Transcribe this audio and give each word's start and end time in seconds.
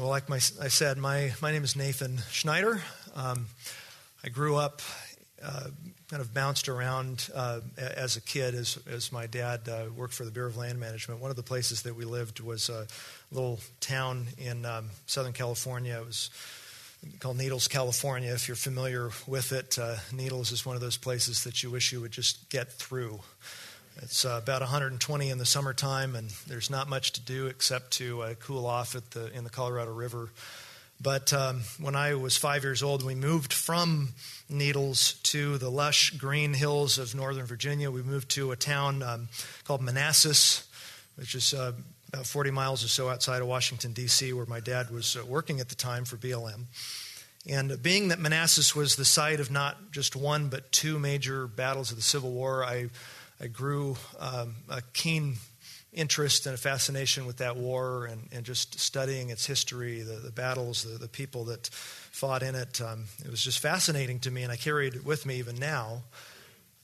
Well, 0.00 0.08
like 0.08 0.30
my, 0.30 0.36
I 0.36 0.68
said, 0.68 0.96
my, 0.96 1.34
my 1.42 1.52
name 1.52 1.62
is 1.62 1.76
Nathan 1.76 2.20
Schneider. 2.30 2.80
Um, 3.14 3.48
I 4.24 4.30
grew 4.30 4.56
up, 4.56 4.80
uh, 5.44 5.66
kind 6.08 6.22
of 6.22 6.32
bounced 6.32 6.70
around 6.70 7.28
uh, 7.34 7.60
as 7.76 8.16
a 8.16 8.22
kid 8.22 8.54
as, 8.54 8.78
as 8.90 9.12
my 9.12 9.26
dad 9.26 9.68
uh, 9.68 9.90
worked 9.94 10.14
for 10.14 10.24
the 10.24 10.30
Bureau 10.30 10.48
of 10.48 10.56
Land 10.56 10.80
Management. 10.80 11.20
One 11.20 11.28
of 11.28 11.36
the 11.36 11.42
places 11.42 11.82
that 11.82 11.94
we 11.94 12.06
lived 12.06 12.40
was 12.40 12.70
a 12.70 12.86
little 13.30 13.60
town 13.80 14.28
in 14.38 14.64
um, 14.64 14.88
Southern 15.04 15.34
California. 15.34 16.00
It 16.00 16.06
was 16.06 16.30
called 17.18 17.36
Needles, 17.36 17.68
California. 17.68 18.32
If 18.32 18.48
you're 18.48 18.56
familiar 18.56 19.10
with 19.26 19.52
it, 19.52 19.78
uh, 19.78 19.96
Needles 20.14 20.50
is 20.50 20.64
one 20.64 20.76
of 20.76 20.80
those 20.80 20.96
places 20.96 21.44
that 21.44 21.62
you 21.62 21.70
wish 21.70 21.92
you 21.92 22.00
would 22.00 22.12
just 22.12 22.48
get 22.48 22.72
through. 22.72 23.20
It's 23.96 24.24
uh, 24.24 24.40
about 24.42 24.60
120 24.60 25.30
in 25.30 25.38
the 25.38 25.44
summertime, 25.44 26.14
and 26.14 26.30
there's 26.46 26.70
not 26.70 26.88
much 26.88 27.12
to 27.12 27.20
do 27.20 27.46
except 27.48 27.92
to 27.92 28.22
uh, 28.22 28.34
cool 28.34 28.66
off 28.66 28.94
at 28.94 29.10
the, 29.10 29.32
in 29.36 29.44
the 29.44 29.50
Colorado 29.50 29.92
River. 29.92 30.30
But 31.02 31.32
um, 31.32 31.62
when 31.78 31.96
I 31.96 32.14
was 32.14 32.36
five 32.36 32.62
years 32.62 32.82
old, 32.82 33.04
we 33.04 33.14
moved 33.14 33.52
from 33.52 34.10
Needles 34.48 35.14
to 35.24 35.58
the 35.58 35.70
lush 35.70 36.10
green 36.10 36.54
hills 36.54 36.98
of 36.98 37.14
Northern 37.14 37.46
Virginia. 37.46 37.90
We 37.90 38.02
moved 38.02 38.30
to 38.32 38.52
a 38.52 38.56
town 38.56 39.02
um, 39.02 39.28
called 39.64 39.82
Manassas, 39.82 40.68
which 41.16 41.34
is 41.34 41.54
uh, 41.54 41.72
about 42.08 42.26
40 42.26 42.50
miles 42.50 42.84
or 42.84 42.88
so 42.88 43.08
outside 43.08 43.40
of 43.40 43.48
Washington, 43.48 43.92
D.C., 43.92 44.32
where 44.32 44.46
my 44.46 44.60
dad 44.60 44.90
was 44.90 45.16
uh, 45.16 45.24
working 45.24 45.60
at 45.60 45.68
the 45.68 45.74
time 45.74 46.04
for 46.04 46.16
BLM. 46.16 46.64
And 47.48 47.82
being 47.82 48.08
that 48.08 48.18
Manassas 48.18 48.76
was 48.76 48.96
the 48.96 49.04
site 49.04 49.40
of 49.40 49.50
not 49.50 49.92
just 49.92 50.14
one, 50.14 50.48
but 50.48 50.70
two 50.72 50.98
major 50.98 51.46
battles 51.46 51.90
of 51.90 51.96
the 51.96 52.02
Civil 52.02 52.32
War, 52.32 52.62
I 52.62 52.90
I 53.40 53.46
grew 53.46 53.96
um, 54.18 54.56
a 54.68 54.82
keen 54.92 55.36
interest 55.92 56.46
and 56.46 56.54
a 56.54 56.58
fascination 56.58 57.26
with 57.26 57.38
that 57.38 57.56
war 57.56 58.06
and, 58.06 58.28
and 58.32 58.44
just 58.44 58.78
studying 58.78 59.30
its 59.30 59.46
history, 59.46 60.02
the, 60.02 60.16
the 60.16 60.30
battles, 60.30 60.84
the, 60.84 60.98
the 60.98 61.08
people 61.08 61.44
that 61.44 61.68
fought 61.68 62.42
in 62.42 62.54
it. 62.54 62.80
Um, 62.80 63.06
it 63.24 63.30
was 63.30 63.42
just 63.42 63.58
fascinating 63.58 64.20
to 64.20 64.30
me, 64.30 64.42
and 64.42 64.52
I 64.52 64.56
carried 64.56 64.94
it 64.94 65.04
with 65.04 65.24
me 65.26 65.36
even 65.36 65.56
now. 65.56 66.02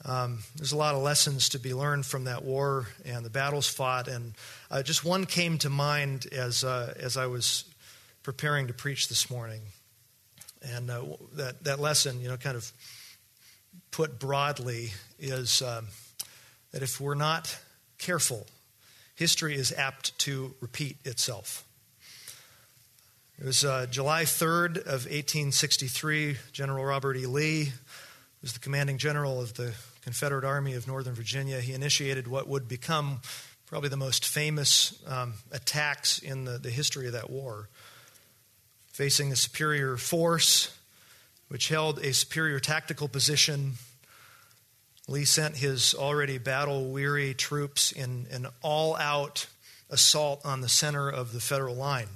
Um, 0.04 0.40
there's 0.56 0.72
a 0.72 0.76
lot 0.76 0.94
of 0.94 1.02
lessons 1.02 1.50
to 1.50 1.58
be 1.58 1.74
learned 1.74 2.06
from 2.06 2.24
that 2.24 2.42
war 2.42 2.88
and 3.04 3.24
the 3.24 3.30
battles 3.30 3.68
fought, 3.68 4.08
and 4.08 4.34
uh, 4.70 4.82
just 4.82 5.04
one 5.04 5.26
came 5.26 5.58
to 5.58 5.70
mind 5.70 6.26
as 6.32 6.64
uh, 6.64 6.92
as 6.96 7.16
I 7.16 7.26
was 7.26 7.64
preparing 8.22 8.66
to 8.66 8.74
preach 8.74 9.08
this 9.08 9.30
morning, 9.30 9.62
and 10.62 10.90
uh, 10.90 11.02
that 11.34 11.64
that 11.64 11.80
lesson, 11.80 12.20
you 12.20 12.28
know, 12.28 12.36
kind 12.36 12.56
of 12.56 12.70
put 13.90 14.18
broadly, 14.18 14.92
is 15.18 15.62
um, 15.62 15.86
that 16.76 16.82
if 16.82 17.00
we're 17.00 17.14
not 17.14 17.58
careful, 17.96 18.46
history 19.14 19.54
is 19.54 19.72
apt 19.72 20.18
to 20.18 20.54
repeat 20.60 20.98
itself. 21.06 21.64
It 23.38 23.46
was 23.46 23.64
uh, 23.64 23.86
July 23.90 24.24
3rd 24.24 24.76
of 24.80 25.06
1863. 25.06 26.36
General 26.52 26.84
Robert 26.84 27.16
E. 27.16 27.24
Lee 27.24 27.72
was 28.42 28.52
the 28.52 28.58
commanding 28.58 28.98
general 28.98 29.40
of 29.40 29.54
the 29.54 29.72
Confederate 30.02 30.44
Army 30.44 30.74
of 30.74 30.86
Northern 30.86 31.14
Virginia. 31.14 31.62
He 31.62 31.72
initiated 31.72 32.28
what 32.28 32.46
would 32.46 32.68
become 32.68 33.22
probably 33.64 33.88
the 33.88 33.96
most 33.96 34.26
famous 34.26 35.02
um, 35.06 35.32
attacks 35.52 36.18
in 36.18 36.44
the, 36.44 36.58
the 36.58 36.68
history 36.68 37.06
of 37.06 37.14
that 37.14 37.30
war. 37.30 37.70
Facing 38.88 39.32
a 39.32 39.36
superior 39.36 39.96
force, 39.96 40.76
which 41.48 41.70
held 41.70 42.00
a 42.00 42.12
superior 42.12 42.60
tactical 42.60 43.08
position 43.08 43.76
Lee 45.08 45.24
sent 45.24 45.56
his 45.56 45.94
already 45.94 46.38
battle 46.38 46.90
weary 46.90 47.32
troops 47.32 47.92
in 47.92 48.26
an 48.30 48.46
all 48.60 48.96
out 48.96 49.46
assault 49.88 50.40
on 50.44 50.60
the 50.60 50.68
center 50.68 51.08
of 51.08 51.32
the 51.32 51.40
federal 51.40 51.76
line. 51.76 52.08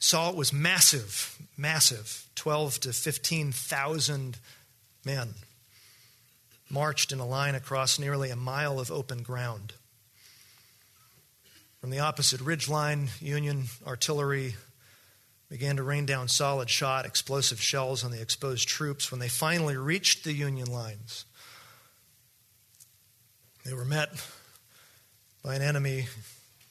Assault 0.00 0.36
was 0.36 0.52
massive, 0.52 1.38
massive 1.56 2.26
12 2.34 2.80
to 2.80 2.92
15,000 2.92 4.38
men 5.04 5.34
marched 6.70 7.12
in 7.12 7.18
a 7.18 7.26
line 7.26 7.54
across 7.54 7.98
nearly 7.98 8.30
a 8.30 8.36
mile 8.36 8.78
of 8.78 8.90
open 8.90 9.22
ground. 9.22 9.72
From 11.80 11.90
the 11.90 12.00
opposite 12.00 12.40
ridge 12.40 12.68
line, 12.68 13.08
Union 13.20 13.66
artillery 13.86 14.56
began 15.48 15.76
to 15.76 15.82
rain 15.82 16.04
down 16.04 16.28
solid 16.28 16.68
shot, 16.68 17.06
explosive 17.06 17.60
shells 17.60 18.04
on 18.04 18.10
the 18.10 18.20
exposed 18.20 18.68
troops. 18.68 19.10
When 19.10 19.20
they 19.20 19.28
finally 19.28 19.76
reached 19.76 20.24
the 20.24 20.32
Union 20.32 20.70
lines, 20.70 21.24
they 23.68 23.74
were 23.74 23.84
met 23.84 24.08
by 25.44 25.54
an 25.54 25.60
enemy 25.60 26.06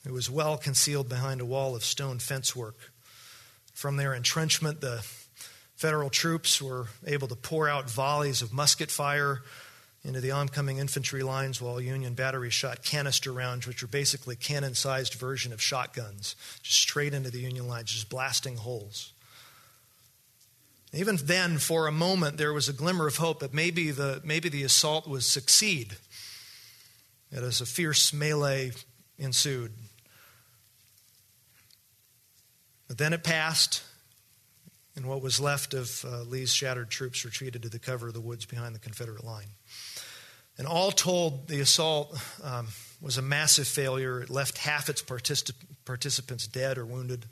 who 0.03 0.13
was 0.13 0.31
well 0.31 0.57
concealed 0.57 1.07
behind 1.07 1.41
a 1.41 1.45
wall 1.45 1.75
of 1.75 1.83
stone 1.83 2.17
fence 2.17 2.55
work. 2.55 2.91
From 3.75 3.97
their 3.97 4.15
entrenchment, 4.15 4.81
the 4.81 5.05
federal 5.75 6.09
troops 6.09 6.59
were 6.59 6.87
able 7.05 7.27
to 7.27 7.35
pour 7.35 7.69
out 7.69 7.87
volleys 7.87 8.41
of 8.41 8.51
musket 8.51 8.89
fire 8.89 9.43
into 10.03 10.21
the 10.21 10.31
oncoming 10.31 10.79
infantry 10.79 11.21
lines 11.21 11.61
while 11.61 11.79
Union 11.79 12.15
batteries 12.15 12.55
shot 12.55 12.83
canister 12.83 13.31
rounds, 13.31 13.67
which 13.67 13.83
were 13.83 13.87
basically 13.87 14.35
cannon 14.35 14.73
sized 14.73 15.13
version 15.13 15.53
of 15.53 15.61
shotguns, 15.61 16.35
just 16.63 16.79
straight 16.79 17.13
into 17.13 17.29
the 17.29 17.41
Union 17.41 17.67
lines, 17.67 17.91
just 17.91 18.09
blasting 18.09 18.55
holes. 18.55 19.13
Even 20.93 21.17
then, 21.17 21.59
for 21.59 21.85
a 21.85 21.91
moment, 21.91 22.37
there 22.37 22.53
was 22.53 22.67
a 22.67 22.73
glimmer 22.73 23.05
of 23.05 23.17
hope 23.17 23.41
that 23.41 23.53
maybe 23.53 23.91
the, 23.91 24.19
maybe 24.23 24.49
the 24.49 24.63
assault 24.63 25.07
would 25.07 25.21
succeed 25.21 25.97
and 27.31 27.43
as 27.43 27.61
a 27.61 27.65
fierce 27.65 28.13
melee 28.13 28.71
ensued. 29.17 29.71
But 32.87 32.97
then 32.97 33.13
it 33.13 33.23
passed, 33.23 33.83
and 34.95 35.05
what 35.05 35.21
was 35.21 35.39
left 35.39 35.73
of 35.73 36.05
uh, 36.05 36.21
Lee's 36.23 36.53
shattered 36.53 36.89
troops 36.89 37.25
retreated 37.25 37.63
to 37.63 37.69
the 37.69 37.79
cover 37.79 38.07
of 38.07 38.13
the 38.13 38.21
woods 38.21 38.45
behind 38.45 38.73
the 38.73 38.79
Confederate 38.79 39.25
line. 39.25 39.47
And 40.57 40.65
all 40.65 40.91
told, 40.91 41.47
the 41.47 41.59
assault 41.59 42.17
um, 42.43 42.67
was 43.01 43.17
a 43.17 43.21
massive 43.21 43.67
failure. 43.67 44.21
It 44.21 44.29
left 44.29 44.57
half 44.57 44.89
its 44.89 45.03
particip- 45.03 45.53
participants 45.85 46.47
dead 46.47 46.77
or 46.77 46.85
wounded 46.85 47.25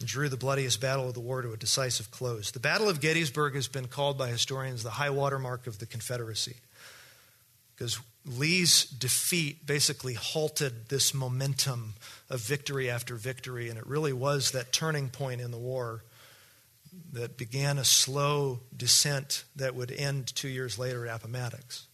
and 0.00 0.08
drew 0.08 0.28
the 0.28 0.36
bloodiest 0.36 0.80
battle 0.80 1.08
of 1.08 1.14
the 1.14 1.20
war 1.20 1.42
to 1.42 1.52
a 1.52 1.56
decisive 1.56 2.10
close. 2.10 2.50
The 2.50 2.60
Battle 2.60 2.88
of 2.88 3.00
Gettysburg 3.00 3.54
has 3.54 3.68
been 3.68 3.86
called 3.86 4.16
by 4.16 4.28
historians 4.28 4.82
the 4.82 4.90
high 4.90 5.10
water 5.10 5.38
mark 5.38 5.66
of 5.66 5.78
the 5.78 5.86
Confederacy 5.86 6.56
because 7.74 8.00
Lee's 8.28 8.84
defeat 8.84 9.66
basically 9.66 10.14
halted 10.14 10.88
this 10.88 11.14
momentum 11.14 11.94
of 12.28 12.40
victory 12.40 12.90
after 12.90 13.16
victory, 13.16 13.68
and 13.68 13.78
it 13.78 13.86
really 13.86 14.12
was 14.12 14.50
that 14.50 14.72
turning 14.72 15.08
point 15.08 15.40
in 15.40 15.50
the 15.50 15.58
war 15.58 16.04
that 17.12 17.36
began 17.36 17.78
a 17.78 17.84
slow 17.84 18.60
descent 18.76 19.44
that 19.56 19.74
would 19.74 19.90
end 19.90 20.34
two 20.34 20.48
years 20.48 20.78
later 20.78 21.06
at 21.06 21.16
Appomattox. 21.16 21.86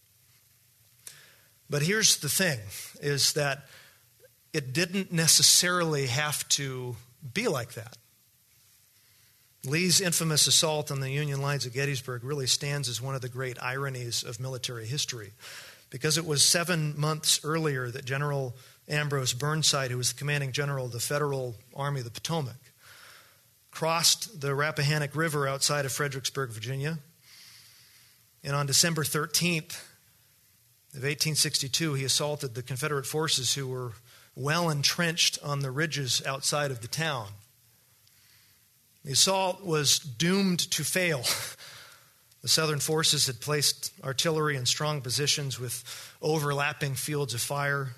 But 1.69 1.81
here's 1.81 2.17
the 2.17 2.29
thing 2.29 2.59
is 3.01 3.33
that 3.33 3.65
it 4.53 4.73
didn't 4.73 5.11
necessarily 5.11 6.07
have 6.07 6.47
to 6.49 6.95
be 7.33 7.47
like 7.47 7.73
that. 7.73 7.97
Lee's 9.65 9.99
infamous 9.99 10.45
assault 10.45 10.91
on 10.91 10.99
the 10.99 11.09
Union 11.09 11.41
lines 11.41 11.65
at 11.65 11.73
Gettysburg 11.73 12.23
really 12.23 12.45
stands 12.45 12.87
as 12.87 13.01
one 13.01 13.15
of 13.15 13.21
the 13.21 13.29
great 13.29 13.61
ironies 13.61 14.23
of 14.23 14.39
military 14.39 14.85
history 14.85 15.31
because 15.95 16.17
it 16.17 16.25
was 16.25 16.43
seven 16.43 16.93
months 16.99 17.39
earlier 17.45 17.89
that 17.89 18.03
General 18.03 18.53
Ambrose 18.89 19.31
Burnside, 19.31 19.91
who 19.91 19.97
was 19.97 20.11
the 20.11 20.19
commanding 20.19 20.51
general 20.51 20.87
of 20.87 20.91
the 20.91 20.99
Federal 20.99 21.55
Army 21.73 21.99
of 22.01 22.03
the 22.03 22.11
Potomac, 22.11 22.57
crossed 23.71 24.41
the 24.41 24.53
Rappahannock 24.53 25.15
River 25.15 25.47
outside 25.47 25.85
of 25.85 25.93
Fredericksburg, 25.93 26.49
Virginia. 26.49 26.99
And 28.43 28.57
on 28.57 28.65
December 28.65 29.05
13th 29.05 29.79
of 30.91 31.03
1862, 31.03 31.93
he 31.93 32.03
assaulted 32.03 32.55
the 32.55 32.61
Confederate 32.61 33.05
forces 33.05 33.53
who 33.53 33.65
were 33.65 33.93
well 34.35 34.69
entrenched 34.69 35.39
on 35.41 35.61
the 35.61 35.71
ridges 35.71 36.21
outside 36.25 36.71
of 36.71 36.81
the 36.81 36.89
town. 36.89 37.29
The 39.05 39.13
assault 39.13 39.63
was 39.63 39.97
doomed 39.97 40.59
to 40.71 40.83
fail. 40.83 41.23
The 42.45 42.49
Southern 42.49 42.79
forces 42.79 43.25
had 43.25 43.39
placed 43.39 43.91
artillery 44.03 44.55
in 44.55 44.67
strong 44.67 45.01
positions 45.01 45.59
with 45.59 45.83
overlapping 46.21 46.93
fields 46.93 47.33
of 47.33 47.41
fire 47.41 47.95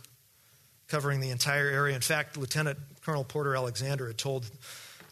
covering 0.87 1.19
the 1.19 1.31
entire 1.31 1.67
area. 1.67 1.93
In 1.93 2.01
fact, 2.01 2.37
Lieutenant 2.37 2.79
Colonel 3.03 3.25
Porter 3.25 3.57
Alexander 3.57 4.07
had 4.07 4.17
told 4.17 4.49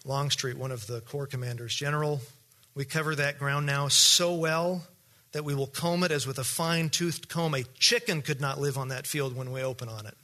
Longstreet, 0.05 0.57
one 0.57 0.71
of 0.71 0.87
the 0.87 1.01
Corps 1.01 1.27
commanders, 1.27 1.75
General, 1.75 2.21
we 2.75 2.85
cover 2.85 3.13
that 3.13 3.37
ground 3.37 3.65
now 3.65 3.89
so 3.89 4.33
well 4.33 4.87
that 5.33 5.43
we 5.43 5.53
will 5.53 5.67
comb 5.67 6.05
it 6.05 6.11
as 6.11 6.25
with 6.25 6.39
a 6.39 6.45
fine 6.45 6.89
toothed 6.89 7.27
comb. 7.27 7.55
A 7.55 7.63
chicken 7.77 8.21
could 8.21 8.39
not 8.39 8.57
live 8.57 8.77
on 8.77 8.87
that 8.87 9.05
field 9.05 9.35
when 9.35 9.51
we 9.51 9.61
open 9.61 9.89
on 9.89 10.05
it. 10.05 10.15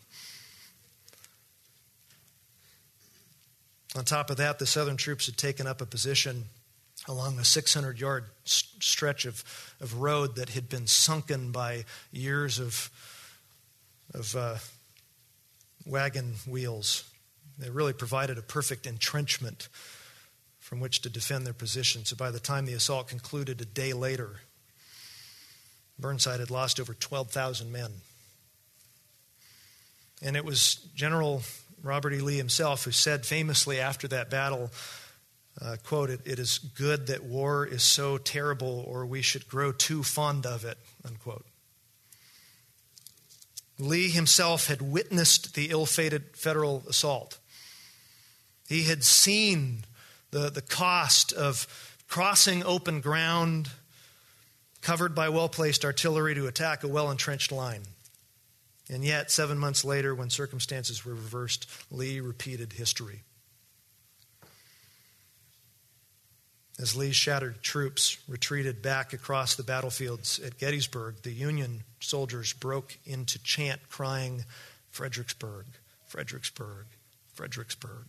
On 3.93 4.05
top 4.05 4.29
of 4.29 4.37
that, 4.37 4.57
the 4.57 4.65
Southern 4.65 4.95
troops 4.95 5.25
had 5.25 5.35
taken 5.35 5.67
up 5.67 5.81
a 5.81 5.85
position 5.85 6.45
along 7.07 7.39
a 7.39 7.45
600 7.45 7.99
yard 7.99 8.25
stretch 8.43 9.25
of, 9.25 9.43
of 9.79 9.95
road 9.95 10.35
that 10.35 10.49
had 10.49 10.69
been 10.69 10.87
sunken 10.87 11.51
by 11.51 11.85
years 12.11 12.59
of, 12.59 12.89
of 14.13 14.35
uh, 14.35 14.55
wagon 15.85 16.35
wheels 16.47 17.03
They 17.57 17.69
really 17.69 17.93
provided 17.93 18.37
a 18.37 18.41
perfect 18.41 18.87
entrenchment 18.87 19.67
from 20.59 20.79
which 20.79 21.01
to 21.01 21.09
defend 21.09 21.45
their 21.45 21.53
position. 21.53 22.05
So 22.05 22.15
by 22.15 22.31
the 22.31 22.39
time 22.39 22.65
the 22.65 22.73
assault 22.73 23.07
concluded 23.07 23.61
a 23.61 23.65
day 23.65 23.93
later, 23.93 24.41
Burnside 25.99 26.39
had 26.39 26.49
lost 26.49 26.79
over 26.79 26.93
12,000 26.93 27.71
men. 27.71 27.91
And 30.23 30.35
it 30.35 30.45
was 30.45 30.75
General 30.95 31.43
Robert 31.83 32.13
E. 32.13 32.19
Lee 32.19 32.37
himself 32.37 32.85
who 32.85 32.91
said 32.91 33.25
famously 33.25 33.79
after 33.79 34.07
that 34.07 34.29
battle, 34.29 34.71
uh, 35.59 35.75
quote, 35.83 36.09
it, 36.09 36.21
it 36.25 36.39
is 36.39 36.57
good 36.59 37.07
that 37.07 37.23
war 37.23 37.65
is 37.65 37.83
so 37.83 38.17
terrible 38.17 38.85
or 38.87 39.05
we 39.05 39.21
should 39.21 39.47
grow 39.47 39.71
too 39.71 40.03
fond 40.03 40.45
of 40.45 40.63
it, 40.63 40.77
unquote. 41.05 41.45
Lee 43.77 44.09
himself 44.09 44.67
had 44.67 44.81
witnessed 44.81 45.55
the 45.55 45.71
ill 45.71 45.85
fated 45.85 46.35
federal 46.37 46.83
assault. 46.87 47.39
He 48.69 48.83
had 48.83 49.03
seen 49.03 49.85
the, 50.29 50.49
the 50.49 50.61
cost 50.61 51.33
of 51.33 51.67
crossing 52.07 52.63
open 52.63 53.01
ground 53.01 53.69
covered 54.81 55.15
by 55.15 55.29
well 55.29 55.49
placed 55.49 55.83
artillery 55.83 56.35
to 56.35 56.47
attack 56.47 56.83
a 56.83 56.87
well 56.87 57.09
entrenched 57.09 57.51
line. 57.51 57.83
And 58.89 59.05
yet, 59.05 59.31
seven 59.31 59.57
months 59.57 59.85
later, 59.85 60.13
when 60.13 60.29
circumstances 60.29 61.05
were 61.05 61.13
reversed, 61.13 61.69
Lee 61.89 62.19
repeated 62.19 62.73
history. 62.73 63.23
As 66.81 66.95
Lee's 66.95 67.15
shattered 67.15 67.61
troops 67.61 68.17
retreated 68.27 68.81
back 68.81 69.13
across 69.13 69.53
the 69.53 69.61
battlefields 69.61 70.39
at 70.39 70.57
Gettysburg, 70.57 71.21
the 71.21 71.31
Union 71.31 71.83
soldiers 71.99 72.53
broke 72.53 72.97
into 73.05 73.37
chant 73.43 73.87
crying, 73.87 74.45
Fredericksburg, 74.89 75.67
Fredericksburg, 76.07 76.87
Fredericksburg. 77.35 78.07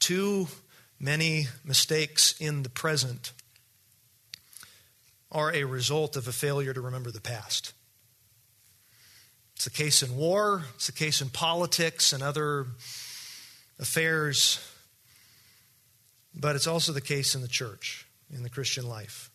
Too 0.00 0.48
many 0.98 1.46
mistakes 1.64 2.34
in 2.40 2.64
the 2.64 2.70
present 2.70 3.30
are 5.30 5.54
a 5.54 5.62
result 5.62 6.16
of 6.16 6.26
a 6.26 6.32
failure 6.32 6.74
to 6.74 6.80
remember 6.80 7.12
the 7.12 7.20
past. 7.20 7.72
It's 9.54 9.64
the 9.64 9.70
case 9.70 10.02
in 10.02 10.16
war, 10.16 10.64
it's 10.74 10.86
the 10.86 10.92
case 10.92 11.20
in 11.20 11.28
politics 11.28 12.12
and 12.12 12.20
other 12.20 12.66
affairs, 13.78 14.58
but 16.34 16.56
it's 16.56 16.66
also 16.66 16.92
the 16.92 17.00
case 17.00 17.34
in 17.34 17.42
the 17.42 17.48
church, 17.48 18.06
in 18.30 18.42
the 18.42 18.50
Christian 18.50 18.88
life. 18.88 19.30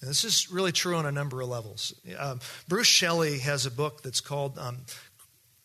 And 0.00 0.08
this 0.08 0.24
is 0.24 0.50
really 0.50 0.72
true 0.72 0.96
on 0.96 1.04
a 1.06 1.12
number 1.12 1.40
of 1.40 1.48
levels. 1.48 1.94
Um, 2.18 2.40
Bruce 2.68 2.86
Shelley 2.86 3.38
has 3.40 3.66
a 3.66 3.70
book 3.70 4.02
that's 4.02 4.20
called 4.20 4.58
um, 4.58 4.78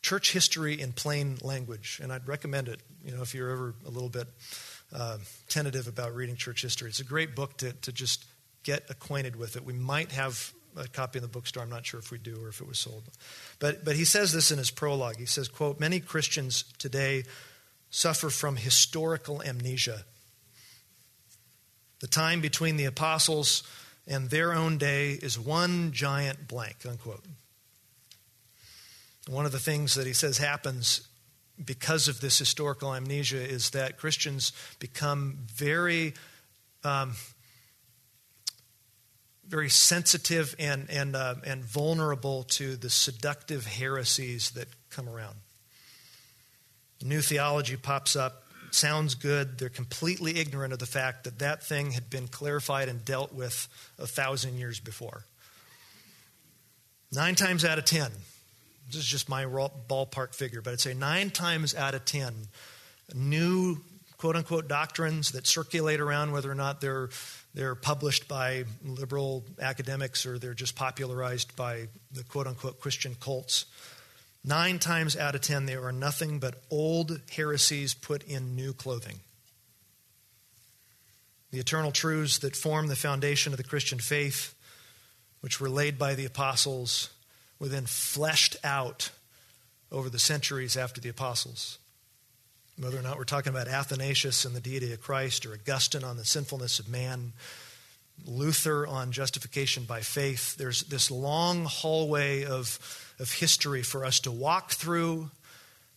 Church 0.02 0.32
History 0.32 0.80
in 0.80 0.92
Plain 0.92 1.38
Language, 1.42 2.00
and 2.02 2.12
I'd 2.12 2.28
recommend 2.28 2.68
it. 2.68 2.80
You 3.02 3.12
know, 3.12 3.22
if 3.22 3.34
you're 3.34 3.50
ever 3.50 3.74
a 3.86 3.90
little 3.90 4.10
bit 4.10 4.28
uh, 4.94 5.18
tentative 5.48 5.88
about 5.88 6.14
reading 6.14 6.36
church 6.36 6.62
history, 6.62 6.90
it's 6.90 7.00
a 7.00 7.04
great 7.04 7.34
book 7.34 7.56
to 7.58 7.72
to 7.72 7.92
just 7.92 8.26
get 8.62 8.84
acquainted 8.90 9.36
with 9.36 9.56
it. 9.56 9.64
We 9.64 9.72
might 9.72 10.12
have 10.12 10.52
a 10.76 10.86
copy 10.86 11.18
in 11.18 11.22
the 11.22 11.28
bookstore. 11.28 11.62
I'm 11.62 11.70
not 11.70 11.86
sure 11.86 11.98
if 11.98 12.10
we 12.10 12.18
do 12.18 12.36
or 12.42 12.48
if 12.48 12.60
it 12.60 12.68
was 12.68 12.78
sold, 12.78 13.04
but 13.58 13.84
but 13.84 13.96
he 13.96 14.04
says 14.04 14.32
this 14.32 14.50
in 14.50 14.58
his 14.58 14.70
prologue. 14.70 15.16
He 15.16 15.26
says, 15.26 15.48
"quote 15.48 15.80
Many 15.80 15.98
Christians 15.98 16.64
today 16.78 17.24
suffer 17.90 18.28
from 18.28 18.56
historical 18.56 19.42
amnesia. 19.42 20.04
The 22.00 22.08
time 22.08 22.40
between 22.40 22.76
the 22.76 22.84
apostles." 22.84 23.62
and 24.06 24.30
their 24.30 24.52
own 24.52 24.78
day 24.78 25.12
is 25.12 25.38
one 25.38 25.92
giant 25.92 26.46
blank, 26.46 26.86
unquote. 26.88 27.24
One 29.28 29.44
of 29.44 29.52
the 29.52 29.58
things 29.58 29.94
that 29.94 30.06
he 30.06 30.12
says 30.12 30.38
happens 30.38 31.08
because 31.62 32.06
of 32.06 32.20
this 32.20 32.38
historical 32.38 32.94
amnesia 32.94 33.42
is 33.42 33.70
that 33.70 33.96
Christians 33.96 34.52
become 34.78 35.38
very, 35.52 36.14
um, 36.84 37.14
very 39.48 39.70
sensitive 39.70 40.54
and, 40.58 40.88
and, 40.90 41.16
uh, 41.16 41.36
and 41.44 41.64
vulnerable 41.64 42.44
to 42.44 42.76
the 42.76 42.90
seductive 42.90 43.66
heresies 43.66 44.50
that 44.50 44.68
come 44.90 45.08
around. 45.08 45.36
New 47.02 47.20
theology 47.20 47.76
pops 47.76 48.14
up, 48.14 48.45
sounds 48.76 49.14
good. 49.14 49.58
They're 49.58 49.68
completely 49.68 50.38
ignorant 50.38 50.72
of 50.72 50.78
the 50.78 50.86
fact 50.86 51.24
that 51.24 51.38
that 51.40 51.62
thing 51.62 51.92
had 51.92 52.08
been 52.10 52.28
clarified 52.28 52.88
and 52.88 53.04
dealt 53.04 53.32
with 53.32 53.68
a 53.98 54.06
thousand 54.06 54.58
years 54.58 54.80
before. 54.80 55.24
Nine 57.12 57.34
times 57.34 57.64
out 57.64 57.78
of 57.78 57.84
ten, 57.84 58.10
this 58.88 58.96
is 58.96 59.06
just 59.06 59.28
my 59.28 59.44
ballpark 59.44 60.34
figure, 60.34 60.60
but 60.60 60.72
I'd 60.72 60.80
say 60.80 60.94
nine 60.94 61.30
times 61.30 61.74
out 61.74 61.94
of 61.94 62.04
ten, 62.04 62.34
new 63.14 63.78
quote 64.16 64.36
unquote 64.36 64.68
doctrines 64.68 65.32
that 65.32 65.46
circulate 65.46 66.00
around, 66.00 66.32
whether 66.32 66.50
or 66.50 66.54
not 66.54 66.80
they're, 66.80 67.10
they're 67.54 67.74
published 67.74 68.28
by 68.28 68.64
liberal 68.84 69.44
academics 69.60 70.26
or 70.26 70.38
they're 70.38 70.54
just 70.54 70.74
popularized 70.74 71.54
by 71.56 71.88
the 72.12 72.24
quote 72.24 72.46
unquote 72.46 72.80
Christian 72.80 73.14
cults, 73.20 73.66
nine 74.46 74.78
times 74.78 75.16
out 75.16 75.34
of 75.34 75.42
ten, 75.42 75.66
they 75.66 75.74
are 75.74 75.92
nothing 75.92 76.38
but 76.38 76.62
old 76.70 77.20
heresies 77.36 77.92
put 77.92 78.22
in 78.22 78.56
new 78.56 78.72
clothing. 78.72 79.20
The 81.50 81.58
eternal 81.58 81.92
truths 81.92 82.38
that 82.38 82.56
form 82.56 82.86
the 82.86 82.96
foundation 82.96 83.52
of 83.52 83.56
the 83.56 83.64
Christian 83.64 83.98
faith, 83.98 84.54
which 85.40 85.60
were 85.60 85.68
laid 85.68 85.98
by 85.98 86.14
the 86.14 86.24
apostles, 86.24 87.10
were 87.58 87.68
then 87.68 87.86
fleshed 87.86 88.56
out 88.64 89.10
over 89.92 90.10
the 90.10 90.18
centuries 90.18 90.76
after 90.76 91.00
the 91.00 91.08
apostles. 91.08 91.78
Whether 92.78 92.98
or 92.98 93.02
not 93.02 93.16
we're 93.16 93.24
talking 93.24 93.50
about 93.50 93.68
Athanasius 93.68 94.44
and 94.44 94.54
the 94.54 94.60
deity 94.60 94.92
of 94.92 95.00
Christ, 95.00 95.46
or 95.46 95.54
Augustine 95.54 96.04
on 96.04 96.16
the 96.16 96.24
sinfulness 96.24 96.78
of 96.78 96.88
man, 96.88 97.32
Luther 98.24 98.86
on 98.86 99.12
justification 99.12 99.84
by 99.84 100.00
faith, 100.00 100.56
there's 100.56 100.82
this 100.84 101.10
long 101.10 101.64
hallway 101.64 102.44
of, 102.44 102.78
of 103.18 103.32
history 103.32 103.82
for 103.82 104.04
us 104.04 104.20
to 104.20 104.32
walk 104.32 104.72
through 104.72 105.30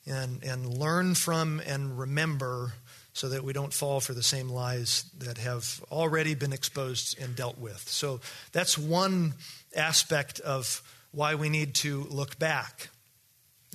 and, 0.05 0.43
and 0.43 0.77
learn 0.77 1.15
from 1.15 1.61
and 1.65 1.97
remember 1.97 2.73
so 3.13 3.29
that 3.29 3.43
we 3.43 3.53
don't 3.53 3.73
fall 3.73 3.99
for 3.99 4.13
the 4.13 4.23
same 4.23 4.49
lies 4.49 5.05
that 5.17 5.37
have 5.37 5.83
already 5.91 6.35
been 6.35 6.53
exposed 6.53 7.19
and 7.19 7.35
dealt 7.35 7.57
with. 7.57 7.87
So 7.89 8.21
that's 8.51 8.77
one 8.77 9.33
aspect 9.75 10.39
of 10.39 10.81
why 11.11 11.35
we 11.35 11.49
need 11.49 11.73
to 11.75 12.03
look 12.09 12.37
back 12.39 12.89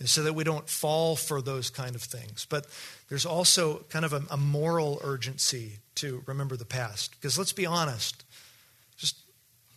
so 0.04 0.24
that 0.24 0.34
we 0.34 0.44
don't 0.44 0.68
fall 0.68 1.14
for 1.14 1.40
those 1.40 1.70
kind 1.70 1.94
of 1.94 2.02
things. 2.02 2.46
But 2.48 2.66
there's 3.08 3.26
also 3.26 3.84
kind 3.90 4.04
of 4.04 4.12
a, 4.12 4.22
a, 4.30 4.36
moral 4.36 5.00
urgency 5.04 5.78
to 5.96 6.22
remember 6.26 6.56
the 6.56 6.64
past. 6.64 7.12
Because 7.12 7.38
let's 7.38 7.52
be 7.52 7.66
honest, 7.66 8.24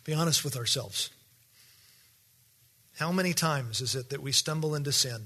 be 0.08 0.14
honest 0.14 0.42
with 0.42 0.56
ourselves. 0.56 1.10
How 2.98 3.12
many 3.12 3.34
times 3.34 3.82
is 3.82 3.94
it 3.94 4.08
that 4.08 4.22
we 4.22 4.32
stumble 4.32 4.74
into 4.74 4.90
sin? 4.90 5.20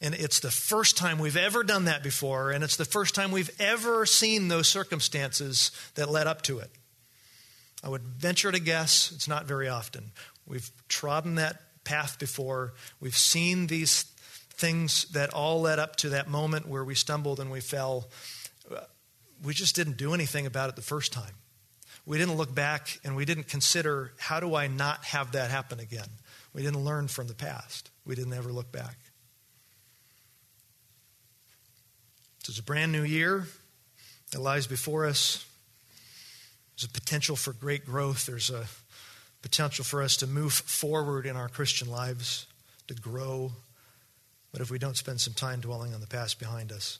And 0.00 0.16
it's 0.16 0.40
the 0.40 0.50
first 0.50 0.96
time 0.96 1.20
we've 1.20 1.36
ever 1.36 1.62
done 1.62 1.84
that 1.84 2.02
before, 2.02 2.50
and 2.50 2.64
it's 2.64 2.74
the 2.74 2.84
first 2.84 3.14
time 3.14 3.30
we've 3.30 3.54
ever 3.60 4.04
seen 4.04 4.48
those 4.48 4.66
circumstances 4.66 5.70
that 5.94 6.10
led 6.10 6.26
up 6.26 6.42
to 6.42 6.58
it. 6.58 6.72
I 7.84 7.88
would 7.88 8.02
venture 8.02 8.50
to 8.50 8.58
guess 8.58 9.12
it's 9.14 9.28
not 9.28 9.44
very 9.44 9.68
often. 9.68 10.10
We've 10.44 10.68
trodden 10.88 11.36
that 11.36 11.62
path 11.84 12.18
before. 12.18 12.74
We've 12.98 13.16
seen 13.16 13.68
these 13.68 14.02
things 14.54 15.04
that 15.12 15.32
all 15.32 15.60
led 15.60 15.78
up 15.78 15.94
to 15.98 16.08
that 16.08 16.28
moment 16.28 16.66
where 16.66 16.82
we 16.82 16.96
stumbled 16.96 17.38
and 17.38 17.48
we 17.48 17.60
fell. 17.60 18.10
We 19.44 19.54
just 19.54 19.76
didn't 19.76 19.98
do 19.98 20.14
anything 20.14 20.46
about 20.46 20.68
it 20.68 20.74
the 20.74 20.82
first 20.82 21.12
time. 21.12 21.34
We 22.04 22.18
didn't 22.18 22.36
look 22.36 22.54
back 22.54 22.98
and 23.04 23.14
we 23.14 23.24
didn't 23.24 23.48
consider 23.48 24.12
how 24.18 24.40
do 24.40 24.54
I 24.54 24.66
not 24.66 25.04
have 25.04 25.32
that 25.32 25.50
happen 25.50 25.80
again? 25.80 26.08
We 26.52 26.62
didn't 26.62 26.84
learn 26.84 27.08
from 27.08 27.28
the 27.28 27.34
past. 27.34 27.90
We 28.04 28.14
didn't 28.14 28.32
ever 28.32 28.52
look 28.52 28.72
back. 28.72 28.96
So 32.42 32.50
it's 32.50 32.58
a 32.58 32.62
brand 32.62 32.90
new 32.90 33.04
year 33.04 33.46
that 34.32 34.40
lies 34.40 34.66
before 34.66 35.06
us. 35.06 35.46
There's 36.76 36.90
a 36.90 36.92
potential 36.92 37.36
for 37.36 37.52
great 37.52 37.86
growth. 37.86 38.26
There's 38.26 38.50
a 38.50 38.66
potential 39.42 39.84
for 39.84 40.02
us 40.02 40.16
to 40.18 40.26
move 40.26 40.52
forward 40.52 41.26
in 41.26 41.36
our 41.36 41.48
Christian 41.48 41.88
lives, 41.88 42.46
to 42.88 42.94
grow. 42.94 43.52
But 44.50 44.60
if 44.60 44.70
we 44.70 44.78
don't 44.78 44.96
spend 44.96 45.20
some 45.20 45.34
time 45.34 45.60
dwelling 45.60 45.94
on 45.94 46.00
the 46.00 46.06
past 46.06 46.38
behind 46.38 46.72
us, 46.72 46.98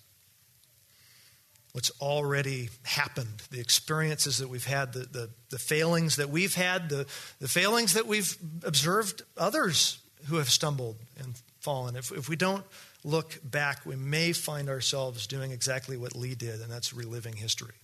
what's 1.72 1.90
already 2.00 2.68
happened, 2.82 3.42
the 3.50 3.60
experiences 3.60 4.38
that 4.38 4.48
we've 4.48 4.66
had, 4.66 4.92
the, 4.92 5.00
the, 5.00 5.30
the 5.50 5.58
failings 5.58 6.16
that 6.16 6.28
we've 6.28 6.54
had, 6.54 6.88
the, 6.88 7.06
the 7.40 7.48
failings 7.48 7.94
that 7.94 8.06
we've 8.06 8.36
observed 8.62 9.22
others 9.36 9.98
who 10.26 10.36
have 10.36 10.50
stumbled 10.50 10.96
and 11.18 11.34
fallen. 11.60 11.96
If, 11.96 12.12
if 12.12 12.28
we 12.28 12.36
don't 12.36 12.64
look 13.04 13.38
back, 13.42 13.86
we 13.86 13.96
may 13.96 14.32
find 14.32 14.68
ourselves 14.68 15.26
doing 15.26 15.50
exactly 15.50 15.96
what 15.96 16.14
Lee 16.14 16.34
did, 16.34 16.60
and 16.60 16.70
that's 16.70 16.92
reliving 16.92 17.36
history. 17.36 17.74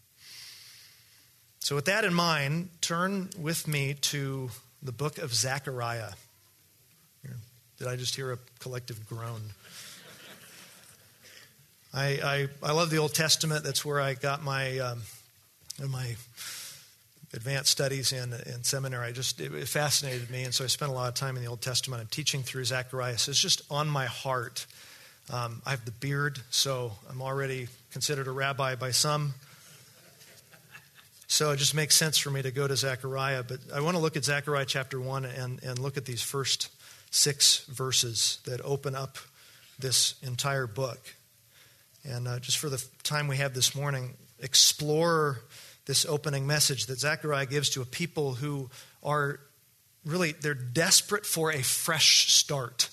So, 1.61 1.75
with 1.75 1.87
that 1.87 2.05
in 2.05 2.15
mind, 2.15 2.69
turn 2.81 3.31
with 3.39 3.67
me 3.67 3.95
to 3.95 4.51
the 4.83 4.93
book 4.93 5.19
of 5.19 5.35
Zechariah. 5.35 6.13
Did 7.79 7.87
I 7.87 7.95
just 7.95 8.17
hear 8.17 8.33
a 8.33 8.39
collective 8.59 9.09
groan? 9.09 9.41
I, 11.93 12.07
I, 12.07 12.49
I 12.63 12.73
love 12.73 12.91
the 12.91 12.99
Old 12.99 13.15
Testament. 13.15 13.65
That's 13.65 13.85
where 13.85 14.01
I 14.01 14.15
got 14.15 14.43
my 14.43 14.79
um, 14.79 15.03
my 15.87 16.17
advanced 17.35 17.71
studies 17.71 18.13
in, 18.13 18.33
in 18.33 18.65
seminary. 18.65 19.09
I 19.09 19.13
just 19.13 19.41
it, 19.41 19.53
it 19.53 19.69
fascinated 19.69 20.31
me, 20.31 20.45
and 20.45 20.55
so 20.55 20.65
I 20.65 20.67
spent 20.67 20.91
a 20.91 20.95
lot 20.95 21.09
of 21.09 21.15
time 21.15 21.37
in 21.37 21.43
the 21.43 21.49
Old 21.49 21.63
Testament. 21.63 22.01
I'm 22.01 22.09
teaching 22.09 22.43
through 22.43 22.65
Zacharias. 22.65 23.29
It's 23.29 23.41
just 23.41 23.63
on 23.71 23.89
my 23.89 24.07
heart. 24.07 24.67
Um, 25.31 25.63
I 25.67 25.71
have 25.71 25.85
the 25.85 25.93
beard, 25.93 26.39
so 26.51 26.93
I'm 27.11 27.21
already 27.21 27.69
considered 27.93 28.29
a 28.29 28.33
rabbi 28.33 28.75
by 28.75 28.91
some. 28.91 29.35
So 31.27 31.51
it 31.51 31.59
just 31.59 31.75
makes 31.75 31.95
sense 31.95 32.17
for 32.17 32.31
me 32.31 32.41
to 32.41 32.51
go 32.51 32.67
to 32.67 32.75
Zechariah. 32.75 33.43
But 33.43 33.59
I 33.75 33.81
want 33.83 33.97
to 33.97 34.03
look 34.03 34.17
at 34.17 34.25
Zechariah 34.25 34.65
chapter 34.65 34.99
1 34.99 35.27
and, 35.27 35.63
and 35.63 35.79
look 35.79 35.99
at 35.99 36.07
these 36.07 36.23
first 36.23 36.71
six 37.11 37.67
verses 37.67 38.39
that 38.47 38.63
open 38.63 38.95
up 38.95 39.19
this 39.79 40.15
entire 40.23 40.67
book. 40.67 41.15
And 42.05 42.29
uh, 42.29 42.39
just 42.39 42.59
for 42.59 42.69
the 42.69 42.83
time 43.03 43.29
we 43.29 43.37
have 43.37 43.55
this 43.55 43.75
morning, 43.75 44.15
explore 44.39 45.41
this 45.87 46.05
opening 46.07 46.47
message 46.47 46.87
that 46.87 46.99
Zechariah 46.99 47.47
gives 47.47 47.71
to 47.71 47.83
a 47.83 47.85
people 47.85 48.35
who 48.35 48.71
are 49.03 49.41
really 50.05 50.33
they're 50.33 50.55
desperate 50.55 51.27
for 51.27 51.51
a 51.51 51.63
fresh 51.63 52.33
start. 52.33 52.91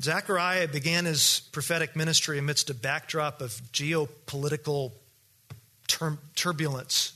Zechariah 0.00 0.66
began 0.66 1.04
his 1.04 1.42
prophetic 1.52 1.94
ministry 1.94 2.38
amidst 2.38 2.70
a 2.70 2.74
backdrop 2.74 3.40
of 3.40 3.52
geopolitical 3.72 4.92
tur- 5.86 6.18
turbulence 6.34 7.12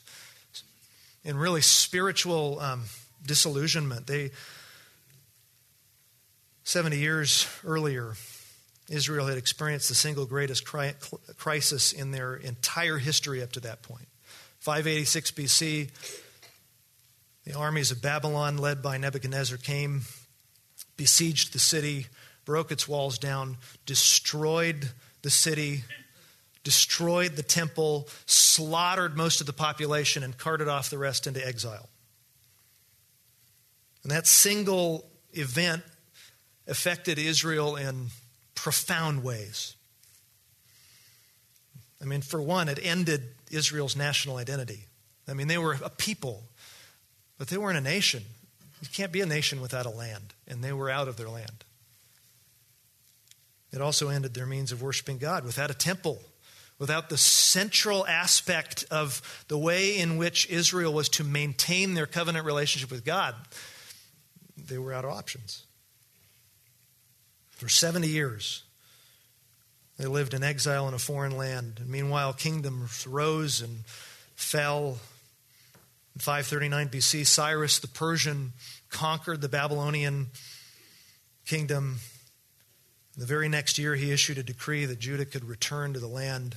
and 1.24 1.40
really 1.40 1.62
spiritual 1.62 2.60
um, 2.60 2.84
disillusionment. 3.26 4.06
They, 4.06 4.30
70 6.62 6.98
years 6.98 7.48
earlier, 7.64 8.14
Israel 8.88 9.26
had 9.26 9.36
experienced 9.38 9.88
the 9.88 9.94
single 9.94 10.26
greatest 10.26 10.64
crisis 11.36 11.92
in 11.92 12.12
their 12.12 12.36
entire 12.36 12.98
history 12.98 13.42
up 13.42 13.52
to 13.52 13.60
that 13.60 13.82
point. 13.82 14.06
586 14.60 15.30
BC, 15.32 15.90
the 17.44 17.54
armies 17.54 17.90
of 17.90 18.00
Babylon, 18.00 18.58
led 18.58 18.82
by 18.82 18.96
Nebuchadnezzar, 18.96 19.58
came, 19.58 20.02
besieged 20.96 21.52
the 21.52 21.58
city, 21.58 22.06
broke 22.44 22.70
its 22.70 22.86
walls 22.88 23.18
down, 23.18 23.56
destroyed 23.86 24.90
the 25.22 25.30
city, 25.30 25.84
destroyed 26.62 27.36
the 27.36 27.42
temple, 27.42 28.08
slaughtered 28.26 29.16
most 29.16 29.40
of 29.40 29.46
the 29.46 29.52
population, 29.52 30.22
and 30.22 30.38
carted 30.38 30.68
off 30.68 30.90
the 30.90 30.98
rest 30.98 31.26
into 31.26 31.44
exile. 31.44 31.88
And 34.02 34.12
that 34.12 34.26
single 34.28 35.08
event 35.32 35.82
affected 36.68 37.18
Israel 37.18 37.76
in 37.76 38.08
profound 38.56 39.22
ways. 39.22 39.74
I 42.02 42.04
mean, 42.04 42.22
for 42.22 42.42
one, 42.42 42.68
it 42.68 42.80
ended 42.82 43.22
Israel's 43.50 43.94
national 43.94 44.36
identity. 44.36 44.86
I 45.28 45.34
mean, 45.34 45.46
they 45.46 45.58
were 45.58 45.76
a 45.84 45.90
people, 45.90 46.42
but 47.38 47.46
they 47.46 47.56
weren't 47.56 47.78
a 47.78 47.80
nation. 47.80 48.24
You 48.82 48.88
can't 48.92 49.12
be 49.12 49.20
a 49.20 49.26
nation 49.26 49.60
without 49.60 49.86
a 49.86 49.90
land, 49.90 50.34
and 50.48 50.64
they 50.64 50.72
were 50.72 50.90
out 50.90 51.06
of 51.06 51.16
their 51.16 51.28
land. 51.28 51.64
It 53.72 53.80
also 53.80 54.08
ended 54.08 54.34
their 54.34 54.46
means 54.46 54.72
of 54.72 54.82
worshiping 54.82 55.18
God 55.18 55.44
without 55.44 55.70
a 55.70 55.74
temple 55.74 56.20
without 56.78 57.08
the 57.08 57.16
central 57.16 58.06
aspect 58.06 58.84
of 58.90 59.44
the 59.48 59.58
way 59.58 59.98
in 59.98 60.18
which 60.18 60.48
Israel 60.50 60.92
was 60.92 61.08
to 61.08 61.24
maintain 61.24 61.94
their 61.94 62.06
covenant 62.06 62.44
relationship 62.44 62.90
with 62.90 63.04
God, 63.04 63.34
they 64.56 64.78
were 64.78 64.92
out 64.92 65.04
of 65.04 65.10
options. 65.10 65.64
For 67.56 67.68
70 67.68 68.06
years, 68.06 68.62
they 69.98 70.06
lived 70.06 70.34
in 70.34 70.42
exile 70.42 70.86
in 70.88 70.94
a 70.94 70.98
foreign 70.98 71.36
land. 71.36 71.78
And 71.80 71.88
meanwhile, 71.88 72.32
kingdoms 72.32 73.06
rose 73.06 73.60
and 73.60 73.84
fell. 74.34 74.98
In 76.14 76.20
539 76.20 76.88
BC, 76.88 77.26
Cyrus 77.26 77.78
the 77.78 77.88
Persian 77.88 78.52
conquered 78.90 79.40
the 79.40 79.48
Babylonian 79.48 80.28
kingdom. 81.46 81.98
The 83.16 83.26
very 83.26 83.48
next 83.48 83.78
year, 83.78 83.94
he 83.94 84.12
issued 84.12 84.36
a 84.36 84.42
decree 84.42 84.84
that 84.84 84.98
Judah 84.98 85.24
could 85.24 85.44
return 85.44 85.94
to 85.94 85.98
the 85.98 86.06
land 86.06 86.56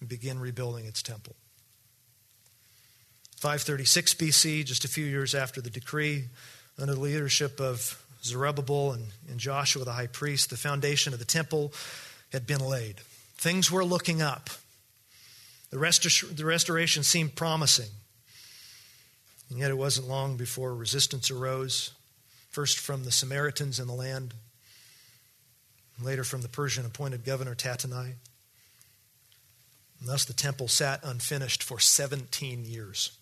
and 0.00 0.08
begin 0.08 0.38
rebuilding 0.38 0.86
its 0.86 1.02
temple. 1.02 1.36
536 3.36 4.14
BC, 4.14 4.64
just 4.64 4.84
a 4.84 4.88
few 4.88 5.04
years 5.04 5.34
after 5.34 5.60
the 5.60 5.70
decree, 5.70 6.24
under 6.78 6.94
the 6.94 7.00
leadership 7.00 7.60
of 7.60 8.02
Zerubbabel 8.22 8.92
and, 8.92 9.06
and 9.28 9.38
Joshua 9.38 9.84
the 9.84 9.92
high 9.92 10.06
priest, 10.06 10.50
the 10.50 10.56
foundation 10.56 11.12
of 11.12 11.18
the 11.18 11.24
temple 11.24 11.72
had 12.32 12.46
been 12.46 12.60
laid. 12.60 12.96
Things 13.36 13.70
were 13.70 13.84
looking 13.84 14.20
up. 14.20 14.50
The, 15.70 15.76
restor- 15.76 16.34
the 16.34 16.44
restoration 16.44 17.02
seemed 17.02 17.36
promising. 17.36 17.90
And 19.50 19.58
yet 19.58 19.70
it 19.70 19.78
wasn't 19.78 20.08
long 20.08 20.36
before 20.36 20.74
resistance 20.74 21.30
arose, 21.30 21.92
first 22.50 22.78
from 22.78 23.04
the 23.04 23.12
Samaritans 23.12 23.78
in 23.78 23.86
the 23.86 23.94
land, 23.94 24.34
later 26.02 26.24
from 26.24 26.42
the 26.42 26.48
Persian 26.48 26.84
appointed 26.84 27.24
governor 27.24 27.54
Tattenai. 27.54 28.14
And 30.00 30.08
thus 30.08 30.24
the 30.24 30.32
temple 30.32 30.68
sat 30.68 31.00
unfinished 31.02 31.62
for 31.62 31.80
17 31.80 32.64
years. 32.64 33.17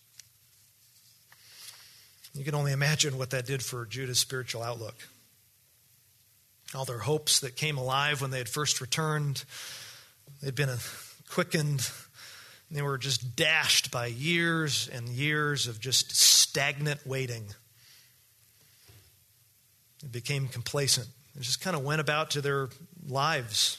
You 2.36 2.44
can 2.44 2.54
only 2.54 2.72
imagine 2.72 3.16
what 3.16 3.30
that 3.30 3.46
did 3.46 3.62
for 3.62 3.86
Judah's 3.86 4.18
spiritual 4.18 4.62
outlook. 4.62 4.94
All 6.74 6.84
their 6.84 6.98
hopes 6.98 7.40
that 7.40 7.56
came 7.56 7.78
alive 7.78 8.20
when 8.20 8.30
they 8.30 8.38
had 8.38 8.48
first 8.48 8.82
returned, 8.82 9.44
they'd 10.42 10.54
been 10.54 10.68
quickened. 11.30 11.88
They 12.70 12.82
were 12.82 12.98
just 12.98 13.36
dashed 13.36 13.90
by 13.90 14.06
years 14.06 14.90
and 14.92 15.08
years 15.08 15.66
of 15.66 15.80
just 15.80 16.14
stagnant 16.14 17.06
waiting. 17.06 17.44
They 20.02 20.08
became 20.08 20.48
complacent. 20.48 21.06
They 21.34 21.40
just 21.40 21.62
kind 21.62 21.74
of 21.74 21.84
went 21.84 22.02
about 22.02 22.32
to 22.32 22.42
their 22.42 22.68
lives. 23.08 23.78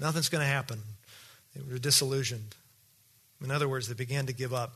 Nothing's 0.00 0.28
going 0.28 0.42
to 0.42 0.48
happen. 0.48 0.80
They 1.54 1.62
were 1.62 1.78
disillusioned. 1.78 2.54
In 3.42 3.50
other 3.50 3.68
words, 3.68 3.88
they 3.88 3.94
began 3.94 4.26
to 4.26 4.34
give 4.34 4.52
up. 4.52 4.74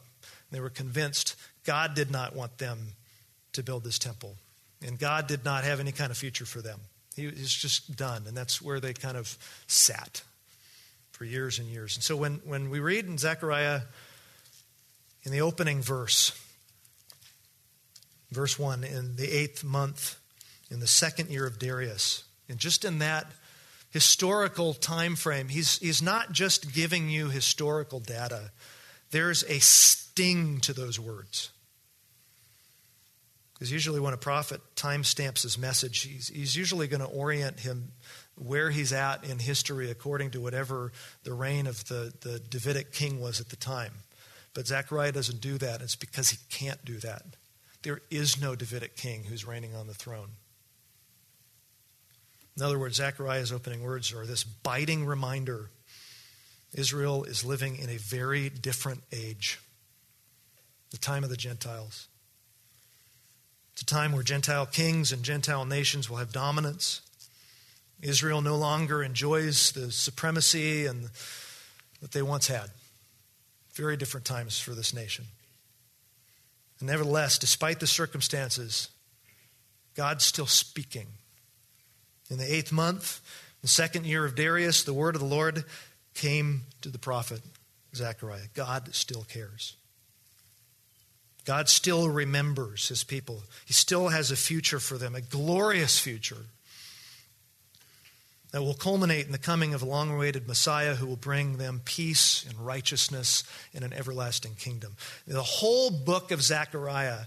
They 0.50 0.60
were 0.60 0.70
convinced 0.70 1.36
God 1.66 1.94
did 1.94 2.10
not 2.10 2.34
want 2.34 2.56
them 2.56 2.94
to 3.52 3.62
build 3.62 3.84
this 3.84 3.98
temple, 3.98 4.36
and 4.84 4.98
God 4.98 5.26
did 5.26 5.44
not 5.44 5.64
have 5.64 5.80
any 5.80 5.92
kind 5.92 6.10
of 6.10 6.16
future 6.16 6.46
for 6.46 6.60
them. 6.60 6.80
He 7.16 7.26
was 7.26 7.52
just 7.52 7.96
done, 7.96 8.24
and 8.26 8.36
that's 8.36 8.62
where 8.62 8.80
they 8.80 8.92
kind 8.92 9.16
of 9.16 9.36
sat 9.66 10.22
for 11.12 11.24
years 11.24 11.58
and 11.58 11.68
years. 11.68 11.96
And 11.96 12.02
so 12.02 12.16
when, 12.16 12.40
when 12.44 12.70
we 12.70 12.80
read 12.80 13.06
in 13.06 13.18
Zechariah, 13.18 13.82
in 15.24 15.32
the 15.32 15.40
opening 15.42 15.82
verse, 15.82 16.32
verse 18.30 18.58
1, 18.58 18.84
in 18.84 19.16
the 19.16 19.30
eighth 19.30 19.62
month, 19.64 20.18
in 20.70 20.80
the 20.80 20.86
second 20.86 21.30
year 21.30 21.46
of 21.46 21.58
Darius, 21.58 22.24
and 22.48 22.58
just 22.58 22.84
in 22.84 23.00
that 23.00 23.26
historical 23.90 24.72
time 24.72 25.16
frame. 25.16 25.48
He's, 25.48 25.78
he's 25.78 26.00
not 26.00 26.32
just 26.32 26.72
giving 26.72 27.10
you 27.10 27.28
historical 27.28 28.00
data, 28.00 28.52
there's 29.10 29.42
a 29.44 29.58
sting 29.58 30.60
to 30.60 30.72
those 30.72 30.98
words. 30.98 31.50
Because 33.60 33.70
usually, 33.70 34.00
when 34.00 34.14
a 34.14 34.16
prophet 34.16 34.62
timestamps 34.74 35.42
his 35.42 35.58
message, 35.58 36.00
he's, 36.00 36.28
he's 36.28 36.56
usually 36.56 36.88
going 36.88 37.02
to 37.02 37.06
orient 37.06 37.60
him 37.60 37.92
where 38.34 38.70
he's 38.70 38.90
at 38.90 39.22
in 39.22 39.38
history 39.38 39.90
according 39.90 40.30
to 40.30 40.40
whatever 40.40 40.92
the 41.24 41.34
reign 41.34 41.66
of 41.66 41.86
the, 41.86 42.10
the 42.22 42.40
Davidic 42.40 42.90
king 42.90 43.20
was 43.20 43.38
at 43.38 43.50
the 43.50 43.56
time. 43.56 43.92
But 44.54 44.66
Zechariah 44.66 45.12
doesn't 45.12 45.42
do 45.42 45.58
that. 45.58 45.82
It's 45.82 45.94
because 45.94 46.30
he 46.30 46.38
can't 46.48 46.82
do 46.86 47.00
that. 47.00 47.22
There 47.82 48.00
is 48.10 48.40
no 48.40 48.56
Davidic 48.56 48.96
king 48.96 49.24
who's 49.24 49.46
reigning 49.46 49.74
on 49.74 49.86
the 49.86 49.92
throne. 49.92 50.30
In 52.56 52.62
other 52.62 52.78
words, 52.78 52.96
Zechariah's 52.96 53.52
opening 53.52 53.82
words 53.82 54.10
are 54.14 54.24
this 54.24 54.42
biting 54.42 55.04
reminder 55.04 55.68
Israel 56.72 57.24
is 57.24 57.44
living 57.44 57.76
in 57.76 57.90
a 57.90 57.98
very 57.98 58.48
different 58.48 59.02
age, 59.12 59.60
the 60.92 60.96
time 60.96 61.24
of 61.24 61.30
the 61.30 61.36
Gentiles. 61.36 62.08
It's 63.80 63.90
a 63.90 63.94
time 63.94 64.12
where 64.12 64.22
Gentile 64.22 64.66
kings 64.66 65.10
and 65.10 65.22
Gentile 65.22 65.64
nations 65.64 66.10
will 66.10 66.18
have 66.18 66.32
dominance. 66.32 67.00
Israel 68.02 68.42
no 68.42 68.54
longer 68.56 69.02
enjoys 69.02 69.72
the 69.72 69.90
supremacy 69.90 70.84
and 70.84 71.08
that 72.02 72.12
they 72.12 72.20
once 72.20 72.48
had. 72.48 72.72
Very 73.72 73.96
different 73.96 74.26
times 74.26 74.60
for 74.60 74.72
this 74.72 74.92
nation. 74.92 75.24
And 76.78 76.90
nevertheless, 76.90 77.38
despite 77.38 77.80
the 77.80 77.86
circumstances, 77.86 78.90
God's 79.94 80.24
still 80.24 80.44
speaking. 80.44 81.06
In 82.28 82.36
the 82.36 82.54
eighth 82.54 82.72
month, 82.72 83.22
the 83.62 83.68
second 83.68 84.04
year 84.04 84.26
of 84.26 84.34
Darius, 84.34 84.84
the 84.84 84.92
word 84.92 85.14
of 85.14 85.22
the 85.22 85.26
Lord 85.26 85.64
came 86.12 86.64
to 86.82 86.90
the 86.90 86.98
prophet 86.98 87.40
Zechariah. 87.94 88.48
God 88.52 88.94
still 88.94 89.24
cares. 89.24 89.74
God 91.44 91.68
still 91.68 92.08
remembers 92.08 92.88
his 92.88 93.04
people. 93.04 93.42
He 93.64 93.72
still 93.72 94.08
has 94.08 94.30
a 94.30 94.36
future 94.36 94.80
for 94.80 94.98
them, 94.98 95.14
a 95.14 95.20
glorious 95.20 95.98
future. 95.98 96.46
that 98.52 98.62
will 98.62 98.74
culminate 98.74 99.26
in 99.26 99.32
the 99.32 99.38
coming 99.38 99.74
of 99.74 99.82
a 99.82 99.86
long 99.86 100.10
awaited 100.10 100.48
Messiah 100.48 100.96
who 100.96 101.06
will 101.06 101.16
bring 101.16 101.56
them 101.56 101.80
peace 101.84 102.44
and 102.48 102.58
righteousness 102.58 103.44
in 103.72 103.84
an 103.84 103.92
everlasting 103.92 104.56
kingdom. 104.56 104.96
The 105.26 105.42
whole 105.42 105.90
book 105.90 106.32
of 106.32 106.42
Zechariah 106.42 107.26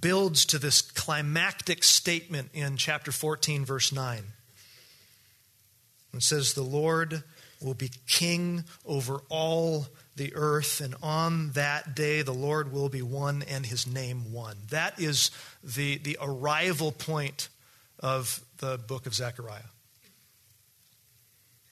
builds 0.00 0.44
to 0.46 0.58
this 0.58 0.82
climactic 0.82 1.84
statement 1.84 2.50
in 2.52 2.76
chapter 2.76 3.12
14, 3.12 3.64
verse 3.64 3.92
9. 3.92 4.24
It 6.14 6.22
says, 6.22 6.54
The 6.54 6.62
Lord 6.62 7.22
will 7.62 7.74
be 7.74 7.90
king 8.06 8.64
over 8.84 9.22
all 9.28 9.86
the 10.16 10.34
earth, 10.34 10.80
and 10.80 10.94
on 11.02 11.52
that 11.52 11.94
day 11.94 12.22
the 12.22 12.34
Lord 12.34 12.72
will 12.72 12.88
be 12.88 13.02
one 13.02 13.42
and 13.48 13.64
his 13.64 13.86
name 13.86 14.32
one. 14.32 14.56
That 14.70 14.98
is 15.00 15.30
the, 15.62 15.98
the 15.98 16.18
arrival 16.20 16.92
point 16.92 17.48
of 18.00 18.40
the 18.58 18.78
book 18.78 19.06
of 19.06 19.14
Zechariah. 19.14 19.62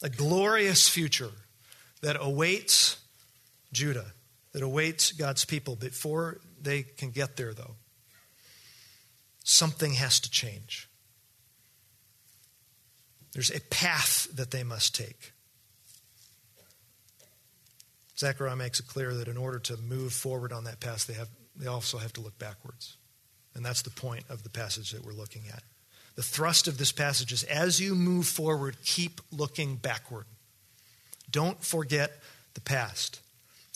A 0.02 0.08
glorious 0.08 0.88
future 0.88 1.32
that 2.02 2.16
awaits 2.20 2.98
Judah, 3.72 4.12
that 4.52 4.62
awaits 4.62 5.12
God's 5.12 5.44
people. 5.44 5.76
Before 5.76 6.38
they 6.60 6.84
can 6.84 7.10
get 7.10 7.36
there, 7.36 7.52
though, 7.52 7.74
something 9.44 9.94
has 9.94 10.20
to 10.20 10.30
change. 10.30 10.88
There's 13.32 13.50
a 13.50 13.60
path 13.60 14.28
that 14.34 14.50
they 14.50 14.62
must 14.62 14.94
take. 14.94 15.32
Zechariah 18.18 18.56
makes 18.56 18.80
it 18.80 18.86
clear 18.86 19.14
that 19.14 19.28
in 19.28 19.36
order 19.36 19.58
to 19.60 19.76
move 19.76 20.12
forward 20.12 20.52
on 20.52 20.64
that 20.64 20.80
path, 20.80 21.06
they, 21.06 21.14
have, 21.14 21.28
they 21.56 21.66
also 21.66 21.98
have 21.98 22.12
to 22.14 22.20
look 22.20 22.38
backwards. 22.38 22.96
And 23.54 23.64
that's 23.64 23.82
the 23.82 23.90
point 23.90 24.24
of 24.28 24.42
the 24.42 24.50
passage 24.50 24.90
that 24.90 25.04
we're 25.04 25.12
looking 25.12 25.42
at. 25.52 25.62
The 26.16 26.22
thrust 26.22 26.66
of 26.66 26.78
this 26.78 26.90
passage 26.90 27.32
is 27.32 27.44
as 27.44 27.80
you 27.80 27.94
move 27.94 28.26
forward, 28.26 28.76
keep 28.84 29.20
looking 29.30 29.76
backward. 29.76 30.26
Don't 31.30 31.62
forget 31.62 32.20
the 32.54 32.60
past. 32.60 33.20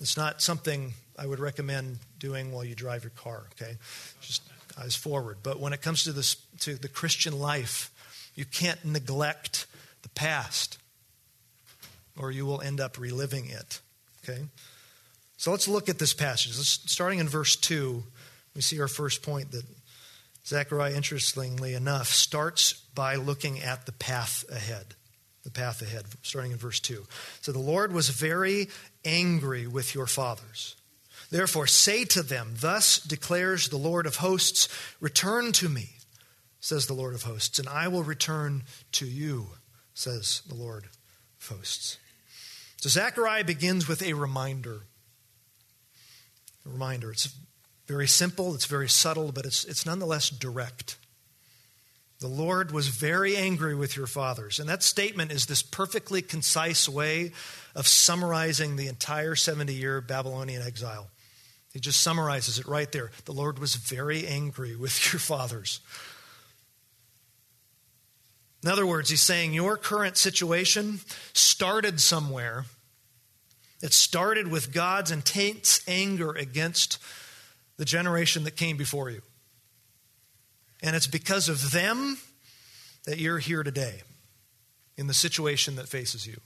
It's 0.00 0.16
not 0.16 0.42
something 0.42 0.94
I 1.16 1.26
would 1.26 1.38
recommend 1.38 1.98
doing 2.18 2.50
while 2.50 2.64
you 2.64 2.74
drive 2.74 3.04
your 3.04 3.10
car, 3.10 3.44
okay? 3.52 3.76
Just 4.20 4.42
eyes 4.76 4.96
forward. 4.96 5.38
But 5.42 5.60
when 5.60 5.72
it 5.72 5.82
comes 5.82 6.02
to, 6.04 6.12
this, 6.12 6.34
to 6.60 6.74
the 6.74 6.88
Christian 6.88 7.38
life, 7.38 7.92
you 8.34 8.44
can't 8.44 8.84
neglect 8.84 9.66
the 10.02 10.08
past, 10.08 10.78
or 12.18 12.32
you 12.32 12.46
will 12.46 12.60
end 12.60 12.80
up 12.80 12.98
reliving 12.98 13.48
it, 13.48 13.80
okay? 14.22 14.42
So 15.36 15.50
let's 15.50 15.68
look 15.68 15.88
at 15.88 15.98
this 15.98 16.14
passage. 16.14 16.56
Let's, 16.56 16.80
starting 16.86 17.18
in 17.18 17.28
verse 17.28 17.56
2, 17.56 18.02
we 18.54 18.60
see 18.60 18.80
our 18.80 18.88
first 18.88 19.22
point 19.22 19.52
that 19.52 19.64
Zechariah, 20.46 20.94
interestingly 20.94 21.74
enough, 21.74 22.08
starts 22.08 22.72
by 22.94 23.16
looking 23.16 23.60
at 23.60 23.86
the 23.86 23.92
path 23.92 24.44
ahead. 24.50 24.94
The 25.44 25.50
path 25.50 25.82
ahead, 25.82 26.04
starting 26.22 26.52
in 26.52 26.58
verse 26.58 26.78
2. 26.80 27.04
So 27.40 27.52
the 27.52 27.58
Lord 27.58 27.92
was 27.92 28.08
very 28.08 28.68
angry 29.04 29.66
with 29.66 29.94
your 29.94 30.06
fathers. 30.06 30.76
Therefore, 31.30 31.66
say 31.66 32.04
to 32.06 32.22
them, 32.22 32.54
Thus 32.60 33.00
declares 33.00 33.68
the 33.68 33.78
Lord 33.78 34.06
of 34.06 34.16
hosts, 34.16 34.68
Return 35.00 35.52
to 35.52 35.68
me, 35.68 35.90
says 36.60 36.86
the 36.86 36.94
Lord 36.94 37.14
of 37.14 37.22
hosts, 37.22 37.58
and 37.58 37.68
I 37.68 37.88
will 37.88 38.04
return 38.04 38.62
to 38.92 39.06
you, 39.06 39.48
says 39.94 40.42
the 40.46 40.54
Lord 40.54 40.84
of 41.40 41.56
hosts. 41.56 41.98
So 42.82 42.88
Zechariah 42.88 43.44
begins 43.44 43.86
with 43.86 44.02
a 44.02 44.12
reminder. 44.14 44.80
A 46.66 46.68
reminder. 46.68 47.12
It's 47.12 47.32
very 47.86 48.08
simple, 48.08 48.56
it's 48.56 48.64
very 48.64 48.88
subtle, 48.88 49.30
but 49.30 49.46
it's, 49.46 49.64
it's 49.64 49.86
nonetheless 49.86 50.30
direct. 50.30 50.96
The 52.18 52.26
Lord 52.26 52.72
was 52.72 52.88
very 52.88 53.36
angry 53.36 53.76
with 53.76 53.96
your 53.96 54.08
fathers. 54.08 54.58
And 54.58 54.68
that 54.68 54.82
statement 54.82 55.30
is 55.30 55.46
this 55.46 55.62
perfectly 55.62 56.22
concise 56.22 56.88
way 56.88 57.30
of 57.76 57.86
summarizing 57.86 58.74
the 58.74 58.88
entire 58.88 59.36
70 59.36 59.72
year 59.72 60.00
Babylonian 60.00 60.62
exile. 60.62 61.08
He 61.72 61.78
just 61.78 62.00
summarizes 62.00 62.58
it 62.58 62.66
right 62.66 62.90
there. 62.90 63.12
The 63.26 63.32
Lord 63.32 63.60
was 63.60 63.76
very 63.76 64.26
angry 64.26 64.74
with 64.74 65.12
your 65.12 65.20
fathers. 65.20 65.78
In 68.62 68.70
other 68.70 68.86
words, 68.86 69.10
he's 69.10 69.22
saying 69.22 69.52
your 69.52 69.76
current 69.76 70.16
situation 70.16 71.00
started 71.32 72.00
somewhere. 72.00 72.64
It 73.82 73.92
started 73.92 74.46
with 74.46 74.72
God's 74.72 75.10
intense 75.10 75.80
anger 75.88 76.30
against 76.30 76.98
the 77.76 77.84
generation 77.84 78.44
that 78.44 78.56
came 78.56 78.76
before 78.76 79.10
you. 79.10 79.22
And 80.82 80.94
it's 80.94 81.08
because 81.08 81.48
of 81.48 81.72
them 81.72 82.18
that 83.04 83.18
you're 83.18 83.38
here 83.38 83.64
today 83.64 84.02
in 84.96 85.08
the 85.08 85.14
situation 85.14 85.76
that 85.76 85.88
faces 85.88 86.26
you. 86.26 86.40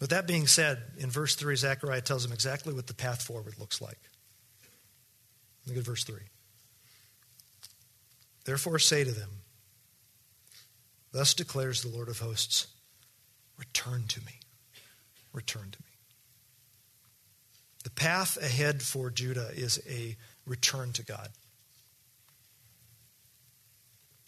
But 0.00 0.10
that 0.10 0.26
being 0.26 0.46
said, 0.46 0.78
in 0.98 1.10
verse 1.10 1.34
3, 1.34 1.54
Zechariah 1.54 2.00
tells 2.00 2.24
him 2.24 2.32
exactly 2.32 2.72
what 2.72 2.86
the 2.86 2.94
path 2.94 3.22
forward 3.22 3.54
looks 3.58 3.80
like. 3.80 3.98
Look 5.66 5.76
at 5.76 5.84
verse 5.84 6.04
3. 6.04 6.16
Therefore, 8.44 8.78
say 8.78 9.04
to 9.04 9.12
them, 9.12 9.30
Thus 11.12 11.34
declares 11.34 11.82
the 11.82 11.88
Lord 11.88 12.08
of 12.08 12.20
hosts, 12.20 12.68
Return 13.58 14.04
to 14.08 14.20
me. 14.24 14.40
Return 15.32 15.70
to 15.70 15.78
me. 15.82 15.90
The 17.84 17.90
path 17.90 18.36
ahead 18.36 18.82
for 18.82 19.10
Judah 19.10 19.50
is 19.54 19.80
a 19.88 20.16
return 20.46 20.92
to 20.92 21.02
God. 21.02 21.28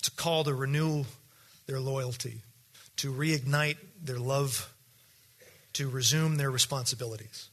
To 0.03 0.11
call 0.11 0.44
to 0.44 0.55
renew 0.55 1.05
their 1.66 1.81
loyalty, 1.81 2.42
to 2.96 3.12
reignite 3.12 3.77
their 4.03 4.18
love, 4.18 4.72
to 5.75 5.88
resume 5.88 6.37
their 6.37 6.51
responsibilities. 6.51 7.48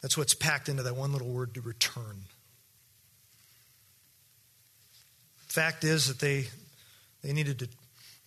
That's 0.00 0.16
what's 0.16 0.34
packed 0.34 0.68
into 0.68 0.82
that 0.82 0.96
one 0.96 1.12
little 1.12 1.28
word 1.28 1.54
to 1.54 1.60
return. 1.60 2.24
Fact 5.56 5.84
is 5.84 6.08
that 6.08 6.18
they, 6.18 6.48
they 7.22 7.32
needed 7.32 7.60
to 7.60 7.68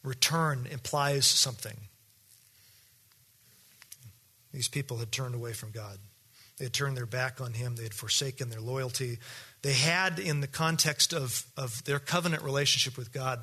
return 0.03 0.67
implies 0.71 1.27
something. 1.27 1.77
These 4.51 4.67
people 4.67 4.97
had 4.97 5.11
turned 5.11 5.35
away 5.35 5.53
from 5.53 5.69
God. 5.69 5.99
They 6.57 6.65
had 6.65 6.73
turned 6.73 6.97
their 6.97 7.05
back 7.05 7.39
on 7.39 7.53
Him. 7.53 7.75
They 7.75 7.83
had 7.83 7.93
forsaken 7.93 8.49
their 8.49 8.59
loyalty. 8.59 9.19
They 9.61 9.73
had, 9.73 10.17
in 10.17 10.41
the 10.41 10.47
context 10.47 11.13
of, 11.13 11.45
of 11.55 11.83
their 11.83 11.99
covenant 11.99 12.41
relationship 12.41 12.97
with 12.97 13.13
God, 13.13 13.41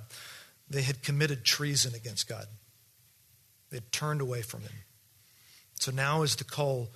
they 0.68 0.82
had 0.82 1.04
committed 1.04 1.44
treason 1.44 1.94
against 1.94 2.28
God. 2.28 2.46
They 3.70 3.76
had 3.76 3.92
turned 3.92 4.20
away 4.20 4.42
from 4.42 4.62
Him. 4.62 4.72
So 5.78 5.92
now 5.92 6.22
is 6.22 6.34
the 6.34 6.42
call 6.42 6.88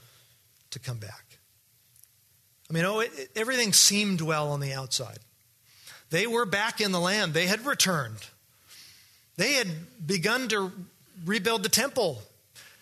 to 0.70 0.80
come 0.80 0.98
back. 0.98 1.38
I 2.68 2.72
mean, 2.72 2.84
oh, 2.84 2.98
it, 2.98 3.12
it, 3.16 3.30
everything 3.36 3.72
seemed 3.72 4.20
well 4.20 4.50
on 4.50 4.58
the 4.58 4.72
outside. 4.72 5.20
They 6.10 6.26
were 6.26 6.44
back 6.44 6.80
in 6.80 6.92
the 6.92 7.00
land, 7.00 7.34
they 7.34 7.46
had 7.46 7.64
returned. 7.64 8.18
They 9.36 9.54
had 9.54 9.68
begun 10.06 10.48
to 10.48 10.72
rebuild 11.24 11.62
the 11.62 11.68
temple. 11.68 12.22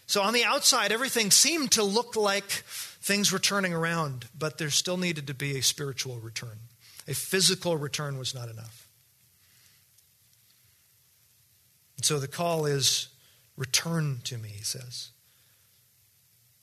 So 0.06 0.22
on 0.22 0.32
the 0.32 0.44
outside, 0.44 0.90
everything 0.90 1.30
seemed 1.30 1.72
to 1.72 1.84
look 1.84 2.16
like 2.16 2.50
things 2.50 3.30
were 3.30 3.38
turning 3.38 3.74
around, 3.74 4.26
but 4.36 4.58
there 4.58 4.70
still 4.70 4.96
needed 4.96 5.26
to 5.26 5.34
be 5.34 5.58
a 5.58 5.62
spiritual 5.62 6.16
return. 6.16 6.58
A 7.06 7.14
physical 7.14 7.76
return 7.76 8.18
was 8.18 8.34
not 8.34 8.48
enough. 8.48 8.88
And 11.96 12.04
so 12.04 12.18
the 12.18 12.28
call 12.28 12.64
is 12.66 13.08
return 13.56 14.20
to 14.24 14.38
me, 14.38 14.48
he 14.48 14.62
says. 14.62 15.10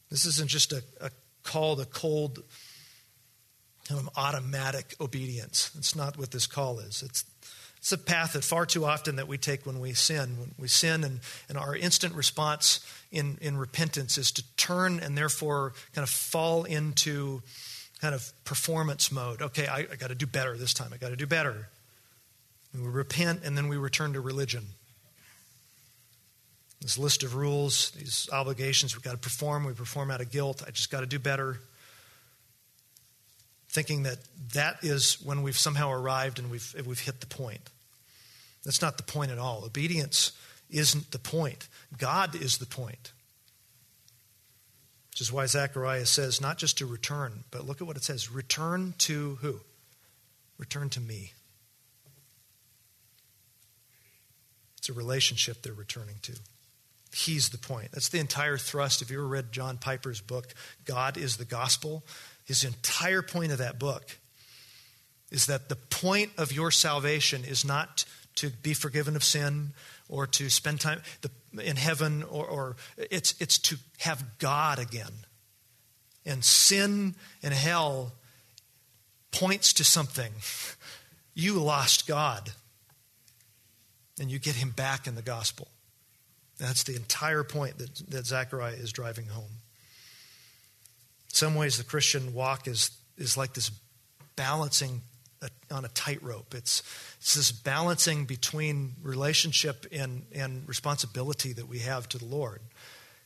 This 0.09 0.25
isn't 0.25 0.49
just 0.49 0.71
a, 0.71 0.83
a 1.01 1.11
call 1.43 1.75
to 1.75 1.85
cold, 1.85 2.43
automatic 4.15 4.95
obedience. 4.99 5.71
It's 5.77 5.95
not 5.95 6.17
what 6.17 6.31
this 6.31 6.47
call 6.47 6.79
is. 6.79 7.03
It's 7.03 7.25
it's 7.85 7.91
a 7.91 7.99
path 7.99 8.33
that 8.33 8.43
far 8.43 8.65
too 8.65 8.83
often 8.83 9.17
that 9.17 9.27
we 9.27 9.37
take 9.37 9.63
when 9.67 9.79
we 9.79 9.93
sin. 9.93 10.39
When 10.39 10.55
we 10.57 10.67
sin 10.67 11.03
and, 11.03 11.19
and 11.47 11.55
our 11.55 11.75
instant 11.75 12.15
response 12.15 12.83
in, 13.11 13.37
in 13.41 13.57
repentance 13.57 14.17
is 14.17 14.31
to 14.31 14.43
turn 14.57 14.99
and 14.99 15.15
therefore 15.15 15.73
kind 15.93 16.01
of 16.01 16.09
fall 16.09 16.63
into 16.63 17.43
kind 18.01 18.15
of 18.15 18.33
performance 18.43 19.11
mode. 19.11 19.43
Okay, 19.43 19.67
I, 19.67 19.81
I 19.81 19.95
got 19.99 20.07
to 20.07 20.15
do 20.15 20.25
better 20.25 20.57
this 20.57 20.73
time. 20.73 20.93
I 20.95 20.97
got 20.97 21.09
to 21.09 21.15
do 21.15 21.27
better. 21.27 21.69
And 22.73 22.81
we 22.81 22.89
repent 22.89 23.41
and 23.43 23.55
then 23.55 23.67
we 23.67 23.77
return 23.77 24.13
to 24.13 24.19
religion. 24.19 24.65
This 26.81 26.97
list 26.97 27.21
of 27.21 27.35
rules, 27.35 27.91
these 27.91 28.27
obligations 28.33 28.95
we've 28.95 29.03
got 29.03 29.11
to 29.11 29.19
perform, 29.19 29.63
we 29.63 29.73
perform 29.73 30.09
out 30.09 30.21
of 30.21 30.31
guilt. 30.31 30.63
I 30.65 30.71
just 30.71 30.89
got 30.89 31.01
to 31.01 31.05
do 31.05 31.19
better. 31.19 31.59
Thinking 33.75 34.03
that 34.03 34.19
that 34.53 34.77
is 34.83 35.21
when 35.21 35.43
we've 35.43 35.57
somehow 35.57 35.91
arrived 35.91 36.39
and 36.39 36.49
we've, 36.49 36.73
we've 36.85 36.97
hit 36.97 37.19
the 37.19 37.27
point. 37.27 37.59
That's 38.63 38.81
not 38.81 38.95
the 38.95 39.03
point 39.03 39.31
at 39.31 39.37
all. 39.37 39.65
Obedience 39.65 40.31
isn't 40.69 41.11
the 41.11 41.19
point, 41.19 41.67
God 41.97 42.35
is 42.41 42.57
the 42.57 42.65
point. 42.65 43.11
Which 45.11 45.19
is 45.19 45.29
why 45.29 45.45
Zechariah 45.47 46.05
says 46.05 46.39
not 46.39 46.57
just 46.57 46.77
to 46.77 46.85
return, 46.85 47.43
but 47.51 47.67
look 47.67 47.81
at 47.81 47.87
what 47.87 47.97
it 47.97 48.05
says 48.05 48.31
return 48.31 48.93
to 48.99 49.39
who? 49.41 49.59
Return 50.57 50.89
to 50.91 51.01
me. 51.01 51.33
It's 54.77 54.87
a 54.87 54.93
relationship 54.93 55.61
they're 55.61 55.73
returning 55.73 56.15
to. 56.21 56.31
He's 57.13 57.49
the 57.49 57.57
point. 57.57 57.91
That's 57.91 58.07
the 58.07 58.19
entire 58.19 58.57
thrust. 58.57 59.01
If 59.01 59.11
you 59.11 59.17
ever 59.17 59.27
read 59.27 59.51
John 59.51 59.77
Piper's 59.77 60.21
book, 60.21 60.53
God 60.85 61.17
is 61.17 61.35
the 61.35 61.43
Gospel, 61.43 62.05
his 62.45 62.63
entire 62.63 63.21
point 63.21 63.51
of 63.51 63.57
that 63.57 63.77
book 63.79 64.17
is 65.31 65.47
that 65.47 65.67
the 65.67 65.75
point 65.75 66.31
of 66.37 66.53
your 66.53 66.71
salvation 66.71 67.43
is 67.43 67.65
not 67.65 68.05
to 68.35 68.49
be 68.49 68.73
forgiven 68.73 69.15
of 69.15 69.23
sin 69.23 69.73
or 70.07 70.27
to 70.27 70.49
spend 70.49 70.79
time 70.79 71.01
in 71.61 71.75
heaven 71.75 72.23
or, 72.23 72.45
or 72.45 72.75
it's, 72.97 73.33
it's 73.39 73.57
to 73.57 73.77
have 73.99 74.23
God 74.37 74.79
again. 74.79 75.11
And 76.25 76.43
sin 76.43 77.15
and 77.43 77.53
hell 77.53 78.13
points 79.31 79.73
to 79.73 79.83
something. 79.83 80.31
You 81.37 81.61
lost 81.61 82.07
God, 82.07 82.49
and 84.21 84.31
you 84.31 84.39
get 84.39 84.55
him 84.55 84.69
back 84.69 85.05
in 85.05 85.15
the 85.15 85.21
gospel. 85.21 85.67
That's 86.57 86.83
the 86.83 86.95
entire 86.95 87.43
point 87.43 87.77
that, 87.79 87.93
that 88.09 88.25
Zechariah 88.25 88.75
is 88.75 88.93
driving 88.93 89.25
home. 89.25 89.51
In 91.35 91.37
some 91.37 91.55
ways, 91.55 91.77
the 91.77 91.83
Christian 91.83 92.33
walk 92.33 92.65
is, 92.65 92.91
is 93.17 93.35
like 93.35 93.53
this 93.53 93.69
balancing 94.37 95.01
on 95.69 95.83
a 95.83 95.89
tightrope. 95.89 96.55
It's, 96.55 96.81
it's 97.19 97.33
this 97.33 97.51
balancing 97.51 98.23
between 98.23 98.93
relationship 99.01 99.85
and, 99.91 100.25
and 100.33 100.65
responsibility 100.65 101.51
that 101.51 101.67
we 101.67 101.79
have 101.79 102.07
to 102.07 102.17
the 102.17 102.25
Lord. 102.25 102.61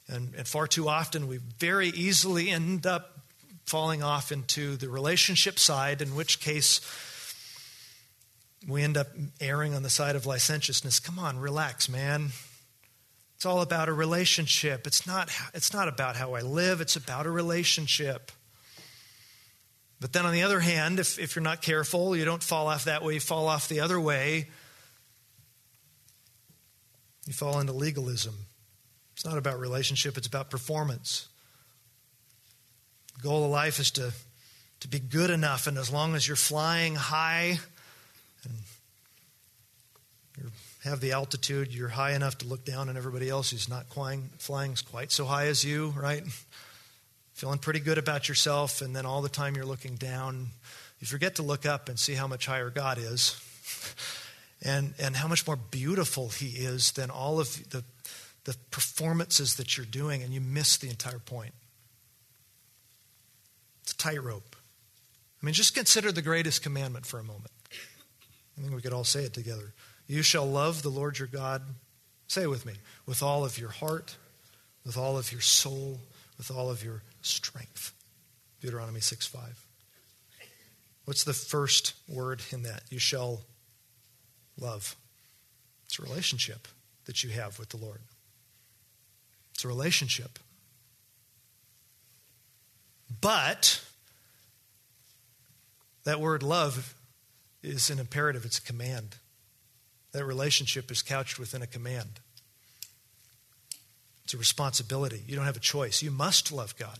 And, 0.07 0.33
and 0.35 0.47
far 0.47 0.65
too 0.65 0.89
often, 0.89 1.27
we 1.27 1.37
very 1.37 1.89
easily 1.89 2.49
end 2.49 2.87
up 2.87 3.19
falling 3.67 4.01
off 4.01 4.31
into 4.31 4.75
the 4.75 4.89
relationship 4.89 5.59
side, 5.59 6.01
in 6.01 6.15
which 6.15 6.39
case 6.39 6.81
we 8.67 8.81
end 8.81 8.97
up 8.97 9.09
erring 9.39 9.75
on 9.75 9.83
the 9.83 9.89
side 9.91 10.15
of 10.15 10.25
licentiousness. 10.25 10.99
Come 10.99 11.19
on, 11.19 11.37
relax, 11.37 11.87
man. 11.87 12.29
It's 13.39 13.45
all 13.45 13.61
about 13.61 13.87
a 13.87 13.93
relationship. 13.93 14.85
It's 14.85 15.07
not, 15.07 15.31
it's 15.53 15.71
not 15.71 15.87
about 15.87 16.17
how 16.17 16.33
I 16.33 16.41
live, 16.41 16.81
it's 16.81 16.97
about 16.97 17.25
a 17.25 17.31
relationship. 17.31 18.33
But 20.01 20.11
then 20.11 20.25
on 20.25 20.33
the 20.33 20.43
other 20.43 20.59
hand, 20.59 20.99
if, 20.99 21.17
if 21.17 21.37
you're 21.37 21.43
not 21.43 21.61
careful, 21.61 22.17
you 22.17 22.25
don't 22.25 22.43
fall 22.43 22.67
off 22.67 22.83
that 22.83 23.01
way, 23.01 23.13
you 23.13 23.21
fall 23.21 23.47
off 23.47 23.69
the 23.69 23.79
other 23.79 23.97
way. 23.97 24.49
You 27.27 27.31
fall 27.31 27.61
into 27.61 27.71
legalism. 27.71 28.35
It's 29.13 29.23
not 29.23 29.37
about 29.37 29.57
relationship, 29.57 30.17
it's 30.17 30.27
about 30.27 30.49
performance. 30.49 31.29
The 33.15 33.23
goal 33.23 33.45
of 33.45 33.51
life 33.51 33.79
is 33.79 33.89
to, 33.91 34.11
to 34.81 34.87
be 34.89 34.99
good 34.99 35.29
enough, 35.29 35.65
and 35.65 35.77
as 35.77 35.89
long 35.89 36.13
as 36.13 36.27
you're 36.27 36.35
flying 36.35 36.95
high 36.95 37.59
and 38.43 38.53
you 40.37 40.51
have 40.89 40.99
the 40.99 41.13
altitude, 41.13 41.73
you're 41.73 41.89
high 41.89 42.11
enough 42.11 42.37
to 42.39 42.47
look 42.47 42.65
down 42.65 42.89
on 42.89 42.97
everybody 42.97 43.29
else 43.29 43.51
who's 43.51 43.69
not 43.69 43.87
flying, 43.87 44.29
flying 44.37 44.75
quite 44.89 45.11
so 45.11 45.25
high 45.25 45.47
as 45.47 45.63
you, 45.63 45.93
right? 45.97 46.23
feeling 47.39 47.57
pretty 47.57 47.79
good 47.79 47.97
about 47.97 48.27
yourself, 48.27 48.81
and 48.81 48.93
then 48.93 49.05
all 49.05 49.21
the 49.21 49.29
time 49.29 49.55
you're 49.55 49.65
looking 49.65 49.95
down. 49.95 50.47
You 50.99 51.07
forget 51.07 51.35
to 51.35 51.41
look 51.41 51.65
up 51.65 51.87
and 51.87 51.97
see 51.97 52.13
how 52.13 52.27
much 52.27 52.45
higher 52.45 52.69
God 52.69 52.97
is 52.97 53.39
and, 54.61 54.93
and 54.99 55.15
how 55.15 55.29
much 55.29 55.47
more 55.47 55.55
beautiful 55.55 56.27
He 56.27 56.47
is 56.47 56.91
than 56.91 57.09
all 57.09 57.39
of 57.39 57.69
the, 57.69 57.85
the 58.43 58.57
performances 58.71 59.55
that 59.55 59.77
you're 59.77 59.85
doing, 59.85 60.21
and 60.21 60.33
you 60.33 60.41
miss 60.41 60.75
the 60.75 60.89
entire 60.89 61.19
point. 61.19 61.53
It's 63.83 63.93
a 63.93 63.97
tightrope. 63.97 64.57
I 65.41 65.45
mean, 65.45 65.53
just 65.53 65.73
consider 65.73 66.11
the 66.11 66.21
greatest 66.21 66.61
commandment 66.61 67.05
for 67.05 67.19
a 67.19 67.23
moment. 67.23 67.51
I 68.57 68.61
think 68.61 68.75
we 68.75 68.81
could 68.81 68.91
all 68.91 69.05
say 69.05 69.23
it 69.23 69.33
together. 69.33 69.73
You 70.09 70.23
shall 70.23 70.49
love 70.49 70.81
the 70.81 70.89
Lord 70.89 71.19
your 71.19 71.27
God, 71.27 71.61
say 72.25 72.41
it 72.41 72.49
with 72.49 72.65
me, 72.65 72.73
with 73.05 73.21
all 73.21 73.45
of 73.45 73.59
your 73.59 73.69
heart, 73.69 74.17
with 74.83 74.97
all 74.97 75.19
of 75.19 75.31
your 75.31 75.39
soul, 75.39 75.99
with 76.35 76.49
all 76.49 76.71
of 76.71 76.83
your 76.83 77.03
strength. 77.21 77.93
Deuteronomy 78.59 79.01
6 79.01 79.27
5. 79.27 79.65
What's 81.05 81.23
the 81.23 81.33
first 81.33 81.93
word 82.07 82.41
in 82.49 82.63
that? 82.63 82.81
You 82.89 82.97
shall 82.97 83.41
love. 84.59 84.95
It's 85.85 85.99
a 85.99 86.01
relationship 86.01 86.67
that 87.05 87.23
you 87.23 87.29
have 87.29 87.59
with 87.59 87.69
the 87.69 87.77
Lord. 87.77 88.01
It's 89.53 89.63
a 89.63 89.67
relationship. 89.67 90.39
But 93.21 93.79
that 96.03 96.19
word 96.19 96.41
love 96.41 96.95
is 97.61 97.91
an 97.91 97.99
imperative, 97.99 98.43
it's 98.43 98.57
a 98.57 98.63
command. 98.63 99.17
That 100.11 100.25
relationship 100.25 100.91
is 100.91 101.01
couched 101.01 101.37
within 101.39 101.61
a 101.61 101.67
command. 101.67 102.19
It's 104.23 104.33
a 104.33 104.37
responsibility. 104.37 105.23
You 105.27 105.35
don't 105.35 105.45
have 105.45 105.57
a 105.57 105.61
choice. 105.61 106.01
You 106.01 106.11
must 106.11 106.51
love 106.51 106.75
God. 106.77 106.99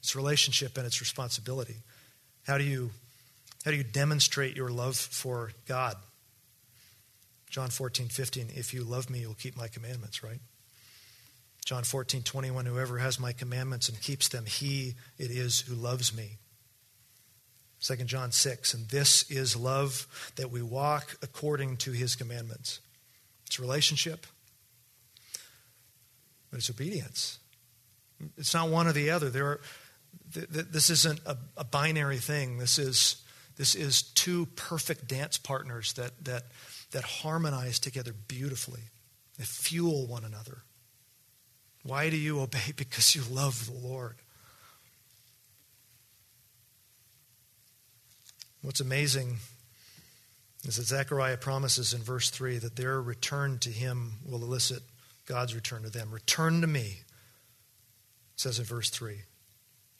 It's 0.00 0.14
relationship 0.14 0.76
and 0.76 0.86
it's 0.86 1.00
responsibility. 1.00 1.76
How 2.46 2.58
do 2.58 2.64
you 2.64 2.90
how 3.64 3.70
do 3.70 3.78
you 3.78 3.84
demonstrate 3.84 4.56
your 4.56 4.68
love 4.68 4.96
for 4.96 5.52
God? 5.66 5.96
John 7.48 7.70
14, 7.70 8.08
15, 8.08 8.48
if 8.54 8.74
you 8.74 8.84
love 8.84 9.08
me, 9.08 9.20
you'll 9.20 9.34
keep 9.34 9.56
my 9.56 9.68
commandments, 9.68 10.22
right? 10.22 10.40
John 11.64 11.84
14, 11.84 12.22
21, 12.22 12.66
whoever 12.66 12.98
has 12.98 13.18
my 13.18 13.32
commandments 13.32 13.88
and 13.88 13.98
keeps 14.00 14.28
them, 14.28 14.44
he 14.44 14.94
it 15.18 15.30
is 15.30 15.60
who 15.60 15.74
loves 15.74 16.14
me. 16.14 16.38
2 17.80 17.96
John 18.04 18.32
6, 18.32 18.74
and 18.74 18.88
this 18.88 19.30
is 19.30 19.56
love 19.56 20.32
that 20.36 20.50
we 20.50 20.62
walk 20.62 21.16
according 21.22 21.76
to 21.78 21.92
his 21.92 22.16
commandments. 22.16 22.80
It's 23.46 23.60
relationship, 23.60 24.26
but 26.50 26.58
it's 26.58 26.70
obedience. 26.70 27.38
It's 28.38 28.54
not 28.54 28.70
one 28.70 28.86
or 28.86 28.92
the 28.92 29.10
other. 29.10 29.28
There 29.28 29.46
are, 29.46 29.60
th- 30.32 30.50
th- 30.52 30.66
this 30.70 30.90
isn't 30.90 31.20
a, 31.26 31.36
a, 31.56 31.64
binary 31.64 32.18
thing. 32.18 32.58
This 32.58 32.78
is, 32.78 33.22
this 33.56 33.74
is 33.74 34.02
two 34.02 34.46
perfect 34.56 35.06
dance 35.06 35.36
partners 35.36 35.92
that, 35.94 36.12
that, 36.24 36.44
that 36.92 37.04
harmonize 37.04 37.78
together 37.78 38.14
beautifully. 38.28 38.82
They 39.38 39.44
fuel 39.44 40.06
one 40.06 40.24
another. 40.24 40.62
Why 41.82 42.08
do 42.08 42.16
you 42.16 42.40
obey? 42.40 42.58
Because 42.76 43.14
you 43.14 43.22
love 43.30 43.66
the 43.66 43.86
Lord. 43.86 44.16
What's 48.64 48.80
amazing 48.80 49.36
is 50.66 50.76
that 50.76 50.86
Zechariah 50.86 51.36
promises 51.36 51.92
in 51.92 52.00
verse 52.00 52.30
3 52.30 52.56
that 52.58 52.76
their 52.76 52.98
return 52.98 53.58
to 53.58 53.68
him 53.68 54.12
will 54.24 54.42
elicit 54.42 54.82
God's 55.26 55.54
return 55.54 55.82
to 55.82 55.90
them. 55.90 56.10
Return 56.10 56.62
to 56.62 56.66
me, 56.66 57.00
says 58.36 58.58
in 58.58 58.64
verse 58.64 58.88
3 58.88 59.18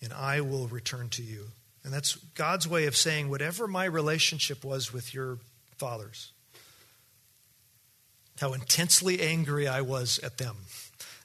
and 0.02 0.14
I 0.14 0.40
will 0.40 0.66
return 0.68 1.10
to 1.10 1.22
you. 1.22 1.48
And 1.82 1.92
that's 1.92 2.16
God's 2.34 2.66
way 2.66 2.86
of 2.86 2.96
saying, 2.96 3.28
whatever 3.28 3.66
my 3.66 3.84
relationship 3.84 4.64
was 4.64 4.92
with 4.92 5.12
your 5.12 5.38
fathers, 5.76 6.32
how 8.40 8.54
intensely 8.54 9.20
angry 9.20 9.68
I 9.68 9.82
was 9.82 10.18
at 10.20 10.38
them, 10.38 10.56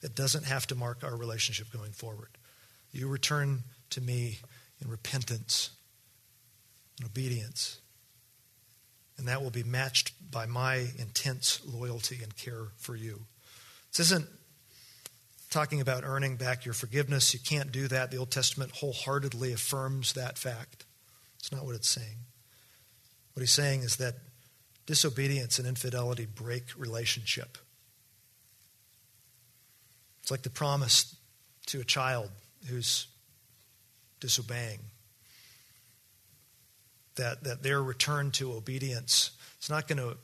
it 0.02 0.13
doesn't 0.13 0.45
have 0.45 0.67
to 0.67 0.75
mark 0.75 1.06
our 1.06 1.15
relationship 1.15 1.71
going 1.71 1.91
forward. 1.91 2.30
You 2.91 3.08
return 3.08 3.63
to 3.91 4.02
me 4.02 4.39
in 4.82 4.89
repentance 4.89 5.71
and 6.99 7.07
obedience. 7.07 7.79
And 9.17 9.27
that 9.27 9.41
will 9.41 9.49
be 9.49 9.63
matched 9.63 10.13
by 10.31 10.45
my 10.45 10.88
intense 10.97 11.62
loyalty 11.65 12.19
and 12.23 12.35
care 12.35 12.67
for 12.77 12.95
you. 12.95 13.21
This 13.91 14.12
isn't 14.12 14.27
talking 15.49 15.81
about 15.81 16.03
earning 16.05 16.35
back 16.35 16.63
your 16.63 16.73
forgiveness. 16.73 17.33
You 17.33 17.39
can't 17.39 17.71
do 17.71 17.88
that. 17.88 18.12
The 18.12 18.17
Old 18.17 18.31
Testament 18.31 18.71
wholeheartedly 18.71 19.51
affirms 19.51 20.13
that 20.13 20.38
fact. 20.38 20.85
It's 21.39 21.51
not 21.51 21.65
what 21.65 21.75
it's 21.75 21.89
saying. 21.89 22.17
What 23.33 23.41
he's 23.41 23.51
saying 23.51 23.81
is 23.81 23.97
that 23.97 24.15
disobedience 24.85 25.59
and 25.59 25.67
infidelity 25.67 26.25
break 26.25 26.63
relationship. 26.77 27.57
It's 30.21 30.31
like 30.31 30.43
the 30.43 30.49
promise 30.49 31.15
to 31.67 31.79
a 31.79 31.83
child 31.83 32.29
who's 32.67 33.07
disobeying. 34.19 34.79
That, 37.19 37.43
that 37.43 37.63
their 37.63 37.84
return 37.84 38.32
to 38.32 38.53
obedience 38.53 39.32
is 39.62 39.69
not 39.69 39.88
going 39.88 39.99
to 39.99 40.17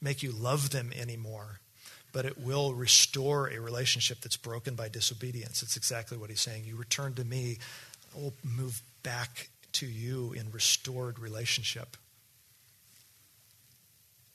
make 0.00 0.22
you 0.22 0.32
love 0.32 0.70
them 0.70 0.92
anymore 0.96 1.60
but 2.14 2.24
it 2.24 2.38
will 2.38 2.72
restore 2.74 3.48
a 3.48 3.58
relationship 3.58 4.20
that's 4.20 4.36
broken 4.36 4.76
by 4.76 4.88
disobedience. 4.88 5.64
It's 5.64 5.76
exactly 5.76 6.16
what 6.16 6.30
he's 6.30 6.40
saying. 6.40 6.62
You 6.64 6.76
return 6.76 7.14
to 7.14 7.24
me, 7.24 7.58
I 8.14 8.20
will 8.20 8.34
move 8.44 8.80
back 9.02 9.48
to 9.72 9.86
you 9.86 10.32
in 10.32 10.52
restored 10.52 11.18
relationship. 11.18 11.96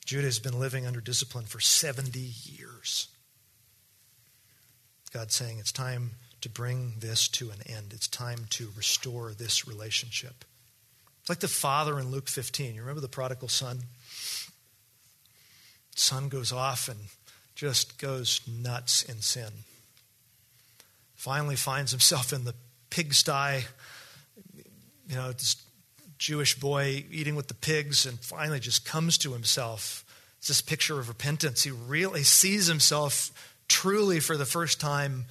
Judah 0.05 0.25
has 0.25 0.39
been 0.39 0.59
living 0.59 0.85
under 0.85 0.99
discipline 0.99 1.45
for 1.45 1.61
70 1.61 2.19
years. 2.19 3.07
God's 5.13 5.33
saying 5.33 5.59
it's 5.59 5.71
time 5.71 6.11
to 6.41 6.49
bring 6.49 6.95
this 6.99 7.29
to 7.29 7.49
an 7.49 7.61
end. 7.65 7.93
It's 7.93 8.09
time 8.09 8.47
to 8.49 8.69
restore 8.75 9.31
this 9.31 9.65
relationship. 9.65 10.43
It's 11.29 11.37
like 11.37 11.41
the 11.41 11.47
father 11.47 11.99
in 11.99 12.09
Luke 12.09 12.27
15. 12.27 12.73
You 12.73 12.81
remember 12.81 13.01
the 13.01 13.07
prodigal 13.07 13.49
son? 13.49 13.81
Son 15.95 16.27
goes 16.27 16.51
off 16.51 16.87
and 16.87 16.97
just 17.53 17.99
goes 17.99 18.41
nuts 18.47 19.03
in 19.03 19.21
sin. 19.21 19.51
Finally 21.13 21.55
finds 21.55 21.91
himself 21.91 22.33
in 22.33 22.45
the 22.45 22.55
pigsty, 22.89 23.59
you 25.07 25.15
know, 25.15 25.31
this 25.31 25.63
Jewish 26.17 26.59
boy 26.59 27.05
eating 27.11 27.35
with 27.35 27.47
the 27.47 27.53
pigs, 27.53 28.07
and 28.07 28.19
finally 28.19 28.59
just 28.59 28.83
comes 28.83 29.19
to 29.19 29.33
himself. 29.33 30.03
It's 30.39 30.47
this 30.47 30.61
picture 30.61 30.97
of 30.97 31.09
repentance. 31.09 31.61
He 31.61 31.69
really 31.69 32.23
sees 32.23 32.65
himself 32.65 33.29
truly 33.67 34.19
for 34.19 34.35
the 34.35 34.47
first 34.47 34.81
time. 34.81 35.25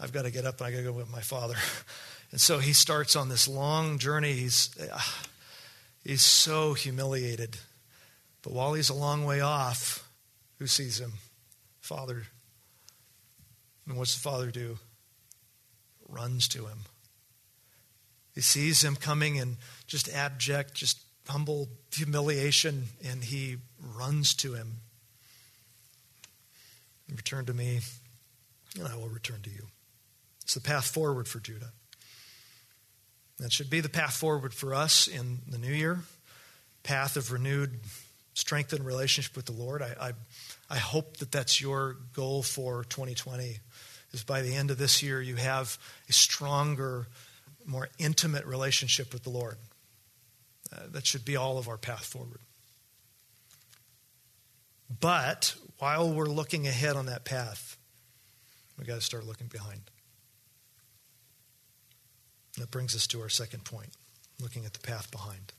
I've 0.00 0.12
got 0.12 0.22
to 0.22 0.32
get 0.32 0.44
up 0.44 0.58
and 0.58 0.66
I 0.66 0.70
got 0.72 0.78
to 0.78 0.82
go 0.82 0.92
with 0.92 1.08
my 1.12 1.20
father. 1.20 1.54
And 2.32 2.40
so 2.40 2.58
he 2.58 2.72
starts 2.72 3.14
on 3.14 3.28
this 3.28 3.46
long 3.46 3.98
journey. 3.98 4.32
He's, 4.32 4.76
uh, 4.80 5.00
he's 6.06 6.22
so 6.22 6.74
humiliated. 6.74 7.56
But 8.42 8.52
while 8.52 8.74
he's 8.74 8.88
a 8.88 8.94
long 8.94 9.24
way 9.24 9.40
off, 9.40 10.08
who 10.58 10.66
sees 10.66 11.00
him? 11.00 11.14
Father. 11.80 12.24
And 13.86 13.96
what's 13.96 14.14
the 14.14 14.20
father 14.20 14.50
do? 14.50 14.78
Runs 16.08 16.48
to 16.48 16.66
him. 16.66 16.78
He 18.34 18.40
sees 18.40 18.84
him 18.84 18.96
coming 18.96 19.36
in 19.36 19.56
just 19.86 20.08
abject, 20.08 20.74
just 20.74 21.00
humble 21.28 21.68
humiliation, 21.92 22.84
and 23.04 23.24
he 23.24 23.56
runs 23.96 24.34
to 24.34 24.54
him. 24.54 24.74
Return 27.10 27.46
to 27.46 27.54
me, 27.54 27.80
and 28.78 28.86
I 28.86 28.96
will 28.96 29.08
return 29.08 29.40
to 29.42 29.50
you. 29.50 29.66
It's 30.42 30.54
the 30.54 30.60
path 30.60 30.86
forward 30.86 31.28
for 31.28 31.40
Judah. 31.40 31.72
That 33.38 33.52
should 33.52 33.68
be 33.68 33.80
the 33.80 33.88
path 33.88 34.14
forward 34.14 34.54
for 34.54 34.74
us 34.74 35.08
in 35.08 35.40
the 35.48 35.58
new 35.58 35.72
year. 35.72 36.00
Path 36.82 37.16
of 37.16 37.32
renewed, 37.32 37.80
strengthened 38.34 38.84
relationship 38.86 39.36
with 39.36 39.46
the 39.46 39.52
Lord. 39.52 39.82
I, 39.82 39.94
I, 40.00 40.12
I 40.70 40.78
hope 40.78 41.18
that 41.18 41.30
that's 41.30 41.60
your 41.60 41.96
goal 42.14 42.42
for 42.42 42.84
2020. 42.84 43.58
Is 44.12 44.24
by 44.24 44.40
the 44.40 44.54
end 44.54 44.70
of 44.70 44.78
this 44.78 45.02
year 45.02 45.20
you 45.20 45.36
have 45.36 45.78
a 46.08 46.12
stronger, 46.12 47.06
more 47.66 47.88
intimate 47.98 48.46
relationship 48.46 49.12
with 49.12 49.24
the 49.24 49.30
Lord. 49.30 49.58
Uh, 50.72 50.84
that 50.92 51.06
should 51.06 51.24
be 51.24 51.36
all 51.36 51.58
of 51.58 51.68
our 51.68 51.76
path 51.76 52.06
forward. 52.06 52.40
But 55.00 55.54
while 55.78 56.12
we're 56.12 56.26
looking 56.26 56.66
ahead 56.66 56.96
on 56.96 57.06
that 57.06 57.24
path, 57.24 57.76
we've 58.78 58.86
got 58.86 58.94
to 58.94 59.00
start 59.00 59.26
looking 59.26 59.48
behind. 59.48 59.82
That 62.58 62.70
brings 62.70 62.94
us 62.94 63.06
to 63.08 63.20
our 63.20 63.28
second 63.28 63.64
point, 63.64 63.90
looking 64.40 64.64
at 64.64 64.72
the 64.72 64.78
path 64.80 65.10
behind. 65.10 65.52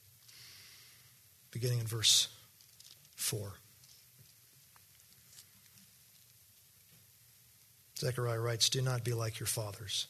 Beginning 1.51 1.79
in 1.79 1.87
verse 1.87 2.27
4. 3.15 3.53
Zechariah 7.99 8.39
writes, 8.39 8.69
Do 8.69 8.81
not 8.81 9.03
be 9.03 9.13
like 9.13 9.39
your 9.39 9.47
fathers, 9.47 10.07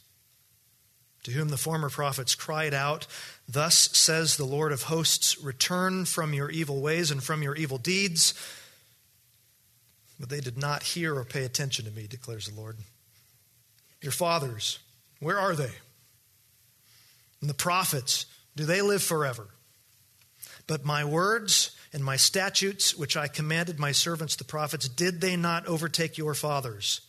to 1.23 1.32
whom 1.32 1.50
the 1.50 1.58
former 1.58 1.89
prophets 1.89 2.36
cried 2.36 2.73
out, 2.73 3.08
Thus 3.47 3.76
says 3.97 4.36
the 4.36 4.45
Lord 4.45 4.71
of 4.71 4.84
hosts, 4.84 5.41
Return 5.41 6.06
from 6.06 6.34
your 6.34 6.50
evil 6.50 6.82
ways 6.82 7.12
and 7.12 7.23
from 7.23 7.43
your 7.43 7.56
evil 7.56 7.78
deeds. 7.78 8.34
But 10.19 10.30
they 10.30 10.39
did 10.39 10.58
not 10.58 10.84
hear 10.84 11.15
or 11.15 11.23
pay 11.23 11.43
attention 11.43 11.86
to 11.86 11.91
me, 11.91 12.08
declares 12.08 12.47
the 12.47 12.60
Lord. 12.60 12.78
Your 14.02 14.12
fathers, 14.12 14.80
where 15.19 15.39
are 15.39 15.56
they? 15.56 15.71
And 17.41 17.50
the 17.50 17.56
prophets, 17.56 18.26
do 18.56 18.65
they 18.65 18.82
live 18.82 19.04
forever? 19.04 19.47
But 20.65 20.86
my 20.86 21.06
words 21.06 21.71
and 21.93 22.04
my 22.04 22.17
statutes, 22.17 22.95
which 22.95 23.15
I 23.15 23.28
commanded 23.28 23.80
my 23.80 23.91
servants 23.91 24.36
the 24.36 24.43
prophets, 24.43 24.89
did 24.89 25.21
they 25.21 25.36
not 25.36 25.65
overtake 25.65 26.17
your 26.17 26.34
fathers? 26.34 27.02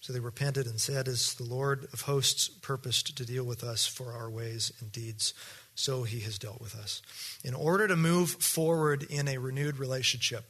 So 0.00 0.12
they 0.12 0.20
repented 0.20 0.66
and 0.66 0.80
said, 0.80 1.06
As 1.06 1.34
the 1.34 1.44
Lord 1.44 1.86
of 1.92 2.02
hosts 2.02 2.48
purposed 2.48 3.16
to 3.16 3.24
deal 3.24 3.44
with 3.44 3.62
us 3.62 3.86
for 3.86 4.12
our 4.12 4.30
ways 4.30 4.72
and 4.80 4.90
deeds, 4.90 5.32
so 5.74 6.02
he 6.02 6.20
has 6.20 6.38
dealt 6.38 6.60
with 6.60 6.74
us. 6.74 7.02
In 7.44 7.54
order 7.54 7.86
to 7.86 7.96
move 7.96 8.30
forward 8.30 9.04
in 9.04 9.28
a 9.28 9.38
renewed 9.38 9.78
relationship, 9.78 10.44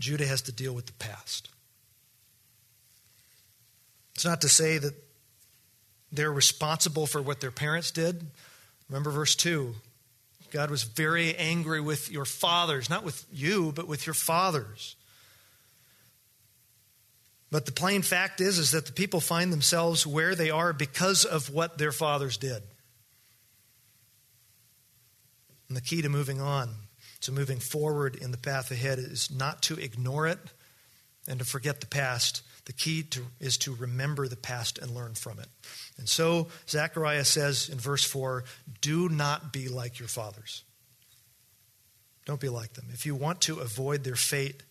Judah 0.00 0.26
has 0.26 0.42
to 0.42 0.52
deal 0.52 0.72
with 0.72 0.86
the 0.86 0.94
past. 0.94 1.50
It's 4.14 4.24
not 4.24 4.40
to 4.40 4.48
say 4.48 4.78
that 4.78 4.94
they're 6.12 6.32
responsible 6.32 7.06
for 7.06 7.22
what 7.22 7.40
their 7.40 7.50
parents 7.50 7.90
did. 7.90 8.26
Remember 8.88 9.10
verse 9.10 9.34
2. 9.36 9.74
God 10.50 10.70
was 10.70 10.82
very 10.82 11.34
angry 11.36 11.80
with 11.80 12.10
your 12.10 12.24
fathers, 12.24 12.90
not 12.90 13.04
with 13.04 13.24
you, 13.32 13.72
but 13.72 13.86
with 13.86 14.06
your 14.06 14.14
fathers. 14.14 14.96
But 17.50 17.66
the 17.66 17.72
plain 17.72 18.02
fact 18.02 18.40
is, 18.40 18.58
is 18.58 18.70
that 18.72 18.86
the 18.86 18.92
people 18.92 19.20
find 19.20 19.52
themselves 19.52 20.06
where 20.06 20.34
they 20.34 20.50
are 20.50 20.72
because 20.72 21.24
of 21.24 21.50
what 21.50 21.78
their 21.78 21.92
fathers 21.92 22.36
did. 22.36 22.62
And 25.68 25.76
the 25.76 25.80
key 25.80 26.02
to 26.02 26.08
moving 26.08 26.40
on, 26.40 26.70
to 27.22 27.32
moving 27.32 27.58
forward 27.58 28.16
in 28.16 28.30
the 28.30 28.38
path 28.38 28.70
ahead, 28.70 28.98
is 28.98 29.30
not 29.30 29.62
to 29.62 29.78
ignore 29.78 30.26
it 30.26 30.38
and 31.28 31.38
to 31.38 31.44
forget 31.44 31.80
the 31.80 31.86
past. 31.86 32.42
The 32.70 32.74
key 32.74 33.02
to, 33.02 33.22
is 33.40 33.58
to 33.58 33.74
remember 33.74 34.28
the 34.28 34.36
past 34.36 34.78
and 34.78 34.92
learn 34.92 35.14
from 35.14 35.40
it. 35.40 35.48
And 35.98 36.08
so 36.08 36.46
Zechariah 36.68 37.24
says 37.24 37.68
in 37.68 37.78
verse 37.78 38.04
4 38.04 38.44
do 38.80 39.08
not 39.08 39.52
be 39.52 39.66
like 39.66 39.98
your 39.98 40.06
fathers. 40.06 40.62
Don't 42.26 42.38
be 42.38 42.48
like 42.48 42.74
them. 42.74 42.84
If 42.92 43.06
you 43.06 43.16
want 43.16 43.40
to 43.40 43.58
avoid 43.58 44.04
their 44.04 44.14
fate, 44.14 44.62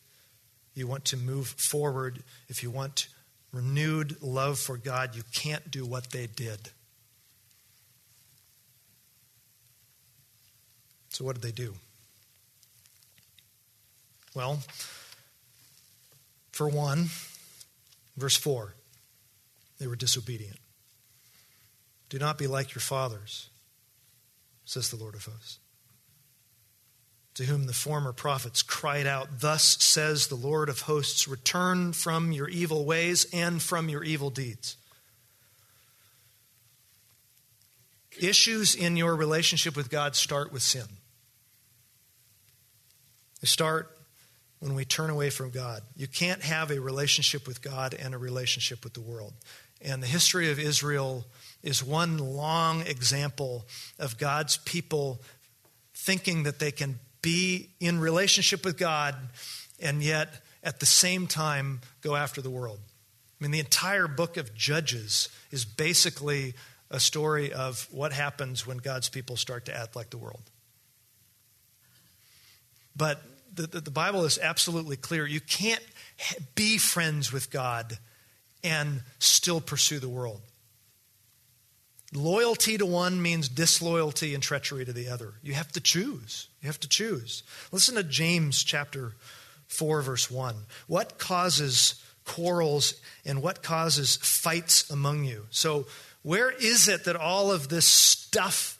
you 0.73 0.87
want 0.87 1.03
to 1.05 1.17
move 1.17 1.47
forward, 1.49 2.23
if 2.47 2.63
you 2.63 2.71
want 2.71 3.09
renewed 3.51 4.23
love 4.23 4.59
for 4.59 4.77
God, 4.77 5.13
you 5.13 5.23
can't 5.33 5.69
do 5.69 5.85
what 5.85 6.11
they 6.11 6.25
did. 6.25 6.69
So, 11.09 11.25
what 11.25 11.35
did 11.35 11.41
they 11.41 11.51
do? 11.51 11.73
Well, 14.33 14.59
for 16.53 16.69
one, 16.69 17.09
verse 18.19 18.35
4, 18.35 18.75
they 19.79 19.87
were 19.87 19.95
disobedient. 19.95 20.57
Do 22.09 22.19
not 22.19 22.37
be 22.37 22.47
like 22.47 22.73
your 22.73 22.81
fathers, 22.81 23.49
says 24.65 24.89
the 24.89 24.97
Lord 24.97 25.15
of 25.15 25.25
hosts 25.25 25.59
to 27.39 27.45
whom 27.45 27.67
the 27.67 27.73
former 27.73 28.11
prophets 28.11 28.61
cried 28.61 29.07
out, 29.07 29.39
Thus 29.39 29.81
says 29.81 30.27
the 30.27 30.35
Lord 30.35 30.67
of 30.67 30.81
hosts, 30.81 31.25
return 31.25 31.93
from 31.93 32.33
your 32.33 32.49
evil 32.49 32.83
ways 32.83 33.25
and 33.31 33.61
from 33.61 33.87
your 33.87 34.03
evil 34.03 34.29
deeds. 34.29 34.75
Issues 38.19 38.75
in 38.75 38.97
your 38.97 39.15
relationship 39.15 39.77
with 39.77 39.89
God 39.89 40.17
start 40.17 40.51
with 40.51 40.63
sin. 40.63 40.83
They 43.39 43.47
start 43.47 43.97
when 44.59 44.75
we 44.75 44.85
turn 44.85 45.09
away 45.09 45.29
from 45.29 45.49
God. 45.51 45.81
You 45.95 46.07
can't 46.07 46.41
have 46.41 46.71
a 46.71 46.79
relationship 46.79 47.47
with 47.47 47.61
God 47.61 47.93
and 47.93 48.13
a 48.13 48.17
relationship 48.17 48.83
with 48.83 48.93
the 48.93 49.01
world. 49.01 49.33
And 49.81 50.03
the 50.03 50.07
history 50.07 50.51
of 50.51 50.59
Israel 50.59 51.25
is 51.63 51.83
one 51.83 52.17
long 52.17 52.81
example 52.81 53.65
of 53.97 54.17
God's 54.17 54.57
people 54.57 55.21
thinking 55.93 56.43
that 56.43 56.59
they 56.59 56.71
can 56.71 56.99
be 57.21 57.69
in 57.79 57.99
relationship 57.99 58.65
with 58.65 58.77
God 58.77 59.15
and 59.79 60.03
yet 60.03 60.43
at 60.63 60.79
the 60.79 60.85
same 60.85 61.27
time 61.27 61.81
go 62.01 62.15
after 62.15 62.41
the 62.41 62.49
world. 62.49 62.79
I 63.39 63.43
mean, 63.43 63.51
the 63.51 63.59
entire 63.59 64.07
book 64.07 64.35
of 64.35 64.53
Judges 64.53 65.29
is 65.51 65.63
basically 65.63 66.53
a 66.91 66.99
story 66.99 67.53
of 67.53 67.87
what 67.91 68.11
happens 68.11 68.67
when 68.67 68.77
God's 68.77 69.07
people 69.07 69.37
start 69.37 69.65
to 69.65 69.75
act 69.75 69.95
like 69.95 70.09
the 70.09 70.17
world. 70.17 70.41
But 72.95 73.21
the, 73.53 73.67
the, 73.67 73.81
the 73.81 73.91
Bible 73.91 74.25
is 74.25 74.39
absolutely 74.41 74.95
clear. 74.95 75.25
You 75.25 75.41
can't 75.41 75.83
be 76.55 76.77
friends 76.77 77.31
with 77.31 77.51
God 77.51 77.97
and 78.63 79.01
still 79.19 79.61
pursue 79.61 79.99
the 79.99 80.09
world. 80.09 80.41
Loyalty 82.13 82.77
to 82.77 82.85
one 82.85 83.21
means 83.21 83.49
disloyalty 83.49 84.33
and 84.33 84.41
treachery 84.41 84.83
to 84.83 84.93
the 84.93 85.09
other. 85.09 85.33
You 85.43 85.53
have 85.53 85.71
to 85.73 85.79
choose. 85.79 86.47
You 86.61 86.67
have 86.67 86.79
to 86.79 86.89
choose. 86.89 87.43
Listen 87.71 87.95
to 87.95 88.03
James 88.03 88.63
chapter 88.63 89.13
4, 89.67 90.01
verse 90.01 90.31
1. 90.31 90.55
What 90.87 91.19
causes 91.19 92.03
quarrels 92.25 92.95
and 93.25 93.43
what 93.43 93.61
causes 93.61 94.17
fights 94.17 94.89
among 94.89 95.25
you? 95.25 95.45
So, 95.51 95.85
where 96.21 96.51
is 96.51 96.87
it 96.87 97.05
that 97.05 97.15
all 97.15 97.51
of 97.51 97.69
this 97.69 97.85
stuff 97.85 98.78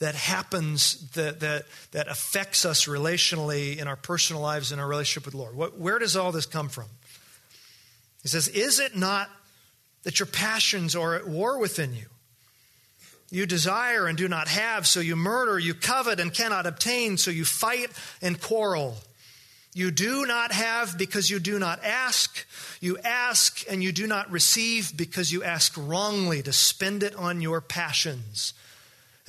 that 0.00 0.14
happens 0.14 1.10
that, 1.12 1.40
that, 1.40 1.66
that 1.92 2.08
affects 2.08 2.64
us 2.64 2.86
relationally 2.86 3.78
in 3.78 3.86
our 3.86 3.96
personal 3.96 4.42
lives, 4.42 4.72
in 4.72 4.78
our 4.78 4.88
relationship 4.88 5.26
with 5.26 5.34
the 5.34 5.38
Lord? 5.38 5.54
What, 5.54 5.78
where 5.78 5.98
does 5.98 6.16
all 6.16 6.32
this 6.32 6.46
come 6.46 6.68
from? 6.68 6.86
He 8.22 8.28
says, 8.28 8.48
Is 8.48 8.80
it 8.80 8.96
not 8.96 9.30
that 10.02 10.18
your 10.18 10.26
passions 10.26 10.96
are 10.96 11.14
at 11.14 11.28
war 11.28 11.58
within 11.58 11.94
you? 11.94 12.06
You 13.30 13.46
desire 13.46 14.06
and 14.06 14.18
do 14.18 14.26
not 14.26 14.48
have, 14.48 14.86
so 14.86 14.98
you 14.98 15.14
murder. 15.14 15.58
You 15.58 15.74
covet 15.74 16.18
and 16.18 16.34
cannot 16.34 16.66
obtain, 16.66 17.16
so 17.16 17.30
you 17.30 17.44
fight 17.44 17.90
and 18.20 18.40
quarrel. 18.40 18.96
You 19.72 19.92
do 19.92 20.26
not 20.26 20.50
have 20.50 20.98
because 20.98 21.30
you 21.30 21.38
do 21.38 21.58
not 21.60 21.84
ask. 21.84 22.44
You 22.80 22.98
ask 23.04 23.64
and 23.70 23.84
you 23.84 23.92
do 23.92 24.08
not 24.08 24.28
receive 24.32 24.96
because 24.96 25.30
you 25.30 25.44
ask 25.44 25.74
wrongly 25.76 26.42
to 26.42 26.52
spend 26.52 27.04
it 27.04 27.14
on 27.14 27.40
your 27.40 27.60
passions. 27.60 28.52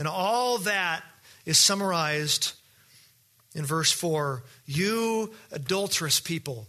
And 0.01 0.07
all 0.07 0.57
that 0.57 1.03
is 1.45 1.59
summarized 1.59 2.53
in 3.53 3.63
verse 3.65 3.91
4 3.91 4.41
You 4.65 5.31
adulterous 5.51 6.19
people, 6.19 6.65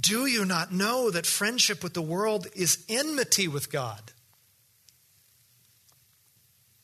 do 0.00 0.26
you 0.26 0.44
not 0.44 0.72
know 0.72 1.10
that 1.10 1.26
friendship 1.26 1.82
with 1.82 1.92
the 1.92 2.02
world 2.02 2.46
is 2.54 2.84
enmity 2.88 3.48
with 3.48 3.72
God? 3.72 4.12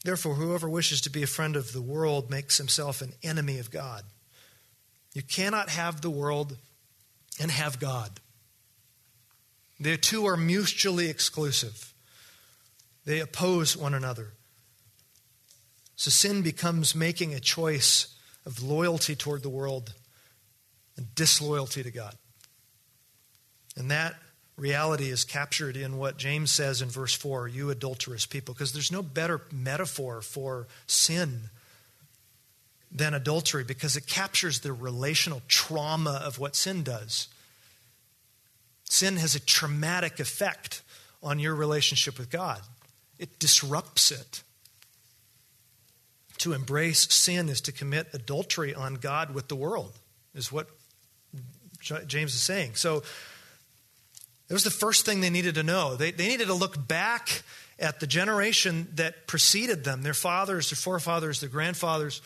Therefore, 0.02 0.34
whoever 0.34 0.68
wishes 0.68 1.00
to 1.02 1.10
be 1.10 1.22
a 1.22 1.28
friend 1.28 1.54
of 1.54 1.72
the 1.72 1.80
world 1.80 2.28
makes 2.28 2.58
himself 2.58 3.02
an 3.02 3.12
enemy 3.22 3.60
of 3.60 3.70
God. 3.70 4.02
You 5.14 5.22
cannot 5.22 5.68
have 5.68 6.00
the 6.00 6.10
world 6.10 6.56
and 7.40 7.52
have 7.52 7.78
God. 7.78 8.18
The 9.78 9.96
two 9.96 10.26
are 10.26 10.36
mutually 10.36 11.08
exclusive, 11.08 11.94
they 13.04 13.20
oppose 13.20 13.76
one 13.76 13.94
another. 13.94 14.32
So 15.96 16.10
sin 16.10 16.42
becomes 16.42 16.94
making 16.94 17.34
a 17.34 17.40
choice 17.40 18.14
of 18.44 18.62
loyalty 18.62 19.16
toward 19.16 19.42
the 19.42 19.48
world 19.48 19.94
and 20.96 21.14
disloyalty 21.14 21.82
to 21.82 21.90
God. 21.90 22.14
And 23.76 23.90
that 23.90 24.14
reality 24.56 25.10
is 25.10 25.24
captured 25.24 25.76
in 25.76 25.98
what 25.98 26.16
James 26.16 26.50
says 26.50 26.80
in 26.80 26.88
verse 26.88 27.14
4 27.14 27.48
you 27.48 27.70
adulterous 27.70 28.26
people, 28.26 28.54
because 28.54 28.72
there's 28.72 28.92
no 28.92 29.02
better 29.02 29.40
metaphor 29.52 30.22
for 30.22 30.66
sin 30.86 31.50
than 32.90 33.12
adultery 33.12 33.64
because 33.64 33.96
it 33.96 34.06
captures 34.06 34.60
the 34.60 34.72
relational 34.72 35.42
trauma 35.48 36.20
of 36.24 36.38
what 36.38 36.56
sin 36.56 36.82
does. 36.82 37.28
Sin 38.84 39.16
has 39.16 39.34
a 39.34 39.40
traumatic 39.40 40.20
effect 40.20 40.82
on 41.22 41.38
your 41.38 41.54
relationship 41.54 42.18
with 42.18 42.30
God, 42.30 42.60
it 43.18 43.38
disrupts 43.38 44.10
it. 44.10 44.42
To 46.38 46.52
embrace 46.52 47.12
sin 47.12 47.48
is 47.48 47.60
to 47.62 47.72
commit 47.72 48.08
adultery 48.12 48.74
on 48.74 48.94
God 48.94 49.34
with 49.34 49.48
the 49.48 49.56
world, 49.56 49.92
is 50.34 50.52
what 50.52 50.68
James 51.80 52.34
is 52.34 52.40
saying. 52.40 52.74
So, 52.74 53.02
it 54.48 54.52
was 54.52 54.64
the 54.64 54.70
first 54.70 55.04
thing 55.04 55.20
they 55.20 55.30
needed 55.30 55.56
to 55.56 55.64
know. 55.64 55.96
They, 55.96 56.12
they 56.12 56.28
needed 56.28 56.46
to 56.46 56.54
look 56.54 56.86
back 56.86 57.42
at 57.80 57.98
the 57.98 58.06
generation 58.06 58.88
that 58.94 59.26
preceded 59.26 59.82
them 59.82 60.02
their 60.02 60.14
fathers, 60.14 60.70
their 60.70 60.76
forefathers, 60.76 61.40
their 61.40 61.48
grandfathers 61.48 62.22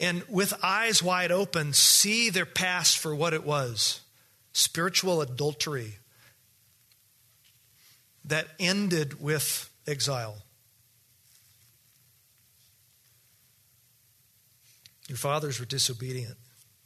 and 0.00 0.24
with 0.28 0.54
eyes 0.62 1.02
wide 1.02 1.30
open, 1.30 1.74
see 1.74 2.30
their 2.30 2.46
past 2.46 2.98
for 2.98 3.14
what 3.14 3.34
it 3.34 3.44
was 3.44 4.00
spiritual 4.52 5.20
adultery 5.20 5.98
that 8.24 8.48
ended 8.58 9.20
with 9.20 9.70
exile. 9.86 10.42
Your 15.10 15.16
fathers 15.16 15.58
were 15.58 15.66
disobedient. 15.66 16.36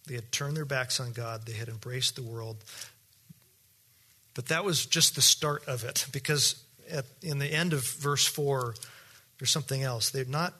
They 0.06 0.14
had 0.14 0.32
turned 0.32 0.56
their 0.56 0.64
backs 0.64 0.98
on 0.98 1.12
God, 1.12 1.44
they 1.44 1.52
had 1.52 1.68
embraced 1.68 2.16
the 2.16 2.22
world. 2.22 2.56
But 4.32 4.46
that 4.46 4.64
was 4.64 4.87
just 4.87 5.14
the 5.14 5.20
start 5.20 5.62
of 5.66 5.84
it, 5.84 6.06
because 6.10 6.64
at, 6.90 7.04
in 7.20 7.38
the 7.38 7.46
end 7.46 7.74
of 7.74 7.87
verse 7.87 8.26
4, 8.26 8.76
there's 9.38 9.50
something 9.50 9.82
else. 9.82 10.08
They're 10.08 10.24
not 10.24 10.54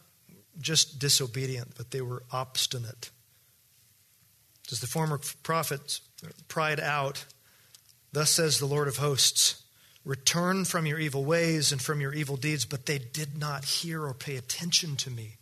just 0.61 0.99
disobedient, 0.99 1.73
but 1.75 1.91
they 1.91 2.03
were 2.03 2.23
obstinate. 2.31 3.09
Does 4.69 4.81
the 4.81 4.87
former 4.87 5.19
prophets 5.43 6.03
cried 6.49 6.81
out, 6.81 7.25
Thus 8.13 8.31
says 8.31 8.59
the 8.59 8.67
Lord 8.67 8.89
of 8.89 8.99
hosts, 8.99 9.63
Return 10.05 10.67
from 10.67 10.85
your 10.85 10.99
evil 10.99 11.25
ways 11.25 11.73
and 11.73 11.81
from 11.81 12.03
your 12.03 12.13
evil 12.13 12.37
deeds, 12.37 12.67
but 12.67 12.85
they 12.85 12.99
did 12.99 13.39
not 13.39 13.65
hear 13.65 14.05
or 14.05 14.13
pay 14.13 14.37
attention 14.37 14.97
to 14.97 15.11
me. 15.11 15.39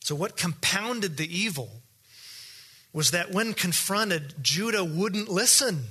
So, 0.00 0.14
what 0.14 0.36
compounded 0.36 1.16
the 1.16 1.38
evil 1.38 1.70
was 2.92 3.12
that 3.12 3.30
when 3.30 3.54
confronted, 3.54 4.34
Judah 4.42 4.84
wouldn't 4.84 5.28
listen. 5.28 5.84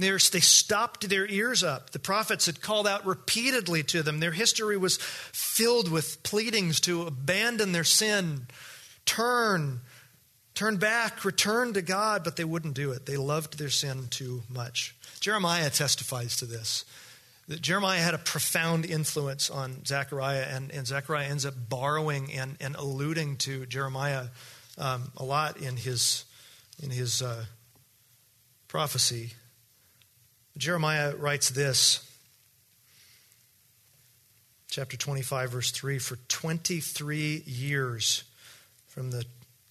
They 0.00 0.18
stopped 0.18 1.08
their 1.08 1.26
ears 1.26 1.62
up. 1.62 1.90
The 1.90 1.98
prophets 1.98 2.46
had 2.46 2.62
called 2.62 2.86
out 2.86 3.04
repeatedly 3.04 3.82
to 3.84 4.02
them. 4.02 4.18
Their 4.18 4.32
history 4.32 4.78
was 4.78 4.96
filled 4.96 5.90
with 5.90 6.22
pleadings 6.22 6.80
to 6.80 7.02
abandon 7.02 7.72
their 7.72 7.84
sin, 7.84 8.46
turn, 9.04 9.80
turn 10.54 10.78
back, 10.78 11.22
return 11.24 11.74
to 11.74 11.82
God, 11.82 12.24
but 12.24 12.36
they 12.36 12.44
wouldn't 12.44 12.74
do 12.74 12.92
it. 12.92 13.04
They 13.04 13.18
loved 13.18 13.58
their 13.58 13.68
sin 13.68 14.06
too 14.08 14.42
much. 14.48 14.96
Jeremiah 15.20 15.68
testifies 15.68 16.36
to 16.36 16.46
this. 16.46 16.86
That 17.50 17.60
Jeremiah 17.62 18.00
had 18.00 18.14
a 18.14 18.18
profound 18.18 18.86
influence 18.86 19.50
on 19.50 19.84
Zechariah, 19.84 20.46
and, 20.48 20.70
and 20.70 20.86
Zechariah 20.86 21.26
ends 21.26 21.44
up 21.44 21.54
borrowing 21.68 22.32
and, 22.32 22.56
and 22.60 22.76
alluding 22.76 23.38
to 23.38 23.66
Jeremiah 23.66 24.26
um, 24.78 25.10
a 25.16 25.24
lot 25.24 25.56
in 25.56 25.76
his, 25.76 26.26
in 26.80 26.90
his 26.90 27.22
uh, 27.22 27.46
prophecy. 28.68 29.32
Jeremiah 30.58 31.16
writes 31.16 31.50
this, 31.50 32.08
chapter 34.70 34.96
25, 34.96 35.50
verse 35.50 35.72
3 35.72 35.98
For 35.98 36.18
23 36.28 37.42
years, 37.44 38.22
from 38.86 39.10
the 39.10 39.24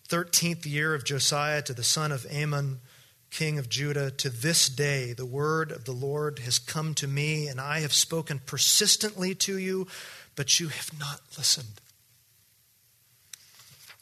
13th 0.10 0.66
year 0.66 0.94
of 0.94 1.06
Josiah 1.06 1.62
to 1.62 1.74
the 1.74 1.86
son 1.86 2.12
of 2.12 2.26
Amon, 2.30 2.82
king 3.32 3.58
of 3.58 3.70
Judah, 3.70 4.12
to 4.12 4.30
this 4.30 4.68
day, 4.70 5.14
the 5.14 5.26
word 5.26 5.72
of 5.72 5.86
the 5.86 5.92
Lord 5.92 6.40
has 6.40 6.60
come 6.60 6.94
to 6.96 7.08
me, 7.08 7.48
and 7.48 7.60
I 7.60 7.80
have 7.80 7.94
spoken 7.94 8.42
persistently 8.46 9.36
to 9.36 9.58
you, 9.58 9.88
but 10.36 10.60
you 10.60 10.70
have 10.70 10.98
not 11.00 11.22
listened. 11.38 11.82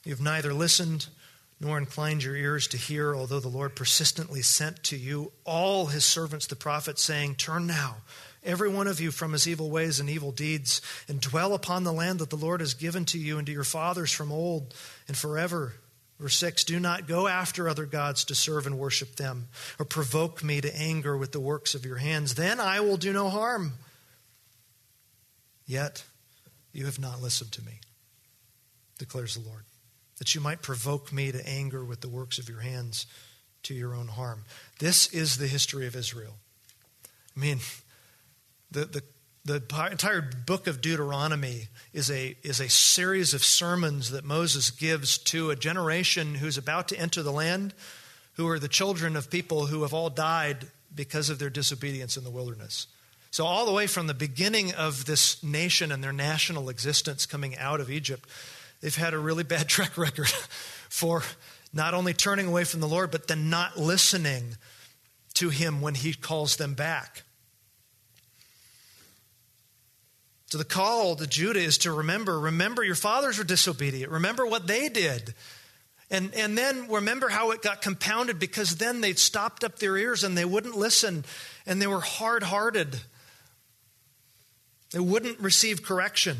You 0.03 0.11
have 0.11 0.21
neither 0.21 0.53
listened 0.53 1.07
nor 1.59 1.77
inclined 1.77 2.23
your 2.23 2.35
ears 2.35 2.67
to 2.67 2.77
hear, 2.77 3.15
although 3.15 3.39
the 3.39 3.47
Lord 3.47 3.75
persistently 3.75 4.41
sent 4.41 4.83
to 4.83 4.95
you 4.95 5.31
all 5.43 5.87
his 5.87 6.05
servants, 6.05 6.45
the 6.47 6.55
prophets, 6.55 7.01
saying, 7.01 7.35
Turn 7.35 7.65
now, 7.65 7.97
every 8.43 8.69
one 8.69 8.87
of 8.87 9.01
you, 9.01 9.11
from 9.11 9.33
his 9.33 9.47
evil 9.47 9.71
ways 9.71 9.99
and 9.99 10.09
evil 10.09 10.31
deeds, 10.31 10.81
and 11.07 11.19
dwell 11.19 11.53
upon 11.53 11.83
the 11.83 11.91
land 11.91 12.19
that 12.19 12.29
the 12.29 12.35
Lord 12.35 12.61
has 12.61 12.75
given 12.75 13.05
to 13.05 13.17
you 13.17 13.37
and 13.37 13.47
to 13.47 13.53
your 13.53 13.63
fathers 13.63 14.11
from 14.11 14.31
old 14.31 14.73
and 15.07 15.17
forever. 15.17 15.73
Verse 16.19 16.35
6 16.37 16.63
Do 16.63 16.79
not 16.79 17.07
go 17.07 17.27
after 17.27 17.69
other 17.69 17.85
gods 17.85 18.25
to 18.25 18.35
serve 18.35 18.65
and 18.65 18.79
worship 18.79 19.15
them, 19.15 19.47
or 19.79 19.85
provoke 19.85 20.43
me 20.43 20.61
to 20.61 20.75
anger 20.75 21.17
with 21.17 21.31
the 21.31 21.39
works 21.39 21.75
of 21.75 21.85
your 21.85 21.97
hands. 21.97 22.35
Then 22.35 22.59
I 22.59 22.79
will 22.79 22.97
do 22.97 23.13
no 23.13 23.29
harm. 23.29 23.73
Yet 25.65 26.05
you 26.71 26.85
have 26.85 26.99
not 26.99 27.21
listened 27.21 27.51
to 27.53 27.65
me, 27.65 27.79
declares 28.97 29.35
the 29.35 29.47
Lord 29.47 29.63
that 30.17 30.33
you 30.33 30.41
might 30.41 30.61
provoke 30.61 31.13
me 31.13 31.31
to 31.31 31.47
anger 31.47 31.83
with 31.83 32.01
the 32.01 32.09
works 32.09 32.39
of 32.39 32.49
your 32.49 32.61
hands 32.61 33.05
to 33.63 33.73
your 33.73 33.93
own 33.93 34.07
harm. 34.07 34.45
This 34.79 35.07
is 35.13 35.37
the 35.37 35.47
history 35.47 35.85
of 35.85 35.95
Israel. 35.95 36.33
I 37.35 37.39
mean, 37.39 37.59
the, 38.71 38.85
the, 38.85 39.03
the 39.47 39.63
entire 39.89 40.21
book 40.21 40.67
of 40.67 40.81
Deuteronomy 40.81 41.69
is 41.93 42.11
a, 42.11 42.35
is 42.43 42.59
a 42.59 42.67
series 42.67 43.33
of 43.33 43.43
sermons 43.43 44.11
that 44.11 44.25
Moses 44.25 44.71
gives 44.71 45.17
to 45.19 45.51
a 45.51 45.55
generation 45.55 46.35
who's 46.35 46.57
about 46.57 46.89
to 46.89 46.99
enter 46.99 47.23
the 47.23 47.31
land, 47.31 47.73
who 48.33 48.45
are 48.49 48.59
the 48.59 48.67
children 48.67 49.15
of 49.15 49.31
people 49.31 49.67
who 49.67 49.83
have 49.83 49.93
all 49.93 50.09
died 50.09 50.67
because 50.93 51.29
of 51.29 51.39
their 51.39 51.49
disobedience 51.49 52.17
in 52.17 52.25
the 52.25 52.29
wilderness. 52.29 52.87
So, 53.31 53.45
all 53.45 53.65
the 53.65 53.71
way 53.71 53.87
from 53.87 54.07
the 54.07 54.13
beginning 54.13 54.73
of 54.73 55.05
this 55.05 55.41
nation 55.41 55.93
and 55.93 56.03
their 56.03 56.13
national 56.13 56.67
existence 56.67 57.25
coming 57.25 57.57
out 57.57 57.79
of 57.79 57.89
Egypt, 57.89 58.27
they've 58.81 58.95
had 58.95 59.13
a 59.13 59.19
really 59.19 59.43
bad 59.43 59.67
track 59.69 59.97
record 59.97 60.27
for 60.89 61.23
not 61.71 61.93
only 61.93 62.13
turning 62.13 62.47
away 62.47 62.65
from 62.65 62.81
the 62.81 62.87
Lord, 62.87 63.11
but 63.11 63.27
then 63.27 63.49
not 63.49 63.77
listening 63.77 64.57
to 65.35 65.49
Him 65.49 65.79
when 65.79 65.95
He 65.95 66.13
calls 66.13 66.57
them 66.57 66.73
back. 66.73 67.23
So 70.47 70.57
the 70.57 70.63
call 70.63 71.15
to 71.17 71.27
Judah 71.27 71.59
is 71.59 71.79
to 71.79 71.91
remember 71.91 72.39
remember 72.39 72.83
your 72.83 72.95
fathers 72.95 73.37
were 73.37 73.43
disobedient. 73.43 74.11
Remember 74.11 74.45
what 74.45 74.65
they 74.67 74.89
did. 74.89 75.33
And, 76.09 76.33
and 76.35 76.57
then 76.57 76.89
remember 76.89 77.27
how 77.27 77.51
it 77.51 77.61
got 77.61 77.81
compounded 77.81 78.39
because 78.39 78.77
then 78.77 79.01
they 79.01 79.13
stopped 79.13 79.65
up 79.65 79.79
their 79.79 79.97
ears 79.97 80.23
and 80.23 80.37
they 80.37 80.45
wouldn't 80.45 80.77
listen 80.77 81.25
and 81.65 81.81
they 81.81 81.87
were 81.87 81.99
hard 81.99 82.43
hearted. 82.43 83.01
They 84.91 84.99
wouldn't 84.99 85.39
receive 85.41 85.83
correction. 85.83 86.37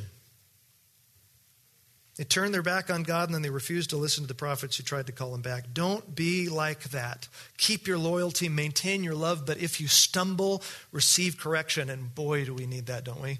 They 2.16 2.24
turned 2.24 2.53
their 2.53 2.64
back 2.64 2.89
on 2.89 3.03
God 3.03 3.28
and 3.28 3.36
then 3.36 3.41
they 3.41 3.49
refused 3.49 3.89
to 3.89 3.97
listen 3.97 4.24
to 4.24 4.28
the 4.28 4.34
prophets 4.34 4.78
who 4.78 4.84
tried 4.84 5.08
to 5.08 5.12
call 5.12 5.32
them 5.32 5.41
back. 5.41 5.66
Don't 5.74 6.16
be 6.16 6.47
like 6.47 6.86
that. 6.86 7.28
Keep 7.58 7.88
your 7.88 7.97
loyalty, 7.97 8.47
maintain 8.47 9.03
your 9.03 9.16
love, 9.16 9.45
but 9.45 9.58
if 9.58 9.82
you 9.82 9.89
stumble, 9.89 10.64
receive 10.93 11.38
correction. 11.38 11.89
And 11.89 12.16
boy, 12.16 12.45
do 12.45 12.53
we 12.53 12.66
need 12.66 12.86
that, 12.86 13.03
don't 13.03 13.22
we? 13.22 13.39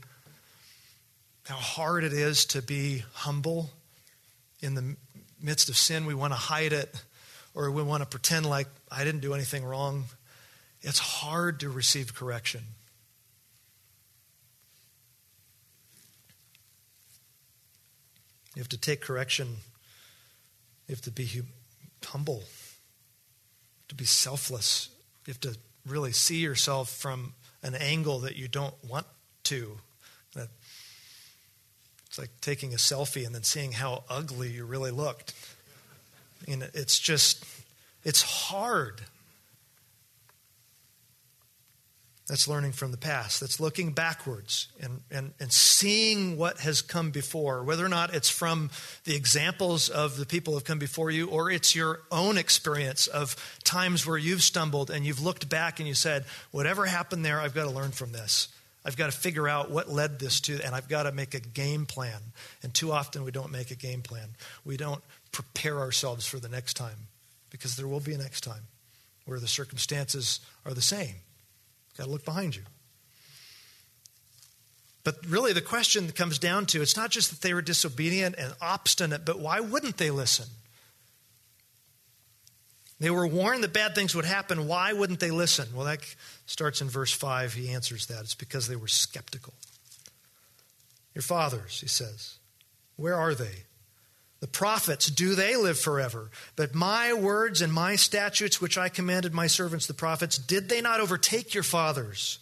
How 1.48 1.56
hard 1.56 2.04
it 2.04 2.12
is 2.12 2.46
to 2.48 2.62
be 2.62 3.04
humble 3.14 3.70
in 4.62 4.76
the 4.76 4.98
midst 5.42 5.70
of 5.70 5.78
sin. 5.78 6.06
We 6.06 6.14
want 6.14 6.34
to 6.34 6.38
hide 6.38 6.74
it 6.74 6.94
or 7.56 7.72
we 7.72 7.82
want 7.84 8.04
to 8.04 8.08
pretend 8.08 8.46
like 8.46 8.68
I 8.92 9.06
didn't 9.06 9.22
do 9.22 9.34
anything 9.34 9.64
wrong. 9.64 10.06
It's 10.82 11.00
hard 11.00 11.62
to 11.62 11.70
receive 11.70 12.14
correction. 12.14 12.64
You 18.56 18.62
have 18.62 18.70
to 18.70 18.78
take 18.78 19.02
correction. 19.02 19.48
You 20.88 20.96
have 20.96 21.02
to 21.02 21.12
be 21.12 21.30
humble, 22.04 22.44
to 23.88 23.96
be 23.96 24.06
selfless. 24.06 24.90
You 25.26 25.32
have 25.32 25.42
to 25.42 25.58
really 25.86 26.12
see 26.12 26.38
yourself 26.38 26.90
from 26.90 27.34
an 27.64 27.76
angle 27.76 28.20
that 28.20 28.36
you 28.36 28.48
don't 28.48 28.76
want 28.84 29.06
to. 29.44 29.78
It's 32.18 32.24
like 32.24 32.42
taking 32.42 32.74
a 32.74 32.78
selfie 32.78 33.28
and 33.28 33.36
then 33.36 33.44
seeing 33.44 33.74
how 33.74 34.04
ugly 34.10 34.50
you 34.50 34.66
really 34.66 34.90
looked. 34.90 35.36
And 36.48 36.68
it's 36.74 36.98
just, 36.98 37.46
it's 38.04 38.24
hard. 38.24 39.02
That's 42.28 42.48
learning 42.48 42.72
from 42.72 42.90
the 42.90 42.98
past. 42.98 43.40
That's 43.40 43.60
looking 43.60 43.92
backwards 43.92 44.68
and, 44.82 45.02
and, 45.12 45.34
and 45.40 45.54
seeing 45.54 46.38
what 46.38 46.58
has 46.62 46.82
come 46.82 47.12
before, 47.12 47.64
whether 47.64 47.86
or 47.86 47.90
not 47.90 48.16
it's 48.16 48.32
from 48.32 48.72
the 49.04 49.16
examples 49.16 49.88
of 49.88 50.18
the 50.18 50.26
people 50.26 50.54
who 50.54 50.58
have 50.58 50.66
come 50.66 50.80
before 50.80 51.12
you 51.12 51.30
or 51.30 51.52
it's 51.52 51.76
your 51.76 52.00
own 52.12 52.36
experience 52.36 53.06
of 53.06 53.36
times 53.64 54.08
where 54.08 54.18
you've 54.18 54.42
stumbled 54.42 54.90
and 54.90 55.06
you've 55.06 55.22
looked 55.22 55.50
back 55.50 55.78
and 55.78 55.88
you 55.88 55.94
said, 55.94 56.26
whatever 56.50 56.88
happened 56.88 57.24
there, 57.24 57.40
I've 57.40 57.54
got 57.54 57.66
to 57.66 57.72
learn 57.72 57.92
from 57.92 58.12
this. 58.12 58.48
I've 58.88 58.96
got 58.96 59.12
to 59.12 59.18
figure 59.18 59.50
out 59.50 59.70
what 59.70 59.90
led 59.90 60.18
this 60.18 60.40
to, 60.42 60.62
and 60.64 60.74
I've 60.74 60.88
got 60.88 61.04
to 61.04 61.12
make 61.12 61.34
a 61.34 61.42
game 61.42 61.86
plan. 61.86 62.22
And 62.64 62.74
too 62.74 62.94
often 62.94 63.26
we 63.26 63.32
don't 63.32 63.52
make 63.52 63.70
a 63.70 63.76
game 63.76 64.02
plan. 64.02 64.30
We 64.64 64.78
don't 64.78 65.04
prepare 65.34 65.78
ourselves 65.80 66.26
for 66.26 66.40
the 66.40 66.48
next 66.48 66.76
time 66.76 67.08
because 67.52 67.76
there 67.76 67.86
will 67.86 68.00
be 68.00 68.14
a 68.14 68.18
next 68.18 68.42
time 68.42 68.62
where 69.26 69.42
the 69.42 69.48
circumstances 69.48 70.40
are 70.66 70.74
the 70.74 70.82
same 70.82 71.16
Got 71.98 72.06
to 72.06 72.12
look 72.12 72.26
behind 72.26 72.56
you. 72.56 72.62
But 75.04 75.16
really, 75.28 75.52
the 75.52 75.62
question 75.62 76.12
comes 76.12 76.38
down 76.38 76.68
to 76.68 76.82
it's 76.82 76.96
not 76.96 77.10
just 77.10 77.32
that 77.32 77.42
they 77.42 77.54
were 77.54 77.62
disobedient 77.62 78.36
and 78.38 78.54
obstinate, 78.62 79.26
but 79.26 79.40
why 79.40 79.60
wouldn't 79.60 79.98
they 79.98 80.12
listen? 80.12 80.46
They 83.00 83.10
were 83.10 83.28
warned 83.28 83.64
that 83.64 83.74
bad 83.74 83.94
things 83.94 84.16
would 84.16 84.26
happen. 84.26 84.68
Why 84.68 84.94
wouldn't 84.94 85.20
they 85.20 85.32
listen? 85.32 85.68
Well, 85.76 85.86
that 85.86 86.00
starts 86.48 86.82
in 86.82 86.90
verse 86.90 87.12
5. 87.12 87.54
He 87.54 87.70
answers 87.70 88.08
that. 88.08 88.22
It's 88.22 88.36
because 88.36 88.68
they 88.68 88.76
were 88.76 88.88
skeptical. 88.88 89.54
Your 91.14 91.22
fathers, 91.22 91.80
he 91.82 91.88
says, 91.88 92.38
where 92.96 93.16
are 93.16 93.36
they? 93.36 93.64
The 94.40 94.48
prophets, 94.48 95.08
do 95.08 95.34
they 95.34 95.56
live 95.56 95.80
forever? 95.80 96.30
But 96.56 96.76
my 96.76 97.14
words 97.14 97.62
and 97.62 97.74
my 97.74 97.96
statutes, 97.96 98.62
which 98.62 98.78
I 98.78 98.90
commanded 98.90 99.34
my 99.34 99.48
servants, 99.48 99.88
the 99.88 99.96
prophets, 99.96 100.38
did 100.38 100.70
they 100.70 100.82
not 100.82 101.00
overtake 101.00 101.54
your 101.54 101.64
fathers? 101.64 102.40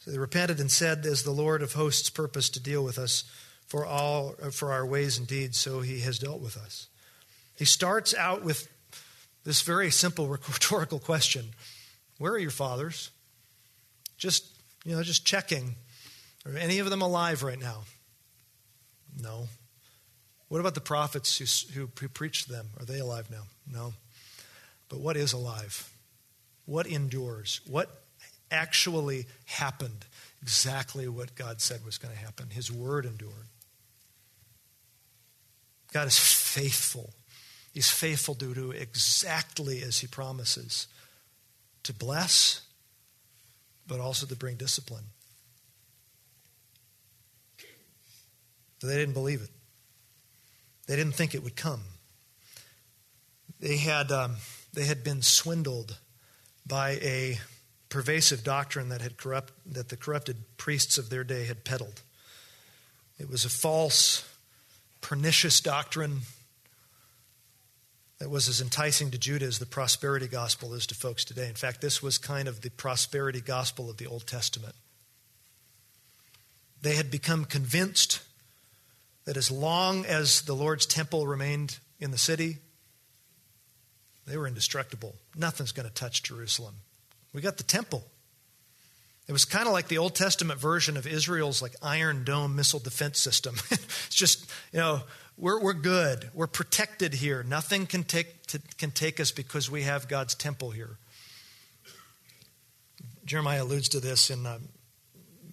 So 0.00 0.10
they 0.10 0.18
repented 0.18 0.58
and 0.58 0.70
said, 0.70 1.06
As 1.06 1.22
the 1.22 1.30
Lord 1.30 1.62
of 1.62 1.74
hosts 1.74 2.10
purposed 2.10 2.54
to 2.54 2.60
deal 2.60 2.82
with 2.82 2.98
us 2.98 3.24
for, 3.66 3.86
all, 3.86 4.32
for 4.50 4.72
our 4.72 4.84
ways 4.84 5.18
and 5.18 5.26
deeds, 5.26 5.56
so 5.58 5.80
he 5.80 6.00
has 6.00 6.18
dealt 6.18 6.40
with 6.40 6.56
us. 6.56 6.88
He 7.56 7.64
starts 7.64 8.12
out 8.14 8.42
with 8.42 8.68
this 9.46 9.62
very 9.62 9.90
simple 9.90 10.26
rhetorical 10.28 10.98
question 10.98 11.54
Where 12.18 12.32
are 12.32 12.38
your 12.38 12.50
fathers? 12.50 13.10
Just, 14.18 14.46
you 14.84 14.94
know, 14.94 15.02
just 15.02 15.24
checking. 15.24 15.76
Are 16.44 16.56
any 16.56 16.78
of 16.78 16.90
them 16.90 17.02
alive 17.02 17.42
right 17.42 17.58
now? 17.58 17.84
No. 19.20 19.48
What 20.48 20.60
about 20.60 20.74
the 20.74 20.80
prophets 20.80 21.38
who, 21.72 21.86
who, 21.98 22.08
preached 22.08 22.48
them? 22.48 22.66
Are 22.78 22.84
they 22.84 22.98
alive 22.98 23.30
now? 23.30 23.42
No. 23.70 23.94
But 24.88 25.00
what 25.00 25.16
is 25.16 25.32
alive? 25.32 25.90
What 26.66 26.86
endures? 26.86 27.60
What 27.66 27.90
actually 28.50 29.26
happened? 29.46 30.04
Exactly 30.40 31.08
what 31.08 31.34
God 31.34 31.60
said 31.60 31.84
was 31.84 31.98
going 31.98 32.14
to 32.14 32.20
happen. 32.20 32.50
His 32.50 32.70
word 32.70 33.04
endured. 33.04 33.48
God 35.92 36.06
is 36.06 36.18
faithful. 36.18 37.10
He's 37.76 37.90
faithful 37.90 38.34
to 38.36 38.54
do 38.54 38.70
exactly 38.70 39.82
as 39.82 39.98
he 39.98 40.06
promises 40.06 40.86
to 41.82 41.92
bless, 41.92 42.62
but 43.86 44.00
also 44.00 44.24
to 44.24 44.34
bring 44.34 44.56
discipline. 44.56 45.04
But 48.80 48.86
they 48.86 48.96
didn't 48.96 49.12
believe 49.12 49.42
it. 49.42 49.50
They 50.86 50.96
didn't 50.96 51.16
think 51.16 51.34
it 51.34 51.44
would 51.44 51.54
come. 51.54 51.82
They 53.60 53.76
had, 53.76 54.10
um, 54.10 54.36
they 54.72 54.86
had 54.86 55.04
been 55.04 55.20
swindled 55.20 55.98
by 56.66 56.92
a 57.02 57.40
pervasive 57.90 58.42
doctrine 58.42 58.88
that, 58.88 59.02
had 59.02 59.18
corrupt, 59.18 59.52
that 59.66 59.90
the 59.90 59.98
corrupted 59.98 60.38
priests 60.56 60.96
of 60.96 61.10
their 61.10 61.24
day 61.24 61.44
had 61.44 61.62
peddled. 61.62 62.00
It 63.18 63.28
was 63.28 63.44
a 63.44 63.50
false, 63.50 64.26
pernicious 65.02 65.60
doctrine 65.60 66.22
that 68.18 68.30
was 68.30 68.48
as 68.48 68.60
enticing 68.60 69.10
to 69.10 69.18
Judah 69.18 69.46
as 69.46 69.58
the 69.58 69.66
prosperity 69.66 70.26
gospel 70.26 70.72
is 70.74 70.86
to 70.86 70.94
folks 70.94 71.24
today. 71.24 71.48
In 71.48 71.54
fact, 71.54 71.80
this 71.80 72.02
was 72.02 72.18
kind 72.18 72.48
of 72.48 72.62
the 72.62 72.70
prosperity 72.70 73.40
gospel 73.40 73.90
of 73.90 73.98
the 73.98 74.06
Old 74.06 74.26
Testament. 74.26 74.74
They 76.80 76.94
had 76.94 77.10
become 77.10 77.44
convinced 77.44 78.22
that 79.24 79.36
as 79.36 79.50
long 79.50 80.06
as 80.06 80.42
the 80.42 80.54
Lord's 80.54 80.86
temple 80.86 81.26
remained 81.26 81.78
in 82.00 82.10
the 82.10 82.18
city, 82.18 82.58
they 84.26 84.36
were 84.36 84.46
indestructible. 84.46 85.14
Nothing's 85.36 85.72
going 85.72 85.88
to 85.88 85.94
touch 85.94 86.22
Jerusalem. 86.22 86.74
We 87.32 87.42
got 87.42 87.58
the 87.58 87.64
temple. 87.64 88.04
It 89.28 89.32
was 89.32 89.44
kind 89.44 89.66
of 89.66 89.72
like 89.72 89.88
the 89.88 89.98
Old 89.98 90.14
Testament 90.14 90.60
version 90.60 90.96
of 90.96 91.06
Israel's 91.06 91.60
like 91.60 91.74
Iron 91.82 92.24
Dome 92.24 92.54
missile 92.54 92.78
defense 92.78 93.18
system. 93.18 93.56
it's 93.70 94.14
just, 94.14 94.48
you 94.72 94.78
know, 94.78 95.02
we're, 95.38 95.60
we're 95.60 95.74
good. 95.74 96.30
We're 96.34 96.46
protected 96.46 97.14
here. 97.14 97.42
Nothing 97.42 97.86
can 97.86 98.04
take, 98.04 98.46
to, 98.46 98.60
can 98.78 98.90
take 98.90 99.20
us 99.20 99.30
because 99.30 99.70
we 99.70 99.82
have 99.82 100.08
God's 100.08 100.34
temple 100.34 100.70
here. 100.70 100.96
Jeremiah 103.24 103.64
alludes 103.64 103.88
to 103.90 104.00
this 104.00 104.30
in 104.30 104.46
uh, 104.46 104.58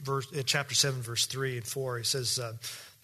verse, 0.01 0.27
uh, 0.33 0.43
chapter 0.45 0.75
7, 0.75 1.01
verse 1.01 1.25
3 1.25 1.57
and 1.57 1.67
4. 1.67 1.97
He 1.97 2.03
says, 2.03 2.39
uh, 2.39 2.53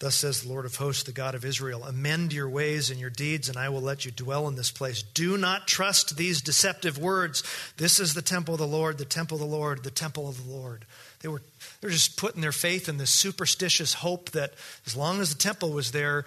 Thus 0.00 0.14
says 0.14 0.40
the 0.40 0.48
Lord 0.48 0.64
of 0.64 0.76
hosts, 0.76 1.02
the 1.02 1.12
God 1.12 1.34
of 1.34 1.44
Israel 1.44 1.84
Amend 1.84 2.32
your 2.32 2.48
ways 2.48 2.88
and 2.88 2.98
your 2.98 3.10
deeds, 3.10 3.50
and 3.50 3.58
I 3.58 3.68
will 3.68 3.82
let 3.82 4.06
you 4.06 4.10
dwell 4.10 4.48
in 4.48 4.54
this 4.54 4.70
place. 4.70 5.02
Do 5.02 5.36
not 5.36 5.68
trust 5.68 6.16
these 6.16 6.40
deceptive 6.40 6.96
words. 6.96 7.42
This 7.76 8.00
is 8.00 8.14
the 8.14 8.22
temple 8.22 8.54
of 8.54 8.60
the 8.60 8.66
Lord, 8.66 8.96
the 8.96 9.04
temple 9.04 9.36
of 9.36 9.42
the 9.42 9.56
Lord, 9.56 9.84
the 9.84 9.90
temple 9.90 10.26
of 10.26 10.42
the 10.42 10.50
Lord. 10.50 10.86
They 11.20 11.28
were 11.28 11.42
they're 11.80 11.90
just 11.90 12.16
putting 12.16 12.40
their 12.40 12.50
faith 12.50 12.88
in 12.88 12.96
this 12.96 13.10
superstitious 13.10 13.92
hope 13.92 14.30
that 14.30 14.54
as 14.86 14.96
long 14.96 15.20
as 15.20 15.34
the 15.34 15.38
temple 15.38 15.70
was 15.70 15.92
there, 15.92 16.24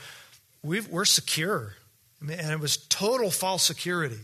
we 0.64 0.82
are 0.94 1.06
secure. 1.06 1.76
And 2.22 2.32
it 2.32 2.60
was 2.60 2.78
total 2.78 3.30
false 3.30 3.64
security. 3.64 4.20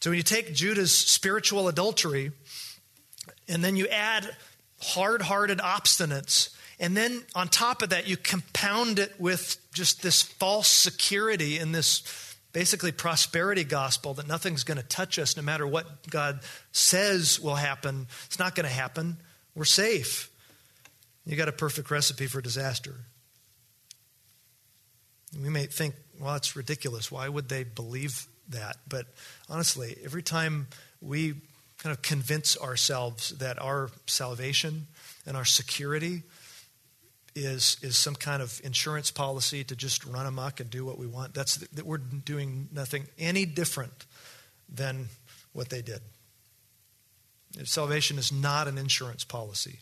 So 0.00 0.10
when 0.10 0.16
you 0.16 0.22
take 0.22 0.54
Judah's 0.54 0.92
spiritual 0.92 1.68
adultery 1.68 2.32
and 3.48 3.62
then 3.62 3.76
you 3.76 3.86
add 3.88 4.28
hard 4.80 5.22
hearted 5.22 5.58
obstinance, 5.58 6.50
and 6.80 6.96
then 6.96 7.24
on 7.34 7.48
top 7.48 7.82
of 7.82 7.90
that, 7.90 8.06
you 8.06 8.16
compound 8.16 8.98
it 8.98 9.12
with 9.18 9.56
just 9.72 10.02
this 10.02 10.22
false 10.22 10.68
security 10.68 11.58
in 11.58 11.72
this 11.72 12.36
basically 12.52 12.92
prosperity 12.92 13.64
gospel 13.64 14.14
that 14.14 14.26
nothing's 14.26 14.64
going 14.64 14.78
to 14.78 14.86
touch 14.86 15.18
us 15.18 15.36
no 15.36 15.42
matter 15.42 15.66
what 15.66 16.08
God 16.08 16.40
says 16.72 17.38
will 17.40 17.56
happen. 17.56 18.06
It's 18.26 18.38
not 18.38 18.54
going 18.54 18.66
to 18.66 18.74
happen. 18.74 19.18
We're 19.54 19.64
safe. 19.64 20.30
You 21.26 21.36
got 21.36 21.48
a 21.48 21.52
perfect 21.52 21.90
recipe 21.90 22.26
for 22.26 22.40
disaster. 22.40 22.94
We 25.36 25.48
may 25.48 25.66
think, 25.66 25.94
well, 26.20 26.34
it's 26.34 26.56
ridiculous. 26.56 27.10
Why 27.10 27.28
would 27.28 27.48
they 27.48 27.64
believe 27.64 28.26
that? 28.48 28.76
But 28.88 29.06
honestly, 29.48 29.96
every 30.04 30.22
time 30.22 30.68
we 31.00 31.34
kind 31.78 31.94
of 31.94 32.02
convince 32.02 32.56
ourselves 32.56 33.30
that 33.38 33.60
our 33.60 33.90
salvation 34.06 34.86
and 35.26 35.36
our 35.36 35.44
security 35.44 36.22
is, 37.34 37.76
is 37.82 37.96
some 37.96 38.14
kind 38.14 38.42
of 38.42 38.60
insurance 38.64 39.10
policy 39.10 39.62
to 39.64 39.76
just 39.76 40.04
run 40.04 40.26
amok 40.26 40.60
and 40.60 40.70
do 40.70 40.84
what 40.84 40.98
we 40.98 41.06
want. 41.06 41.34
That's 41.34 41.56
that 41.56 41.86
we're 41.86 41.98
doing 41.98 42.68
nothing 42.72 43.06
any 43.18 43.44
different 43.44 44.06
than 44.68 45.08
what 45.52 45.68
they 45.68 45.82
did. 45.82 46.00
Salvation 47.64 48.18
is 48.18 48.32
not 48.32 48.68
an 48.68 48.76
insurance 48.76 49.24
policy. 49.24 49.78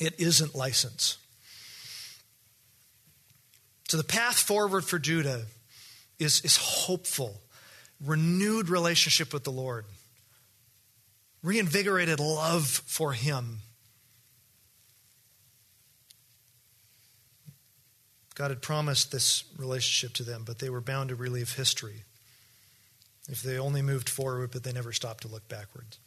It 0.00 0.18
isn't 0.18 0.54
license. 0.54 1.18
So 3.88 3.96
the 3.96 4.04
path 4.04 4.38
forward 4.38 4.84
for 4.84 4.98
Judah 4.98 5.42
is, 6.18 6.40
is 6.42 6.56
hopeful, 6.56 7.40
renewed 8.04 8.68
relationship 8.68 9.32
with 9.32 9.44
the 9.44 9.52
Lord, 9.52 9.84
reinvigorated 11.42 12.20
love 12.20 12.66
for 12.66 13.12
Him. 13.12 13.58
God 18.34 18.50
had 18.50 18.62
promised 18.62 19.12
this 19.12 19.44
relationship 19.56 20.14
to 20.16 20.24
them, 20.24 20.42
but 20.44 20.58
they 20.58 20.70
were 20.70 20.80
bound 20.80 21.10
to 21.10 21.14
relive 21.14 21.52
history 21.52 22.02
if 23.28 23.42
they 23.42 23.58
only 23.58 23.80
moved 23.80 24.08
forward, 24.08 24.50
but 24.50 24.64
they 24.64 24.72
never 24.72 24.92
stopped 24.92 25.22
to 25.22 25.28
look 25.28 25.48
backwards. 25.48 25.98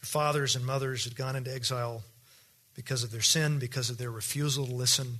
Their 0.00 0.06
fathers 0.06 0.56
and 0.56 0.64
mothers 0.64 1.04
had 1.04 1.14
gone 1.14 1.36
into 1.36 1.54
exile 1.54 2.02
because 2.74 3.04
of 3.04 3.10
their 3.10 3.20
sin, 3.20 3.58
because 3.58 3.90
of 3.90 3.98
their 3.98 4.10
refusal 4.10 4.66
to 4.66 4.74
listen 4.74 5.18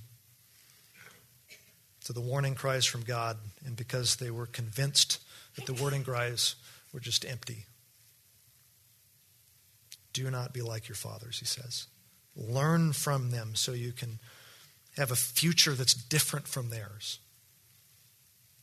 to 2.05 2.13
the 2.13 2.21
warning 2.21 2.53
cries 2.53 2.85
from 2.85 3.01
God, 3.01 3.37
and 3.65 3.75
because 3.75 4.17
they 4.17 4.29
were 4.29 4.45
convinced 4.45 5.23
that 5.55 5.65
the 5.65 5.73
warning 5.73 6.03
cries 6.03 6.55
were 6.93 6.99
just 6.99 7.25
empty. 7.25 7.65
Do 10.13 10.29
not 10.29 10.53
be 10.53 10.61
like 10.61 10.87
your 10.87 10.95
fathers, 10.95 11.39
he 11.39 11.45
says. 11.45 11.87
Learn 12.35 12.93
from 12.93 13.31
them 13.31 13.55
so 13.55 13.71
you 13.71 13.91
can 13.91 14.19
have 14.97 15.11
a 15.11 15.15
future 15.15 15.73
that's 15.73 15.93
different 15.93 16.47
from 16.47 16.69
theirs. 16.69 17.19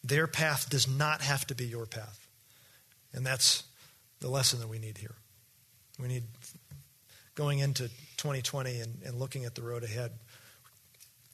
Their 0.04 0.26
path 0.26 0.70
does 0.70 0.88
not 0.88 1.20
have 1.20 1.46
to 1.48 1.54
be 1.54 1.66
your 1.66 1.86
path. 1.86 2.28
And 3.12 3.26
that's 3.26 3.64
the 4.20 4.28
lesson 4.28 4.60
that 4.60 4.68
we 4.68 4.78
need 4.78 4.98
here. 4.98 5.16
We 5.98 6.08
need, 6.08 6.24
going 7.34 7.60
into 7.60 7.88
2020 8.16 8.80
and, 8.80 9.02
and 9.04 9.14
looking 9.14 9.44
at 9.44 9.54
the 9.54 9.62
road 9.62 9.84
ahead, 9.84 10.12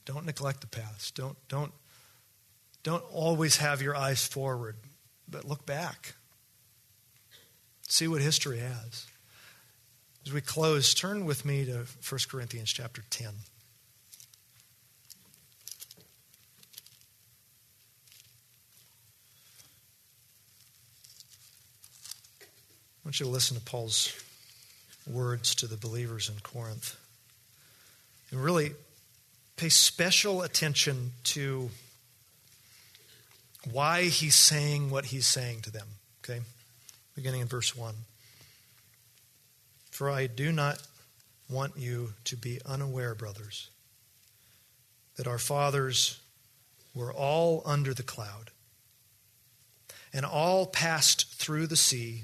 don't 0.05 0.25
neglect 0.25 0.61
the 0.61 0.67
past. 0.67 1.15
Don't, 1.15 1.37
don't, 1.47 1.71
don't 2.83 3.03
always 3.11 3.57
have 3.57 3.81
your 3.81 3.95
eyes 3.95 4.25
forward, 4.25 4.75
but 5.27 5.45
look 5.45 5.65
back. 5.65 6.15
See 7.87 8.07
what 8.07 8.21
history 8.21 8.59
has. 8.59 9.07
As 10.25 10.33
we 10.33 10.41
close, 10.41 10.93
turn 10.93 11.25
with 11.25 11.45
me 11.45 11.65
to 11.65 11.85
1 12.07 12.19
Corinthians 12.29 12.71
chapter 12.71 13.03
10. 13.09 13.27
I 13.27 13.31
want 23.03 23.19
you 23.19 23.25
to 23.25 23.31
listen 23.31 23.57
to 23.57 23.63
Paul's 23.63 24.13
words 25.09 25.55
to 25.55 25.67
the 25.67 25.77
believers 25.77 26.29
in 26.29 26.39
Corinth. 26.41 26.95
And 28.31 28.43
really 28.43 28.71
pay 29.57 29.69
special 29.69 30.41
attention 30.43 31.11
to 31.23 31.69
why 33.71 34.03
he's 34.03 34.35
saying 34.35 34.89
what 34.89 35.05
he's 35.05 35.27
saying 35.27 35.61
to 35.61 35.71
them. 35.71 35.87
Okay? 36.23 36.41
Beginning 37.15 37.41
in 37.41 37.47
verse 37.47 37.75
1. 37.75 37.93
For 39.89 40.09
I 40.09 40.27
do 40.27 40.51
not 40.51 40.81
want 41.49 41.73
you 41.75 42.13
to 42.25 42.37
be 42.37 42.61
unaware, 42.65 43.15
brothers, 43.15 43.69
that 45.17 45.27
our 45.27 45.39
fathers 45.39 46.21
were 46.93 47.11
all 47.11 47.61
under 47.65 47.93
the 47.93 48.03
cloud, 48.03 48.51
and 50.13 50.25
all 50.25 50.65
passed 50.65 51.33
through 51.33 51.67
the 51.67 51.75
sea 51.75 52.23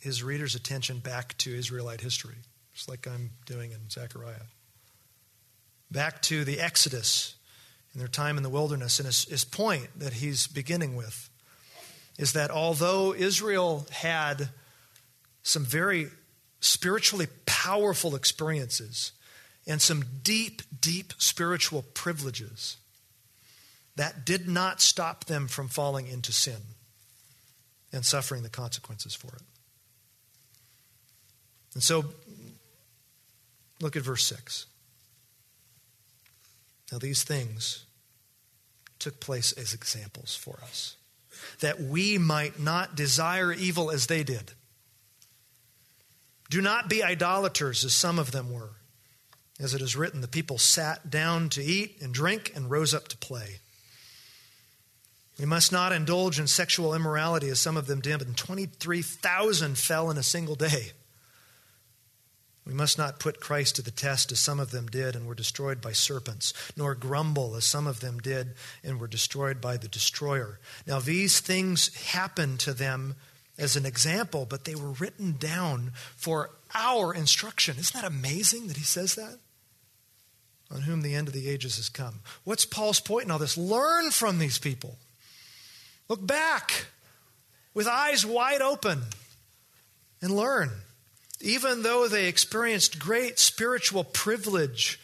his 0.00 0.22
reader's 0.22 0.54
attention 0.54 0.98
back 0.98 1.36
to 1.38 1.54
Israelite 1.54 2.00
history, 2.00 2.36
just 2.74 2.88
like 2.88 3.06
I'm 3.06 3.30
doing 3.46 3.72
in 3.72 3.90
Zechariah. 3.90 4.46
Back 5.90 6.22
to 6.22 6.44
the 6.44 6.60
Exodus 6.60 7.34
and 7.92 8.00
their 8.00 8.08
time 8.08 8.36
in 8.36 8.42
the 8.42 8.50
wilderness. 8.50 8.98
And 8.98 9.06
his, 9.06 9.24
his 9.24 9.44
point 9.44 9.88
that 9.98 10.14
he's 10.14 10.46
beginning 10.46 10.96
with 10.96 11.30
is 12.18 12.32
that 12.32 12.50
although 12.50 13.14
Israel 13.14 13.86
had 13.90 14.50
some 15.42 15.64
very 15.64 16.08
spiritually 16.60 17.28
powerful 17.46 18.14
experiences 18.14 19.12
and 19.66 19.80
some 19.80 20.04
deep, 20.22 20.62
deep 20.80 21.14
spiritual 21.18 21.82
privileges, 21.94 22.76
that 23.96 24.24
did 24.24 24.48
not 24.48 24.80
stop 24.80 25.24
them 25.24 25.48
from 25.48 25.68
falling 25.68 26.06
into 26.06 26.32
sin 26.32 26.60
and 27.92 28.04
suffering 28.04 28.42
the 28.42 28.48
consequences 28.48 29.14
for 29.14 29.28
it. 29.28 29.42
And 31.78 31.82
so, 31.84 32.06
look 33.80 33.94
at 33.94 34.02
verse 34.02 34.24
6. 34.24 34.66
Now, 36.90 36.98
these 36.98 37.22
things 37.22 37.84
took 38.98 39.20
place 39.20 39.52
as 39.52 39.74
examples 39.74 40.34
for 40.34 40.58
us, 40.64 40.96
that 41.60 41.80
we 41.80 42.18
might 42.18 42.58
not 42.58 42.96
desire 42.96 43.52
evil 43.52 43.92
as 43.92 44.08
they 44.08 44.24
did. 44.24 44.54
Do 46.50 46.60
not 46.60 46.88
be 46.88 47.00
idolaters, 47.00 47.84
as 47.84 47.94
some 47.94 48.18
of 48.18 48.32
them 48.32 48.52
were. 48.52 48.70
As 49.60 49.72
it 49.72 49.80
is 49.80 49.94
written, 49.94 50.20
the 50.20 50.26
people 50.26 50.58
sat 50.58 51.10
down 51.10 51.48
to 51.50 51.62
eat 51.62 51.98
and 52.02 52.12
drink 52.12 52.50
and 52.56 52.68
rose 52.68 52.92
up 52.92 53.06
to 53.06 53.16
play. 53.16 53.60
We 55.38 55.46
must 55.46 55.70
not 55.70 55.92
indulge 55.92 56.40
in 56.40 56.48
sexual 56.48 56.92
immorality, 56.92 57.48
as 57.50 57.60
some 57.60 57.76
of 57.76 57.86
them 57.86 58.00
did, 58.00 58.20
and 58.20 58.36
23,000 58.36 59.78
fell 59.78 60.10
in 60.10 60.18
a 60.18 60.24
single 60.24 60.56
day. 60.56 60.94
We 62.68 62.74
must 62.74 62.98
not 62.98 63.18
put 63.18 63.40
Christ 63.40 63.76
to 63.76 63.82
the 63.82 63.90
test 63.90 64.30
as 64.30 64.40
some 64.40 64.60
of 64.60 64.72
them 64.72 64.88
did 64.88 65.16
and 65.16 65.26
were 65.26 65.34
destroyed 65.34 65.80
by 65.80 65.92
serpents, 65.92 66.52
nor 66.76 66.94
grumble 66.94 67.56
as 67.56 67.64
some 67.64 67.86
of 67.86 68.00
them 68.00 68.18
did 68.18 68.52
and 68.84 69.00
were 69.00 69.08
destroyed 69.08 69.58
by 69.58 69.78
the 69.78 69.88
destroyer. 69.88 70.60
Now, 70.86 71.00
these 71.00 71.40
things 71.40 71.94
happened 72.12 72.60
to 72.60 72.74
them 72.74 73.14
as 73.58 73.74
an 73.74 73.86
example, 73.86 74.46
but 74.48 74.66
they 74.66 74.74
were 74.74 74.90
written 74.90 75.36
down 75.38 75.92
for 76.14 76.50
our 76.74 77.14
instruction. 77.14 77.78
Isn't 77.78 78.02
that 78.02 78.06
amazing 78.06 78.68
that 78.68 78.76
he 78.76 78.84
says 78.84 79.14
that? 79.14 79.38
On 80.70 80.82
whom 80.82 81.00
the 81.00 81.14
end 81.14 81.26
of 81.26 81.32
the 81.32 81.48
ages 81.48 81.76
has 81.76 81.88
come. 81.88 82.20
What's 82.44 82.66
Paul's 82.66 83.00
point 83.00 83.24
in 83.24 83.30
all 83.30 83.38
this? 83.38 83.56
Learn 83.56 84.10
from 84.10 84.38
these 84.38 84.58
people. 84.58 84.98
Look 86.06 86.26
back 86.26 86.88
with 87.72 87.86
eyes 87.86 88.26
wide 88.26 88.60
open 88.60 89.04
and 90.20 90.36
learn 90.36 90.70
even 91.40 91.82
though 91.82 92.08
they 92.08 92.26
experienced 92.26 92.98
great 92.98 93.38
spiritual 93.38 94.04
privilege, 94.04 95.00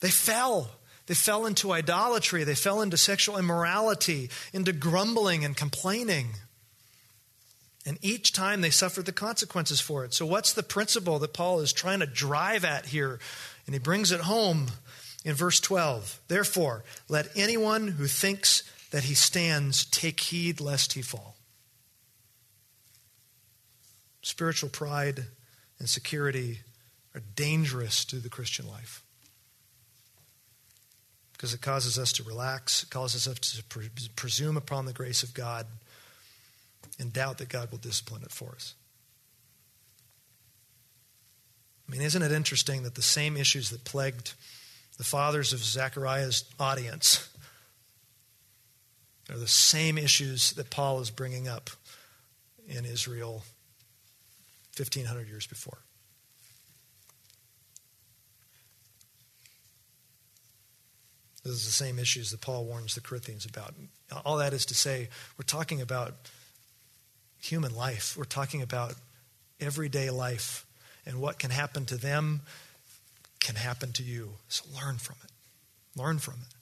they 0.00 0.10
fell. 0.10 0.70
They 1.06 1.14
fell 1.14 1.46
into 1.46 1.72
idolatry. 1.72 2.44
They 2.44 2.54
fell 2.54 2.80
into 2.80 2.96
sexual 2.96 3.36
immorality, 3.36 4.30
into 4.52 4.72
grumbling 4.72 5.44
and 5.44 5.56
complaining. 5.56 6.28
And 7.84 7.98
each 8.00 8.32
time 8.32 8.60
they 8.60 8.70
suffered 8.70 9.06
the 9.06 9.12
consequences 9.12 9.80
for 9.80 10.04
it. 10.04 10.14
So, 10.14 10.24
what's 10.24 10.52
the 10.52 10.62
principle 10.62 11.18
that 11.18 11.32
Paul 11.32 11.60
is 11.60 11.72
trying 11.72 12.00
to 12.00 12.06
drive 12.06 12.64
at 12.64 12.86
here? 12.86 13.18
And 13.66 13.74
he 13.74 13.80
brings 13.80 14.12
it 14.12 14.20
home 14.20 14.68
in 15.24 15.34
verse 15.34 15.60
12. 15.60 16.20
Therefore, 16.28 16.84
let 17.08 17.28
anyone 17.34 17.88
who 17.88 18.06
thinks 18.06 18.62
that 18.90 19.04
he 19.04 19.14
stands 19.14 19.84
take 19.84 20.20
heed 20.20 20.60
lest 20.60 20.92
he 20.92 21.02
fall. 21.02 21.36
Spiritual 24.22 24.70
pride 24.70 25.26
and 25.78 25.88
security 25.88 26.60
are 27.14 27.22
dangerous 27.34 28.04
to 28.06 28.16
the 28.16 28.28
Christian 28.28 28.68
life 28.68 29.02
because 31.32 31.54
it 31.54 31.60
causes 31.60 31.98
us 31.98 32.12
to 32.12 32.22
relax, 32.22 32.84
it 32.84 32.90
causes 32.90 33.26
us 33.26 33.36
to 33.40 33.64
pre- 33.64 33.90
presume 34.14 34.56
upon 34.56 34.86
the 34.86 34.92
grace 34.92 35.24
of 35.24 35.34
God 35.34 35.66
and 37.00 37.12
doubt 37.12 37.38
that 37.38 37.48
God 37.48 37.70
will 37.72 37.78
discipline 37.78 38.22
it 38.22 38.30
for 38.30 38.52
us. 38.52 38.74
I 41.88 41.92
mean, 41.92 42.02
isn't 42.02 42.22
it 42.22 42.30
interesting 42.30 42.84
that 42.84 42.94
the 42.94 43.02
same 43.02 43.36
issues 43.36 43.70
that 43.70 43.82
plagued 43.82 44.34
the 44.98 45.04
fathers 45.04 45.52
of 45.52 45.58
Zechariah's 45.58 46.44
audience 46.60 47.28
are 49.28 49.36
the 49.36 49.48
same 49.48 49.98
issues 49.98 50.52
that 50.52 50.70
Paul 50.70 51.00
is 51.00 51.10
bringing 51.10 51.48
up 51.48 51.70
in 52.68 52.84
Israel 52.84 53.42
1,500 54.76 55.28
years 55.28 55.46
before. 55.46 55.78
This 61.44 61.54
is 61.54 61.66
the 61.66 61.72
same 61.72 61.98
issues 61.98 62.30
that 62.30 62.40
Paul 62.40 62.64
warns 62.64 62.94
the 62.94 63.00
Corinthians 63.00 63.44
about. 63.44 63.74
All 64.24 64.36
that 64.36 64.52
is 64.52 64.64
to 64.66 64.74
say, 64.74 65.08
we're 65.36 65.44
talking 65.44 65.80
about 65.80 66.14
human 67.40 67.74
life. 67.74 68.16
We're 68.16 68.24
talking 68.24 68.62
about 68.62 68.94
everyday 69.60 70.10
life. 70.10 70.64
And 71.04 71.20
what 71.20 71.40
can 71.40 71.50
happen 71.50 71.84
to 71.86 71.96
them 71.96 72.42
can 73.40 73.56
happen 73.56 73.92
to 73.94 74.04
you. 74.04 74.34
So 74.48 74.64
learn 74.72 74.98
from 74.98 75.16
it. 75.24 75.30
Learn 76.00 76.20
from 76.20 76.34
it. 76.34 76.54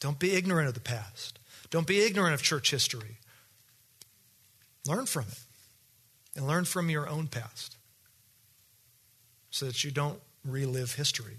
Don't 0.00 0.18
be 0.18 0.32
ignorant 0.32 0.66
of 0.66 0.74
the 0.74 0.80
past. 0.80 1.38
Don't 1.70 1.86
be 1.86 2.00
ignorant 2.00 2.34
of 2.34 2.42
church 2.42 2.72
history. 2.72 3.18
Learn 4.86 5.06
from 5.06 5.26
it. 5.28 5.38
And 6.40 6.48
learn 6.48 6.64
from 6.64 6.88
your 6.88 7.06
own 7.06 7.26
past 7.26 7.76
so 9.50 9.66
that 9.66 9.84
you 9.84 9.90
don't 9.90 10.18
relive 10.42 10.94
history. 10.94 11.36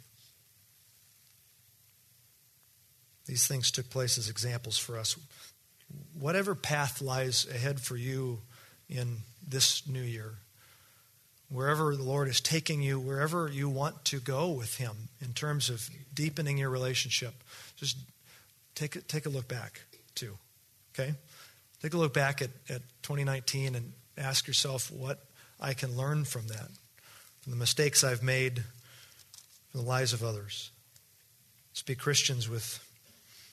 These 3.26 3.48
things 3.48 3.72
took 3.72 3.90
place 3.90 4.20
as 4.20 4.30
examples 4.30 4.78
for 4.78 5.00
us. 5.00 5.18
Whatever 6.14 6.54
path 6.54 7.02
lies 7.02 7.48
ahead 7.50 7.80
for 7.80 7.98
you 7.98 8.42
in 8.88 9.18
this 9.42 9.88
new 9.88 10.04
year, 10.04 10.36
wherever 11.50 11.96
the 11.96 12.04
Lord 12.04 12.28
is 12.28 12.40
taking 12.40 12.84
you, 12.84 13.00
wherever 13.00 13.50
you 13.52 13.70
want 13.70 14.06
to 14.06 14.20
go 14.20 14.52
with 14.52 14.78
Him 14.78 15.10
in 15.20 15.34
terms 15.34 15.72
of 15.72 15.90
deepening 16.14 16.60
your 16.60 16.70
relationship, 16.70 17.34
just 17.76 17.98
take 18.76 18.96
a, 18.96 19.02
take 19.02 19.26
a 19.26 19.30
look 19.30 19.48
back 19.48 19.82
too. 20.14 20.38
Okay? 20.94 21.16
Take 21.82 21.96
a 21.96 21.98
look 21.98 22.14
back 22.14 22.44
at, 22.44 22.52
at 22.70 22.84
2019 23.02 23.74
and 23.74 23.94
ask 24.18 24.48
yourself 24.48 24.92
what 24.92 25.20
I 25.60 25.74
can 25.74 25.96
learn 25.96 26.26
from 26.26 26.48
that, 26.48 26.70
from 27.42 27.52
the 27.52 27.58
mistakes 27.58 28.04
I've 28.04 28.24
made, 28.24 28.64
from 29.70 29.82
the 29.82 29.88
lives 29.88 30.14
of 30.14 30.24
others. 30.24 30.72
Let's 31.72 31.84
be 31.84 31.96
Christians 31.96 32.50
with 32.50 32.86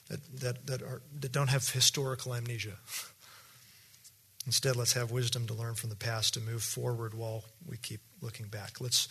that, 0.08 0.40
that, 0.40 0.66
that, 0.66 0.82
are, 0.82 1.02
that 1.20 1.32
don't 1.32 1.48
have 1.48 1.68
historical 1.68 2.34
amnesia. 2.34 2.76
Instead, 4.46 4.76
let's 4.76 4.94
have 4.94 5.10
wisdom 5.10 5.46
to 5.46 5.54
learn 5.54 5.74
from 5.74 5.90
the 5.90 5.96
past 5.96 6.34
to 6.34 6.40
move 6.40 6.62
forward 6.62 7.12
while 7.12 7.44
we 7.68 7.76
keep 7.76 8.00
looking 8.22 8.46
back. 8.46 8.80
Let's 8.80 9.08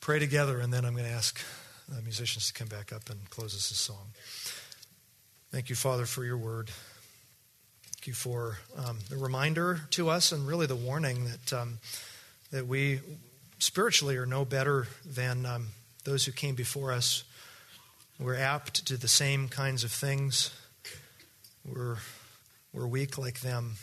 pray 0.00 0.20
together, 0.20 0.60
and 0.60 0.72
then 0.72 0.84
I'm 0.84 0.92
going 0.92 1.04
to 1.04 1.10
ask 1.10 1.40
musicians 2.04 2.46
to 2.46 2.52
come 2.52 2.68
back 2.68 2.92
up 2.92 3.10
and 3.10 3.28
close 3.28 3.54
us 3.54 3.70
a 3.70 3.74
song. 3.74 4.12
Thank 5.50 5.68
you, 5.68 5.76
Father, 5.76 6.06
for 6.06 6.24
your 6.24 6.38
word. 6.38 6.70
Thank 8.02 8.08
you 8.08 8.14
for 8.14 8.58
um, 8.84 8.98
the 9.10 9.16
reminder 9.16 9.82
to 9.90 10.10
us 10.10 10.32
and 10.32 10.44
really 10.44 10.66
the 10.66 10.74
warning 10.74 11.26
that, 11.26 11.52
um, 11.52 11.78
that 12.50 12.66
we 12.66 12.98
spiritually 13.60 14.16
are 14.16 14.26
no 14.26 14.44
better 14.44 14.88
than 15.06 15.46
um, 15.46 15.68
those 16.02 16.24
who 16.24 16.32
came 16.32 16.56
before 16.56 16.90
us 16.90 17.22
we're 18.18 18.34
apt 18.34 18.86
to 18.86 18.96
the 18.96 19.06
same 19.06 19.46
kinds 19.46 19.84
of 19.84 19.92
things. 19.92 20.52
We're, 21.64 21.98
we're 22.72 22.88
weak 22.88 23.18
like 23.18 23.38
them. 23.38 23.76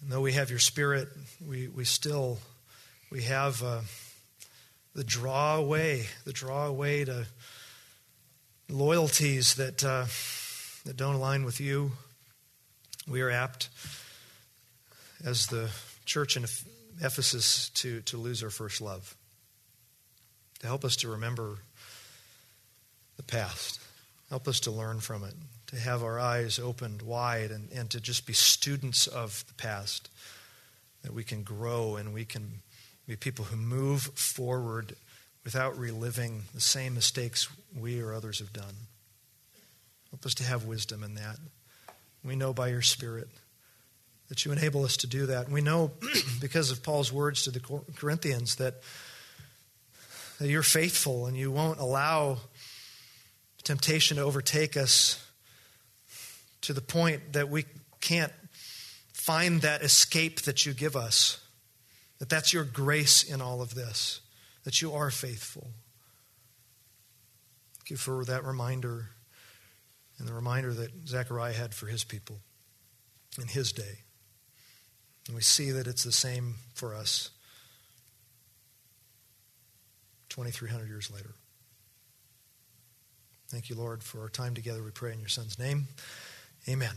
And 0.00 0.10
though 0.10 0.22
we 0.22 0.32
have 0.32 0.48
your 0.48 0.60
spirit, 0.60 1.08
we, 1.46 1.68
we 1.68 1.84
still 1.84 2.38
we 3.10 3.24
have 3.24 3.62
uh, 3.62 3.82
the 4.94 5.04
draw 5.04 5.56
away, 5.56 6.06
the 6.24 6.32
draw 6.32 6.68
away 6.68 7.04
to 7.04 7.26
loyalties 8.70 9.56
that, 9.56 9.84
uh, 9.84 10.06
that 10.84 10.96
don't 10.96 11.14
align 11.14 11.44
with 11.44 11.60
you. 11.60 11.92
We 13.08 13.20
are 13.20 13.30
apt, 13.30 13.68
as 15.24 15.46
the 15.46 15.70
church 16.04 16.36
in 16.36 16.44
Ephesus, 17.00 17.70
to, 17.70 18.00
to 18.02 18.16
lose 18.16 18.42
our 18.42 18.50
first 18.50 18.80
love. 18.80 19.14
To 20.60 20.66
help 20.66 20.84
us 20.84 20.96
to 20.96 21.08
remember 21.08 21.58
the 23.16 23.22
past. 23.22 23.80
Help 24.28 24.48
us 24.48 24.60
to 24.60 24.70
learn 24.70 25.00
from 25.00 25.24
it, 25.24 25.34
to 25.68 25.76
have 25.76 26.02
our 26.02 26.18
eyes 26.18 26.58
opened 26.58 27.02
wide, 27.02 27.50
and, 27.50 27.70
and 27.72 27.90
to 27.90 28.00
just 28.00 28.26
be 28.26 28.32
students 28.32 29.06
of 29.06 29.44
the 29.48 29.54
past, 29.54 30.08
that 31.02 31.12
we 31.12 31.24
can 31.24 31.42
grow 31.42 31.96
and 31.96 32.14
we 32.14 32.24
can 32.24 32.62
be 33.06 33.16
people 33.16 33.44
who 33.44 33.56
move 33.56 34.02
forward 34.14 34.94
without 35.44 35.76
reliving 35.76 36.44
the 36.54 36.60
same 36.60 36.94
mistakes 36.94 37.48
we 37.76 38.00
or 38.00 38.14
others 38.14 38.38
have 38.38 38.52
done. 38.52 38.74
Help 40.12 40.26
us 40.26 40.34
to 40.34 40.44
have 40.44 40.66
wisdom 40.66 41.02
in 41.02 41.14
that. 41.14 41.38
We 42.22 42.36
know 42.36 42.52
by 42.52 42.68
your 42.68 42.82
Spirit 42.82 43.28
that 44.28 44.44
you 44.44 44.52
enable 44.52 44.84
us 44.84 44.98
to 44.98 45.06
do 45.06 45.26
that. 45.26 45.48
We 45.48 45.62
know 45.62 45.90
because 46.40 46.70
of 46.70 46.82
Paul's 46.82 47.10
words 47.10 47.44
to 47.44 47.50
the 47.50 47.60
Corinthians 47.96 48.56
that, 48.56 48.74
that 50.38 50.48
you're 50.48 50.62
faithful 50.62 51.26
and 51.26 51.36
you 51.36 51.50
won't 51.50 51.80
allow 51.80 52.38
temptation 53.64 54.18
to 54.18 54.22
overtake 54.22 54.76
us 54.76 55.24
to 56.60 56.74
the 56.74 56.80
point 56.80 57.32
that 57.32 57.48
we 57.48 57.64
can't 58.00 58.32
find 59.14 59.62
that 59.62 59.82
escape 59.82 60.42
that 60.42 60.66
you 60.66 60.74
give 60.74 60.94
us. 60.94 61.40
That 62.18 62.28
that's 62.28 62.52
your 62.52 62.64
grace 62.64 63.22
in 63.22 63.40
all 63.40 63.62
of 63.62 63.74
this, 63.74 64.20
that 64.64 64.82
you 64.82 64.92
are 64.92 65.10
faithful. 65.10 65.70
Thank 67.78 67.90
you 67.90 67.96
for 67.96 68.24
that 68.26 68.44
reminder 68.44 69.08
and 70.22 70.28
the 70.28 70.34
reminder 70.34 70.72
that 70.72 71.08
Zechariah 71.08 71.52
had 71.52 71.74
for 71.74 71.86
his 71.86 72.04
people 72.04 72.38
in 73.40 73.48
his 73.48 73.72
day. 73.72 73.98
And 75.26 75.34
we 75.34 75.42
see 75.42 75.72
that 75.72 75.88
it's 75.88 76.04
the 76.04 76.12
same 76.12 76.54
for 76.74 76.94
us 76.94 77.30
2,300 80.28 80.86
years 80.86 81.10
later. 81.10 81.34
Thank 83.48 83.68
you, 83.68 83.74
Lord, 83.74 84.04
for 84.04 84.20
our 84.20 84.28
time 84.28 84.54
together. 84.54 84.80
We 84.84 84.92
pray 84.92 85.12
in 85.12 85.18
your 85.18 85.28
Son's 85.28 85.58
name. 85.58 85.88
Amen. 86.68 86.94